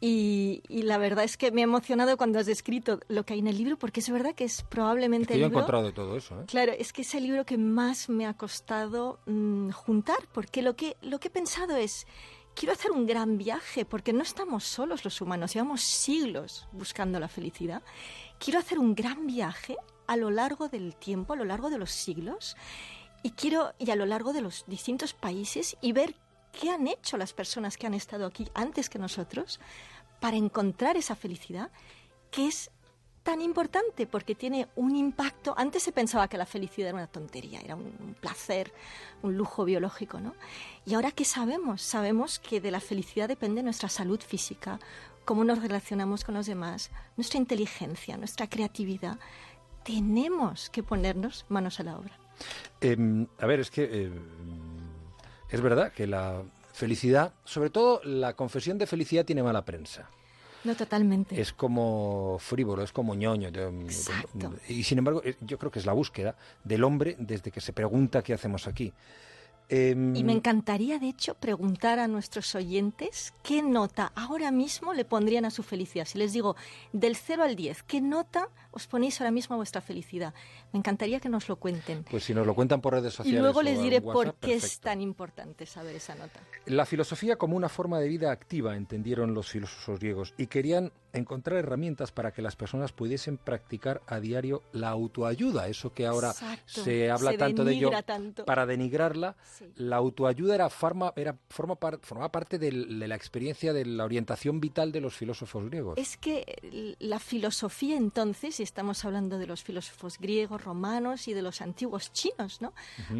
[0.04, 3.46] Y, la verdad es que me ha emocionado cuando has descrito lo que hay en
[3.46, 5.58] el libro, porque es verdad que es probablemente el libro...
[5.58, 6.40] he encontrado todo eso.
[6.40, 6.44] ¿eh?
[6.48, 10.74] Claro, es que es el libro que más me ha costado mm, juntar, porque lo
[10.74, 12.08] que, lo que he pensado es,
[12.56, 17.28] quiero hacer un gran viaje, porque no estamos solos los humanos, llevamos siglos buscando la
[17.28, 17.84] felicidad.
[18.40, 19.76] Quiero hacer un gran viaje
[20.08, 22.56] a lo largo del tiempo, a lo largo de los siglos,
[23.22, 26.14] y quiero ir a lo largo de los distintos países y ver
[26.52, 29.60] qué han hecho las personas que han estado aquí antes que nosotros
[30.20, 31.70] para encontrar esa felicidad
[32.30, 32.70] que es
[33.22, 35.54] tan importante porque tiene un impacto.
[35.56, 38.72] Antes se pensaba que la felicidad era una tontería, era un placer,
[39.22, 40.34] un lujo biológico, ¿no?
[40.84, 41.82] Y ahora qué sabemos?
[41.82, 44.80] Sabemos que de la felicidad depende nuestra salud física,
[45.24, 49.18] cómo nos relacionamos con los demás, nuestra inteligencia, nuestra creatividad.
[49.84, 52.21] Tenemos que ponernos manos a la obra.
[52.80, 54.12] Em, a ver, es que em,
[55.50, 56.42] es verdad que la
[56.72, 60.08] felicidad, sobre todo la confesión de felicidad tiene mala prensa.
[60.64, 61.40] No, totalmente.
[61.40, 63.50] Es como frívolo, es como ñoño.
[64.68, 67.72] Y sin embargo, eh, yo creo que es la búsqueda del hombre desde que se
[67.72, 68.92] pregunta qué hacemos aquí.
[69.68, 75.04] Em, y me encantaría, de hecho, preguntar a nuestros oyentes qué nota ahora mismo le
[75.04, 76.04] pondrían a su felicidad.
[76.04, 76.56] Si les digo
[76.92, 80.34] del 0 al 10, ¿qué nota os ponéis ahora mismo a vuestra felicidad?
[80.72, 82.04] Me encantaría que nos lo cuenten.
[82.10, 83.38] Pues si nos lo cuentan por redes sociales.
[83.38, 86.40] Y luego les diré por qué es tan importante saber esa nota.
[86.66, 91.58] La filosofía como una forma de vida activa, entendieron los filósofos griegos, y querían encontrar
[91.58, 96.32] herramientas para que las personas pudiesen practicar a diario la autoayuda, eso que ahora
[96.64, 97.90] se habla tanto de ello
[98.46, 99.36] para denigrarla.
[99.76, 104.58] la autoayuda era forma, era, forma formaba parte del- de la experiencia de la orientación
[104.60, 105.98] vital de los filósofos griegos.
[105.98, 111.42] Es que eh, la filosofía entonces, estamos hablando de los filósofos griegos, romanos y de
[111.42, 112.72] los antiguos chinos, ¿no?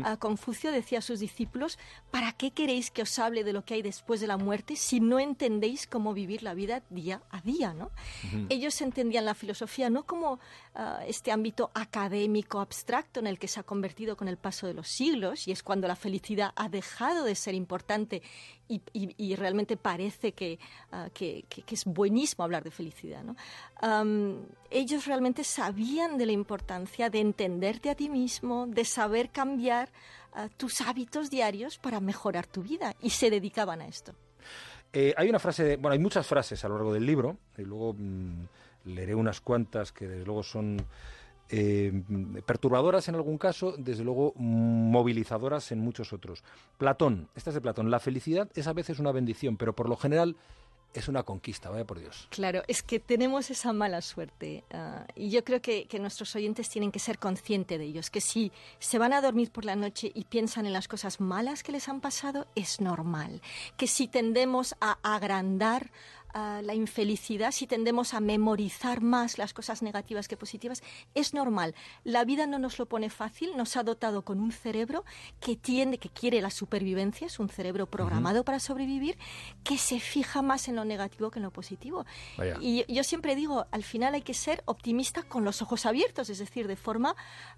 [0.05, 1.79] Ah, Confucio decía a sus discípulos,
[2.11, 5.01] ¿para qué queréis que os hable de lo que hay después de la muerte si
[5.01, 7.91] no entendéis cómo vivir la vida día a día, ¿no?
[8.49, 10.41] Ellos entendían la filosofía no como
[10.75, 14.75] ah, este ámbito académico abstracto en el que se ha convertido con el paso de
[14.75, 18.23] los siglos y es cuando la felicidad ha dejado de ser importante
[18.75, 20.59] y, y- y realmente parece que,
[20.93, 23.23] ah, que- que- que es buenísimo hablar de felicidad.
[23.23, 23.37] ¿no?
[23.81, 24.39] Am,
[24.71, 29.91] ellos realmente sabían de la importancia de entenderte a ti mismo, de saber cambiar
[30.35, 34.15] ah, tus hábitos diarios para mejorar tu vida y se dedicaban a esto.
[34.95, 37.63] Eh, hay una frase, de- bueno, hay muchas frases a lo largo del libro, y
[37.63, 38.45] luego mm,
[38.87, 40.79] leeré unas cuantas que desde luego son
[41.55, 41.93] eh,
[42.47, 46.43] perturbadoras en algún caso, desde luego movilizadoras en muchos otros.
[46.79, 49.97] Platón, esta es de Platón, la felicidad es a veces una bendición, pero por lo
[49.97, 50.35] general
[50.95, 52.27] es una conquista, vaya por Dios.
[52.31, 56.71] Claro, es que tenemos esa mala suerte ah, y yo creo que, que nuestros oyentes
[56.71, 60.11] tienen que ser conscientes de ellos, que si se van a dormir por la noche
[60.15, 63.43] y piensan en las cosas malas que les han pasado, es normal,
[63.77, 65.91] que si tendemos a agrandar
[66.35, 70.83] la infelicidad, si tendemos a memorizar más las cosas negativas que positivas,
[71.15, 71.75] es normal.
[72.05, 75.05] La vida no nos lo pone fácil, nos ha dotado con un cerebro
[75.41, 79.19] que tiende, que quiere la supervivencia, es un cerebro programado para sobrevivir,
[79.65, 82.05] que se fija más en lo negativo que en lo positivo.
[82.37, 82.57] Vaya.
[82.61, 86.39] Y yo siempre digo, al final hay que ser optimista con los ojos abiertos, es
[86.39, 87.15] decir, de forma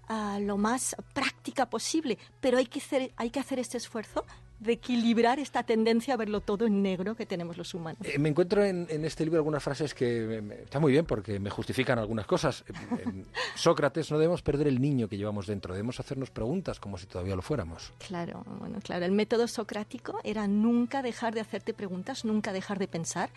[0.07, 4.25] ah, lo más práctica posible, pero hay que hacer, hay que hacer este esfuerzo
[4.59, 7.99] de equilibrar esta tendencia a verlo todo en negro que tenemos los humanos.
[8.03, 11.05] Eh, me encuentro en, en este libro algunas frases que me- me- está muy bien
[11.05, 12.63] porque me justifican algunas cosas.
[12.69, 13.23] Eh,
[13.55, 17.35] Sócrates, no debemos perder el niño que llevamos dentro, debemos hacernos preguntas como si todavía
[17.35, 17.91] lo fuéramos.
[18.07, 19.05] Claro, bueno, claro.
[19.05, 23.29] El método socrático era nunca dejar de hacerte preguntas, nunca dejar de pensar,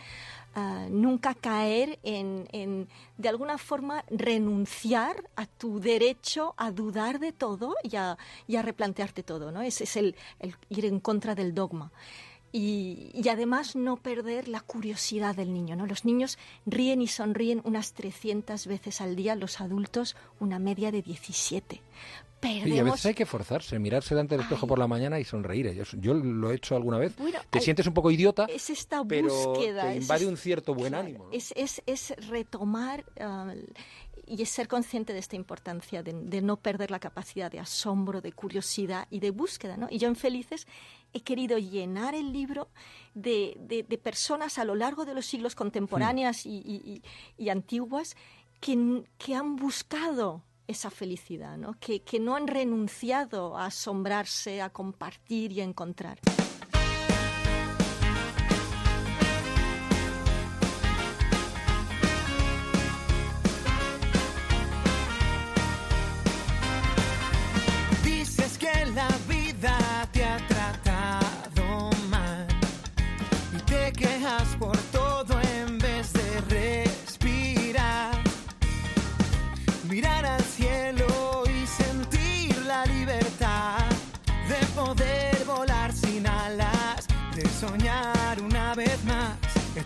[0.54, 7.32] ah, nunca caer en, en, de alguna forma, renunciar a tu derecho a dudar de
[7.32, 8.16] todo y a,
[8.46, 9.62] y a replantearte todo, ¿no?
[9.62, 11.90] Ese es el, el ir en contra del dogma.
[12.52, 15.86] Y, y además no perder la curiosidad del niño, ¿no?
[15.86, 21.00] Los niños ríen y sonríen unas 300 veces al día, los adultos una media de
[21.02, 21.80] 17.
[22.40, 25.24] Perdemos Y a veces hay que forzarse, mirarse delante del espejo por la mañana y
[25.24, 25.72] sonreír.
[25.74, 27.16] Yo, yo lo he hecho alguna vez.
[27.16, 29.82] Bueno, te hay- sientes un poco idiota, es esta pero búsqueda.
[29.90, 31.24] te es invade es- un cierto buen ánimo.
[31.24, 31.32] ¿no?
[31.32, 33.52] Es, es, es retomar ah,
[34.28, 38.32] y es ser consciente de esta importancia, de, no perder la capacidad de asombro, de
[38.32, 39.76] curiosidad y de búsqueda.
[39.76, 39.88] ¿no?
[39.90, 40.66] Y yo en Felices
[41.12, 42.68] he querido llenar el libro
[43.14, 47.02] de, de- personas a lo largo de los siglos contemporáneas y, y-
[47.36, 48.14] y- antiguas
[48.60, 51.74] que, que han buscado esa felicidad, ¿no?
[51.80, 56.18] Que, que no han renunciado a asombrarse, a compartir y a encontrar.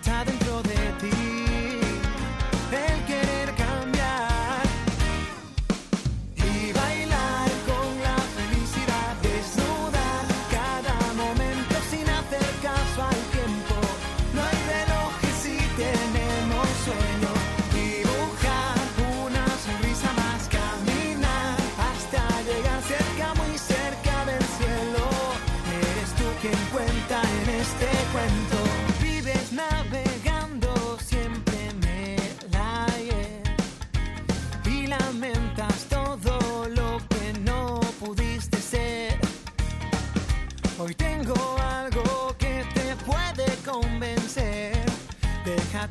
[0.02, 0.41] Que está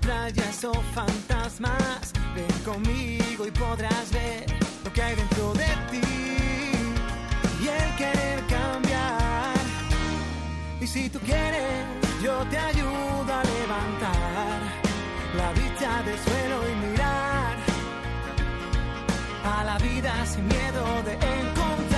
[0.07, 2.13] Ya esos fantasmas.
[2.35, 4.45] Ven conmigo y podrás ver
[4.83, 6.01] lo que hay dentro de ti
[7.61, 9.53] y el querer cambiar.
[10.81, 11.85] Y si tú quieres,
[12.23, 14.59] yo te ayudo a levantar
[15.37, 17.55] la vista del suelo y mirar
[19.45, 21.90] a la vida sin miedo de encontrar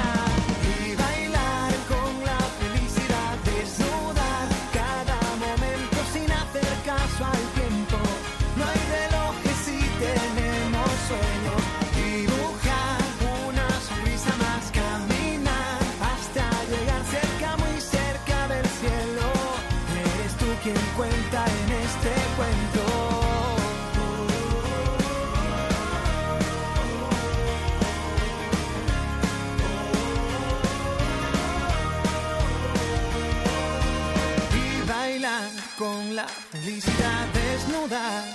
[36.83, 38.25] felicidad desnuda.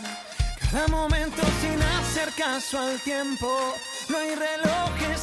[0.70, 3.74] Cada momento sin hacer caso al tiempo.
[4.08, 5.20] No hay relojes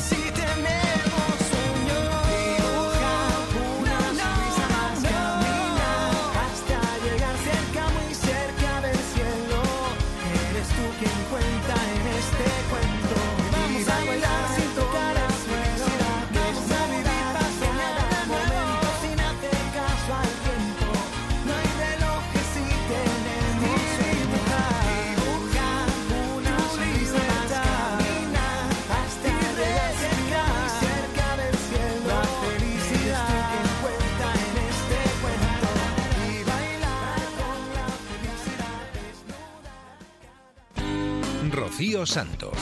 [42.04, 42.58] Santos.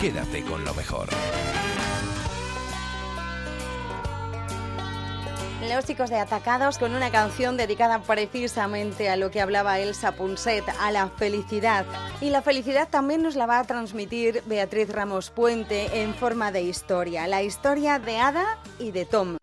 [0.00, 1.08] Quédate con lo mejor.
[5.68, 10.64] Los chicos de Atacados con una canción dedicada precisamente a lo que hablaba Elsa Punset,
[10.80, 11.84] a la felicidad.
[12.20, 16.62] Y la felicidad también nos la va a transmitir Beatriz Ramos Puente en forma de
[16.62, 19.39] historia, la historia de Ada y de Tom.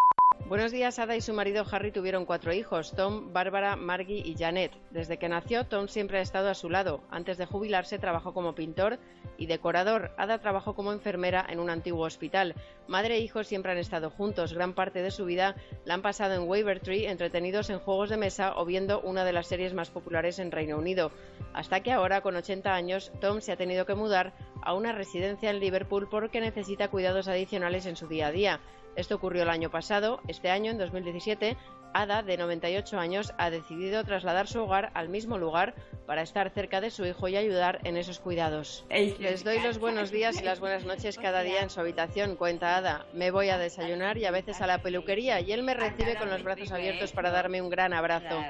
[0.48, 4.72] Buenos días, Ada y su marido Harry tuvieron cuatro hijos, Tom, Bárbara, Margie y Janet.
[4.92, 7.02] Desde que nació, Tom siempre ha estado a su lado.
[7.12, 8.98] Antes de jubilarse, trabajó como pintor
[9.38, 10.12] y decorador.
[10.18, 12.56] Ada trabajó como enfermera en un antiguo hospital.
[12.88, 14.54] Madre e hijo siempre han estado juntos.
[14.54, 18.54] Gran parte de su vida la han pasado en Wavertree, entretenidos en juegos de mesa
[18.56, 21.12] o viendo una de las series más populares en Reino Unido.
[21.54, 25.50] Hasta que ahora, con 80 años, Tom se ha tenido que mudar a una residencia
[25.50, 28.62] en Liverpool porque necesita cuidados adicionales en su día a día.
[28.98, 30.22] Esto ocurrió el año pasado.
[30.28, 31.56] Este año, en 2017,
[31.94, 35.76] Ada, de 98 años, ha decidido trasladar su hogar al mismo lugar
[36.08, 38.86] para estar cerca de su hijo y ayudar en esos cuidados.
[38.90, 42.76] Les doy los buenos días y las buenas noches cada día en su habitación, cuenta
[42.76, 43.06] Ada.
[43.14, 46.32] Me voy a desayunar y a veces a la peluquería y él me recibe con
[46.32, 48.44] los brazos abiertos para darme un gran abrazo.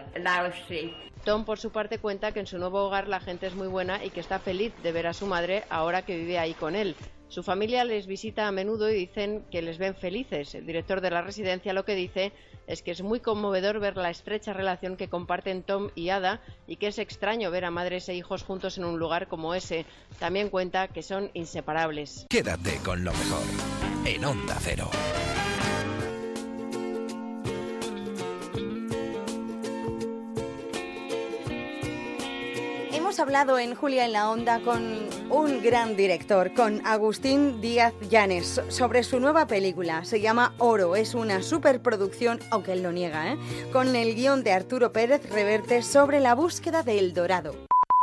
[1.26, 4.02] Tom, por su parte, cuenta que en su nuevo hogar la gente es muy buena
[4.02, 6.96] y que está feliz de ver a su madre ahora que vive ahí con él.
[7.30, 10.56] Su familia les visita a menudo y dicen que les ven felices.
[10.56, 12.32] El director de la residencia lo que dice
[12.68, 16.78] es que es muy conmovedor ver la estrecha relación que comparten Tom y Ada y
[16.78, 19.86] que es extraño ver a madres e hijos juntos en un lugar como ese.
[20.20, 22.26] También cuenta que son inseparables.
[22.30, 23.44] Quédate con lo mejor.
[24.06, 24.90] En Onda Cero.
[33.18, 34.80] Hemos hablado en Julia en la Onda con
[35.32, 40.06] un gran director, con Agustín Díaz Llanes, sobre su nueva película.
[40.06, 43.38] Se llama Oro, es una superproducción, aunque él lo niega, ¿eh?
[43.74, 47.56] con el guion de Arturo Pérez Reverte sobre la búsqueda del dorado.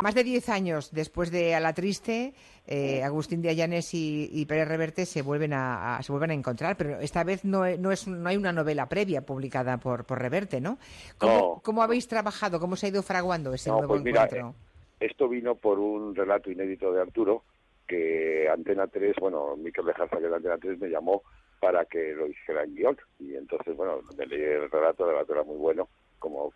[0.03, 2.35] Más de 10 años después de A la Triste,
[2.67, 6.35] eh, Agustín de Allanes y, y Pérez Reverte se vuelven a, a- se vuelven a
[6.35, 10.21] encontrar, pero esta vez no, no, es, no hay una novela previa publicada por, por
[10.21, 10.77] Reverte, ¿no?
[11.19, 11.61] ¿Cómo, No.
[11.63, 12.59] cómo habéis trabajado?
[12.59, 14.49] ¿Cómo se ha ido fraguando ese No, nuevo pues mira, encuentro?
[14.51, 17.43] eh, esto vino por un relato inédito de Arturo,
[17.87, 21.23] que Antena 3, bueno, Miquel Lejarza, que de Antena 3, me llamó
[21.61, 22.97] para que lo hiciera en guion.
[23.19, 25.89] Y entonces, bueno, me leí el relato, el relato era muy bueno,
[26.19, 26.53] como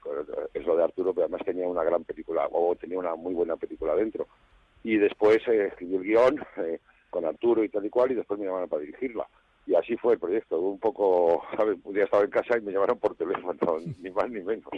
[0.55, 3.57] es lo de Arturo, pero además tenía una gran película, o tenía una muy buena
[3.57, 4.27] película dentro.
[4.83, 8.39] Y después eh, escribí el guion eh, con Arturo y tal y cual, y después
[8.39, 9.27] me llamaron para dirigirla.
[9.67, 11.79] Y así fue el proyecto, un poco, ¿sabes?
[11.85, 13.59] Un día estaba en casa y me llamaron por teléfono,
[14.03, 14.73] ni más ni menos.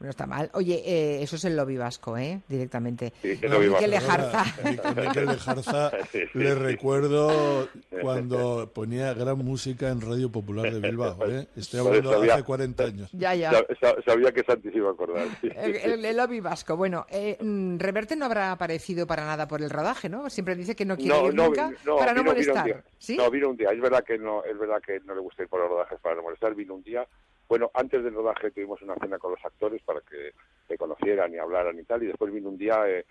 [0.00, 0.50] No está mal.
[0.54, 2.40] Oye, eh, eso es el lobby vasco, ¿eh?
[2.48, 3.12] Directamente.
[3.20, 4.40] Sí, No, Miquel Lejarza.
[4.82, 5.92] A Miquel Lejarza
[6.34, 7.68] le recuerdo
[8.00, 11.18] cuando ponía gran música en Radio Popular de Bilbao.
[11.26, 11.46] ¿eh?
[11.54, 13.10] Estoy Pues hablando de sabía- hace 40 años.
[13.12, 13.50] Ya, ya.
[13.50, 15.26] Sa- sa- Sabía que Santi se iba a acordar.
[15.40, 15.48] sí.
[15.54, 16.76] El, el- el lobby vasco.
[16.76, 20.30] Bueno, eh, mm, Reverte no habrá aparecido para nada por el rodaje, ¿no?
[20.30, 22.84] Siempre dice que no quiere ir nunca vi- no, para no vino- un molestar.
[23.18, 23.68] No, vino un día.
[23.70, 26.14] Es verdad que no, es verdad que no le gusta ir por los rodajes para
[26.16, 26.54] no molestar.
[26.54, 27.06] Vino un día.
[27.48, 30.32] Bueno, antes del rodaje tuvimos una cena con los actores para que
[30.68, 32.02] se conocieran y hablaran y tal.
[32.02, 33.04] Y después vino un día, eh,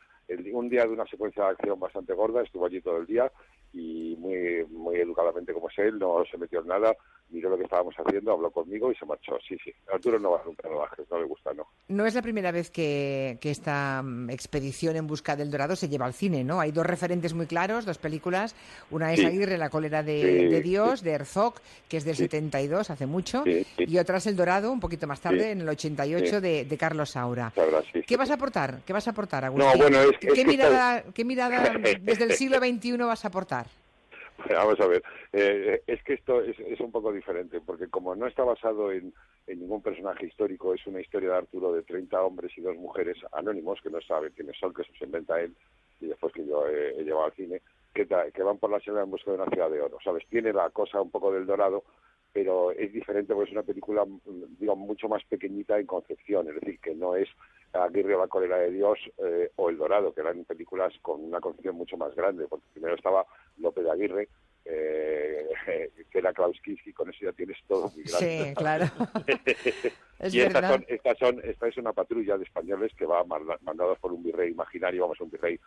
[0.54, 2.42] un día de una secuencia de acción bastante gorda.
[2.42, 3.30] Estuvo allí todo el día
[3.74, 6.96] y muy, muy educadamente como es él, no se metió en nada.
[7.32, 9.38] Miró lo que estábamos haciendo, habló conmigo y se marchó.
[9.48, 9.72] Sí, sí.
[9.94, 10.72] Arturo no va nunca a
[11.12, 11.68] no le gusta, no.
[11.88, 15.88] No es la primera vez que, que esta mm, expedición en busca del dorado se
[15.90, 16.60] lleva al cine, ¿no?
[16.60, 18.56] Hay dos referentes muy claros, dos películas.
[18.90, 19.26] Una es Sí.
[19.28, 21.06] Aguirre, La cólera de, Sí, de Dios, sí.
[21.06, 21.54] de Herzog,
[21.88, 22.24] que es del Sí.
[22.24, 23.44] 72, hace mucho.
[23.78, 26.42] Y otra es El Dorado, un poquito más tarde, en el 88, Sí.
[26.42, 27.54] de, de Carlos Saura.
[28.08, 28.80] ¿Qué vas a aportar?
[28.88, 29.70] ¿Qué vas a aportar, Agustín?
[29.72, 33.28] No, bueno, es- ¿Qué, es que mirada, ¿Qué mirada desde el siglo XXI vas a
[33.28, 33.59] aportar?
[34.50, 35.04] Vamos a ver,
[35.34, 39.14] eh, es que esto es, un poco diferente, porque como no está basado en,
[39.48, 43.82] ningún personaje histórico, es una historia de Arturo de 30 hombres y dos mujeres anónimos,
[43.82, 45.56] que no saben quiénes son, que se inventa él,
[46.00, 47.62] y después que yo he, he llevado al cine,
[47.94, 50.26] que, van por la selva en busca de una ciudad de oro, ¿sabes?
[50.30, 51.84] Tiene la cosa un poco del dorado,
[52.32, 54.06] pero es diferente porque es una película,
[54.60, 57.28] digo, mucho más pequeñita en concepción, es decir, que no es
[57.74, 61.76] Aguirre la cólera de Dios eh, o El Dorado, que eran películas con una concepción
[61.76, 63.26] mucho más grande, porque primero estaba
[63.58, 64.28] López de Aguirre,
[64.66, 65.48] eh,
[66.12, 68.46] que era Klaus Kinski, con eso ya tienes todo muy grande.
[68.50, 68.86] Sí, claro.
[70.20, 73.58] Es y estas son, estas son, esta es una patrulla de españoles que va manda-
[73.62, 75.58] mandados por un virrey imaginario, vamos, un virrey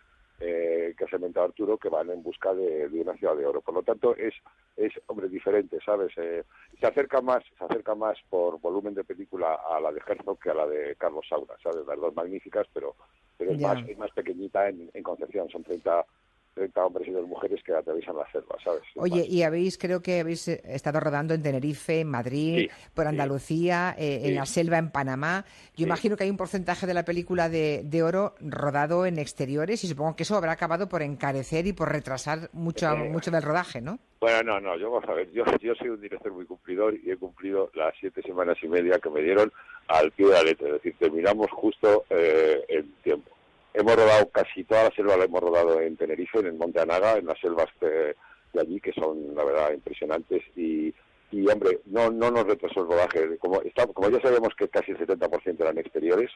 [0.44, 3.60] eh, que ha inventado Arturo, que van en busca de, de una ciudad de oro.
[3.60, 4.34] Por lo tanto, es,
[4.76, 6.12] es hombre, diferente, ¿sabes?
[6.16, 6.42] Eh,
[6.80, 10.50] se acerca más, se acerca más por volumen de película a la de Herzog que
[10.50, 11.86] a la de Carlos Saura, ¿sabes?
[11.86, 12.96] Las dos magníficas, pero,
[13.38, 15.48] pero es, más, es más pequeñita en, en concepción.
[15.48, 16.04] Son 30,
[16.54, 18.56] 30 hombres y dos mujeres que atraviesan la selva,
[18.96, 23.94] Oye, y habéis, creo que habéis eh, estado rodando en Tenerife, en Madrid, por Andalucía,
[23.98, 24.34] eh, en Sí.
[24.34, 25.44] la selva, en Panamá.
[25.76, 29.82] Yo imagino que hay un porcentaje de la película de, de oro rodado en exteriores
[29.84, 33.08] y supongo que eso habrá acabado por encarecer y por retrasar mucho, Eh.
[33.08, 33.98] mucho del rodaje, ¿no?
[34.20, 37.10] Bueno, no, no, yo vamos a ver, yo, yo soy un director muy cumplidor y
[37.10, 39.52] he cumplido las siete semanas y media que me dieron
[39.88, 43.30] al pie de la letra, es decir, terminamos justo eh, en tiempo.
[43.74, 47.16] Hemos rodado casi toda la selva, la hemos rodado en Tenerife, en el Monte Anaga,
[47.16, 48.14] en las selvas de,
[48.60, 50.94] allí, que son, la verdad, impresionantes y,
[51.30, 53.38] y hombre, no, no nos retrasó el rodaje.
[53.38, 56.30] Como, está, como ya sabemos que casi el 70% eran exteriores,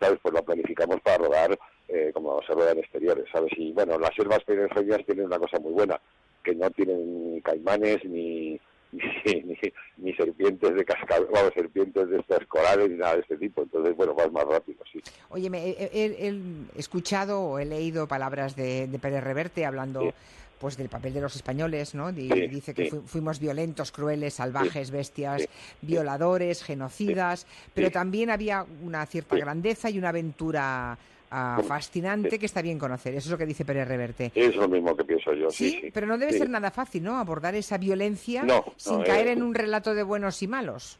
[0.00, 0.18] ¿sabes?
[0.22, 1.58] Pues lo planificamos para rodar
[1.88, 3.52] eh, como se rueda en exteriores, ¿sabes?
[3.56, 6.00] Y bueno, las selvas perennias tienen una cosa muy buena,
[6.42, 8.58] que no tienen ni caimanes ni,
[8.92, 9.02] ni,
[9.44, 9.56] ni,
[9.98, 13.62] ni serpientes de cascabel, vamos, serpientes de estas corales ni nada de este tipo.
[13.62, 15.00] Entonces, bueno, vas más rápido, sí.
[15.30, 16.40] Oye, me- he, he- he
[16.78, 20.12] escuchado o he leído palabras de, de Pérez Reverte hablando
[20.58, 22.10] pues del papel de los españoles, ¿no?
[22.10, 22.90] Y Sí, dice que sí.
[22.90, 25.48] fu- fuimos violentos, crueles, salvajes, bestias,
[25.82, 30.98] violadores, genocidas, pero también había una cierta grandeza y una aventura
[31.30, 33.14] ah, fascinante que está bien conocer.
[33.14, 34.32] Eso es lo que dice Pérez Reverte.
[34.34, 35.90] Es lo mismo que pienso yo, sí, Sí, sí.
[35.92, 36.38] pero no debe Sí.
[36.38, 37.16] ser nada fácil, ¿no?
[37.18, 40.98] Abordar esa violencia No, sin no, caer eh, en un relato de buenos y malos.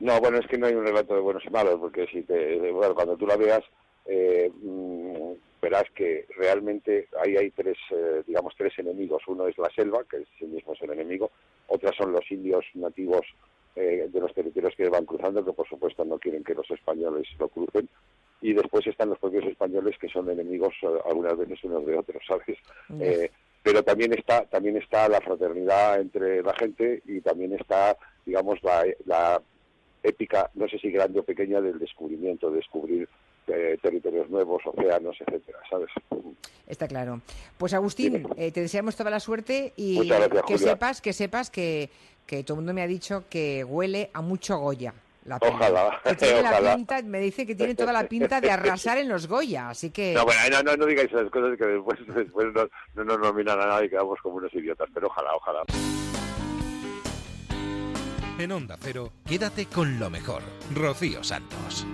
[0.00, 2.70] No, bueno, es que no hay un relato de buenos y malos, porque si te,
[2.70, 3.62] bueno, cuando tú la veas,
[4.06, 9.22] eh, mm, verás que realmente ahí hay tres, eh, digamos, tres enemigos.
[9.26, 11.30] Uno es la selva, que en sí mismo es el enemigo.
[11.66, 13.26] Otras son los indios nativos
[13.76, 17.28] eh, de los territorios que van cruzando, que por supuesto no quieren que los españoles
[17.38, 17.88] lo crucen.
[18.42, 22.22] Y después están los propios españoles, que son enemigos eh, algunas veces unos de otros,
[22.26, 22.58] ¿sabes?
[22.88, 23.04] Ya.
[23.06, 23.30] Eh,
[23.62, 28.84] pero también está también está la fraternidad entre la gente y también está digamos la,
[29.04, 29.42] la
[30.02, 33.08] épica no sé si grande o pequeña del descubrimiento de descubrir
[33.48, 35.90] eh, territorios nuevos océanos etcétera sabes
[36.66, 37.20] Está claro.
[37.58, 40.58] Pues Agustín, eh, te deseamos toda la suerte y gracias, que Julia.
[40.58, 41.90] sepas, que sepas que,
[42.26, 44.94] que todo el mundo me ha dicho que huele a mucho Goya.
[45.24, 45.38] La.
[45.40, 46.76] Ojalá, Que tiene la ojalá.
[46.76, 50.14] pinta, me dice que tiene toda la pinta de arrasar en los Goya, así que
[50.14, 53.60] no bueno no, no, no digáis esas cosas que después después no, no nos nominan
[53.60, 55.62] a nadie y quedamos como unos idiotas pero ojalá ojalá
[58.38, 60.42] En Onda Cero, quédate con lo mejor.
[60.74, 61.86] Rocío Santos.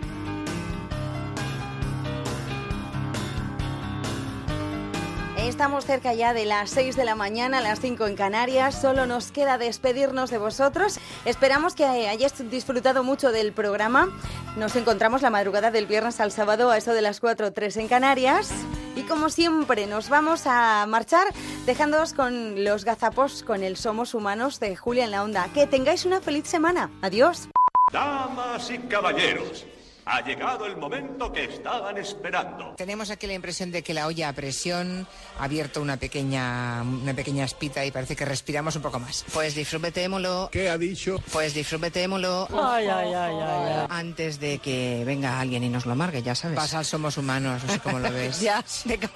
[5.46, 8.80] Estamos cerca ya de las 6 de la mañana, las 5 en Canarias.
[8.80, 10.98] Solo nos queda despedirnos de vosotros.
[11.24, 14.08] Esperamos que hayáis disfrutado mucho del programa.
[14.56, 17.76] Nos encontramos la madrugada del viernes al sábado a eso de las 4 o 3
[17.76, 18.50] en Canarias.
[18.96, 21.28] Y como siempre, nos vamos a marchar
[21.64, 25.48] dejándoos con los gazapos con el Somos Humanos de Julia en la Onda.
[25.54, 26.90] Que tengáis una feliz semana.
[27.02, 27.48] Adiós.
[27.92, 29.64] Damas y caballeros,
[30.08, 32.74] ha llegado el momento que estaban esperando.
[32.76, 35.06] tenemos aquí la impresión de que la olla a presión
[35.38, 39.24] ha abierto una pequeña, una pequeña espita y parece que respiramos un poco más.
[39.34, 40.48] Pues disfrutémoslo.
[40.52, 41.20] ¿Qué ha dicho?
[41.32, 42.46] Pues disfrutémoslo.
[42.52, 43.86] Ay, ay, ay, ay, ay.
[43.90, 46.56] Antes de que venga alguien y nos lo amargue, ya sabes.
[46.56, 48.40] Pasar somos humanos, no sé cómo lo ves.
[48.46, 48.62] Ya.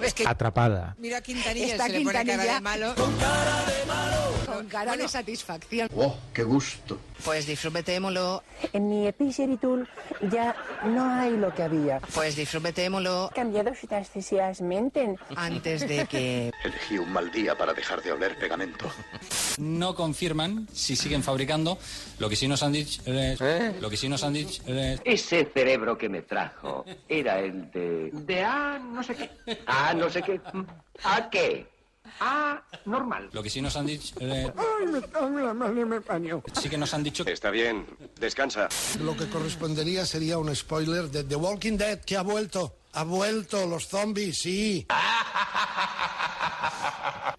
[0.01, 0.95] Es que Atrapada.
[0.97, 2.53] Mira a Quintanilla, Está se le pone cara Quintanilla.
[2.55, 2.93] de malo.
[4.45, 5.89] Con cara de satisfacción.
[5.95, 6.99] ¡Oh, qué gusto!
[7.23, 8.43] Pues disfrutémoslo.
[8.73, 9.87] En mi Epiceritul
[10.31, 10.55] ya
[10.85, 11.99] no hay lo que había.
[12.13, 13.29] Pues disfrutémoslo.
[13.33, 15.15] Cambiado sustancialmente.
[15.35, 16.51] Antes de que...
[16.63, 18.89] Elegí un mal día para dejar de oler pegamento.
[19.57, 21.77] No confirman si siguen fabricando.
[22.19, 23.01] Lo que sí nos han dicho.
[23.05, 24.61] eh, Lo que sí nos han dicho.
[24.67, 28.09] eh, Ese cerebro que me trajo era el de...
[28.13, 29.29] De A no sé qué.
[29.65, 30.39] A no sé qué.
[31.03, 31.67] ¿A qué?
[32.19, 33.29] A normal.
[33.31, 34.13] lo que sí nos han dicho.
[34.19, 36.43] eh, Ay, me cago en la madre, me pañó.
[36.59, 37.23] sí que nos han dicho.
[37.25, 37.85] Está bien,
[38.19, 38.69] descansa.
[39.03, 42.75] Lo que correspondería sería un spoiler de The Walking Dead, que ha vuelto.
[42.93, 44.85] Ha vuelto, los zombies, sí.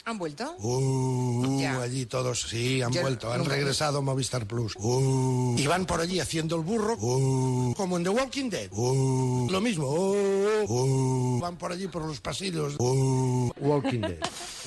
[0.04, 0.56] ¿Han vuelto?
[0.58, 1.80] Uh, Ya.
[1.80, 4.74] allí todos, sí, han Yo vuelto, han regresado a Movistar Plus.
[4.76, 8.68] Uh, y van por allí haciendo el burro, uh, como en The Walking Dead.
[8.72, 12.74] Uh, lo mismo, uh, uh, van por allí por los pasillos.
[12.78, 14.18] Uh, Walking Dead,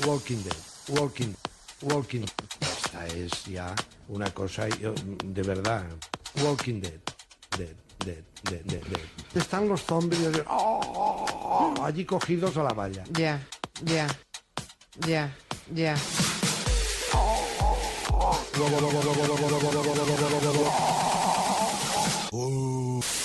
[0.05, 0.55] Walking Dead,
[0.99, 1.33] Walking,
[1.81, 2.25] Walking.
[2.61, 3.75] Esta es ya
[4.07, 4.93] una cosa yo,
[5.23, 5.85] de verdad.
[6.43, 6.99] Walking Dead,
[7.57, 7.75] Dead.
[7.99, 8.99] Dead, dead, dead, dead.
[9.35, 11.73] Están los zombies ¡oh!
[11.83, 13.03] allí cogidos a la valla.
[13.11, 13.41] Ya,
[13.83, 14.07] ya,
[15.05, 15.35] ya,
[15.73, 15.95] ya.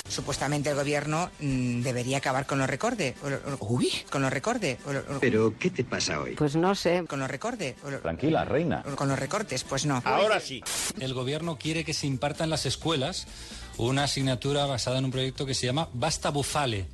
[0.08, 3.14] Supuestamente el gobierno mm, debería acabar con los recortes.
[3.60, 4.78] Uy, con los recortes.
[5.20, 6.34] ¿Pero qué te pasa hoy?
[6.34, 7.04] Pues no sé.
[7.08, 7.76] Con los recortes.
[8.02, 8.82] Tranquila, reina.
[8.96, 10.02] Con los recortes, pues no.
[10.04, 10.62] Ahora sí.
[10.98, 13.26] El gobierno quiere que se imparta en las escuelas
[13.88, 16.86] una asignatura basada en un proyecto que se llama Basta Bufale.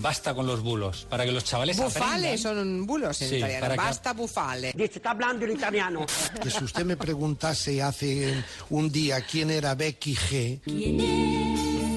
[0.00, 2.38] Basta con los bulos, para que los chavales Bufale aprendan.
[2.38, 3.60] son bulos en Sí, italiano.
[3.62, 4.74] para que- Basta bufale.
[4.78, 6.06] está hablando en italiano.
[6.40, 8.32] Que si usted me preguntase hace
[8.70, 10.60] un día quién era Becky G.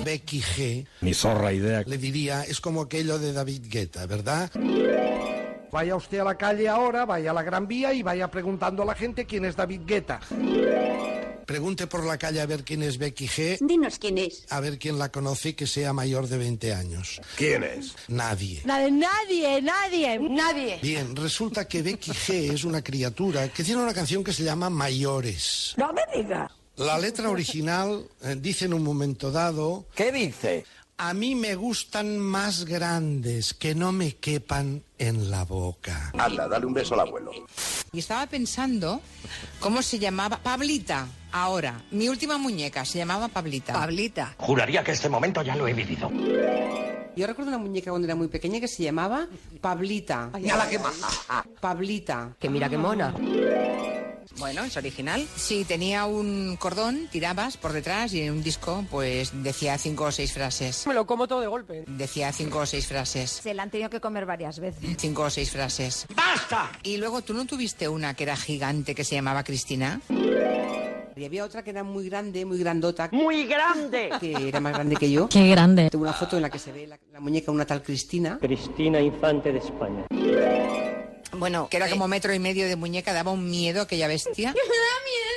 [0.03, 0.87] Becky G.
[1.01, 1.83] Ni zorra idea.
[1.85, 4.49] Le diría, es como aquello de David Guetta, ¿verdad?
[5.71, 8.85] Vaya usted a la calle ahora, vaya a la Gran Vía y vaya preguntando a
[8.87, 10.19] la gente quién es David Guetta.
[11.51, 13.57] Pregunte por la calle a ver quién es Becky G.
[13.59, 14.45] Dinos quién es.
[14.49, 17.19] A ver quién la conoce que sea mayor de 20 años.
[17.35, 17.93] ¿Quién es?
[18.07, 18.61] Nadie.
[18.63, 20.79] nadie, nadie, nadie.
[20.81, 24.69] Bien, resulta que Becky G es una criatura que tiene una canción que se llama
[24.69, 25.73] Mayores.
[25.75, 26.49] No me diga.
[26.77, 29.87] La letra original eh, dice en un momento dado...
[29.93, 30.65] ¿Qué dice?
[31.03, 36.11] A mí me gustan más grandes, que no me quepan en la boca.
[36.15, 37.31] Anda, dale un beso al abuelo.
[37.91, 39.01] Y estaba pensando
[39.59, 41.07] cómo se llamaba Pablita.
[41.31, 43.73] Ahora, mi última muñeca se llamaba Pablita.
[43.73, 44.35] Pablita.
[44.37, 46.11] Juraría que este momento ya lo he vivido.
[47.15, 49.25] Yo recuerdo una muñeca cuando era muy pequeña que se llamaba
[49.59, 50.29] Pablita.
[50.39, 51.01] ¡Ya que más!
[51.61, 52.35] Pablita.
[52.39, 53.11] Que mira qué mona.
[54.37, 55.27] Bueno, es original.
[55.35, 60.11] Sí, tenía un cordón, tirabas por detrás y en un disco pues decía cinco o
[60.11, 60.87] seis frases.
[60.87, 61.83] Me lo como todo de golpe.
[61.87, 63.29] Decía cinco o seis frases.
[63.31, 64.95] Se la han tenido que comer varias veces.
[64.97, 66.07] Cinco o seis frases.
[66.15, 66.71] ¡Basta!
[66.83, 69.99] Y luego, ¿tú no tuviste una que era gigante que se llamaba Cristina?
[70.09, 73.09] Y había otra que era muy grande, muy grandota.
[73.11, 74.09] ¡Muy grande!
[74.19, 75.29] Que era más grande que yo.
[75.29, 75.89] ¡Qué grande!
[75.91, 78.39] Tengo una foto en la que se ve la, la muñeca una tal Cristina.
[78.41, 80.05] Cristina Infante de España.
[81.33, 84.53] Bueno, que era como metro y medio de muñeca, daba un miedo aquella bestia.
[84.55, 85.30] ¡Me da miedo!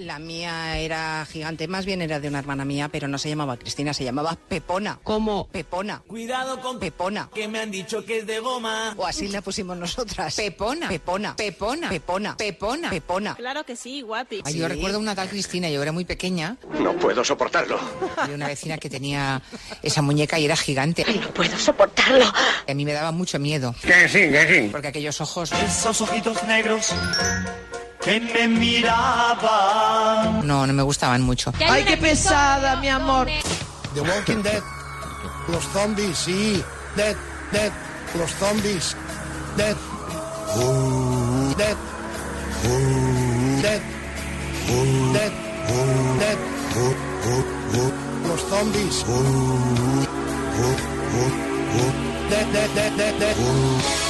[0.00, 3.58] La mía era gigante, más bien era de una hermana mía, pero no se llamaba
[3.58, 4.98] Cristina, se llamaba Pepona.
[5.02, 5.46] ¿Cómo?
[5.48, 6.02] Pepona.
[6.06, 7.28] Cuidado con Pepona.
[7.34, 8.94] que me han dicho que es de goma.
[8.96, 10.34] O así la pusimos nosotras.
[10.34, 10.88] Pepona.
[10.88, 11.36] Pepona.
[11.36, 11.88] Pepona.
[11.90, 12.36] Pepona.
[12.38, 12.88] Pepona.
[12.88, 13.34] Pepona.
[13.34, 14.40] Claro que sí, guapi.
[14.46, 17.78] Ay, yo recuerdo una tal Cristina, yo era muy pequeña, No puedo soportarlo.
[18.26, 19.42] de una vecina que tenía
[19.82, 21.04] esa muñeca y era gigante.
[21.20, 22.24] No puedo soportarlo.
[22.66, 24.68] A mí me daba mucho miedo, Que sí, que sí.
[24.72, 26.88] porque aquellos ojos Esos ojitos negros
[28.02, 30.46] que me miraban.
[30.46, 31.52] no, no me gustaban mucho.
[31.68, 33.28] ¡Ay, qué pesada, mi amor!
[33.94, 34.62] The Walking Dead.
[35.48, 36.62] Los zombies, sí.
[36.96, 37.16] Dead,
[37.52, 37.72] dead.
[38.16, 38.96] Los zombies.
[39.56, 39.76] Dead.
[41.56, 41.76] Dead.
[43.62, 43.80] Dead.
[45.12, 45.32] Dead.
[46.22, 46.38] Dead.
[48.26, 49.04] Los zombies.
[52.30, 54.09] Dead, dead, dead, dead, dead.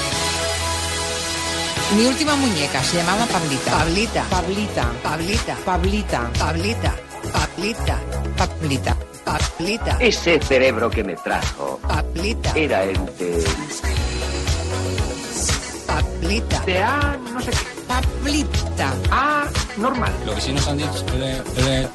[1.96, 3.70] Mi última muñeca se llamaba Pablita.
[3.78, 4.24] Pablita.
[4.30, 4.92] Pablita.
[5.02, 5.56] Pablita.
[5.64, 6.30] Pablita.
[6.38, 6.94] Pablita.
[7.32, 7.98] Pablita.
[8.36, 8.96] Pablita.
[9.24, 9.96] Pablita.
[10.00, 12.52] Ese cerebro que me trajo Pablita.
[12.54, 13.44] era el de...
[15.86, 16.60] Pablita.
[16.64, 17.56] de A, no sé qué.
[17.88, 18.92] Pablita.
[19.10, 19.44] A,
[19.76, 20.12] normal.
[20.26, 21.04] Lo que sí nos han dicho...
[21.56, 21.88] eh,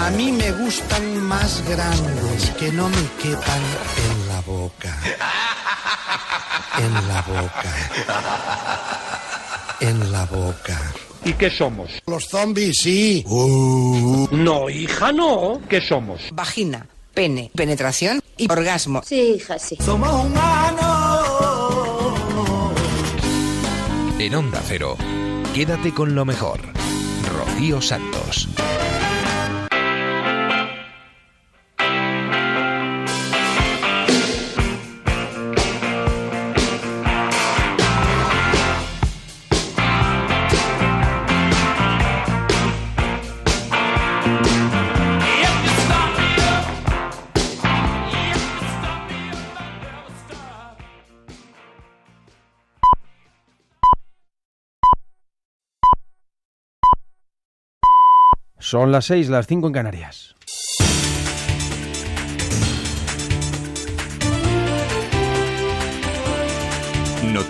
[0.00, 3.60] A mí me gustan más grandes, que no me quepan
[4.08, 4.98] en boca.
[6.78, 7.74] En la boca.
[9.80, 10.92] En la boca.
[11.24, 11.90] ¿Y qué somos?
[12.06, 13.24] Los zombies, sí.
[13.28, 15.60] No, hija, no.
[15.68, 16.20] ¿Qué somos?
[16.32, 16.86] Vagina.
[17.14, 17.50] Pene.
[17.54, 19.02] Penetración y orgasmo.
[19.04, 19.76] Sí, hija, sí.
[19.84, 21.26] Somos humanos.
[24.18, 24.96] En Onda Cero,
[25.54, 26.60] quédate con lo mejor.
[27.28, 28.48] Rocío Santos.
[58.72, 60.34] Son las seis, las cinco en Canarias.
[67.22, 67.42] Noticias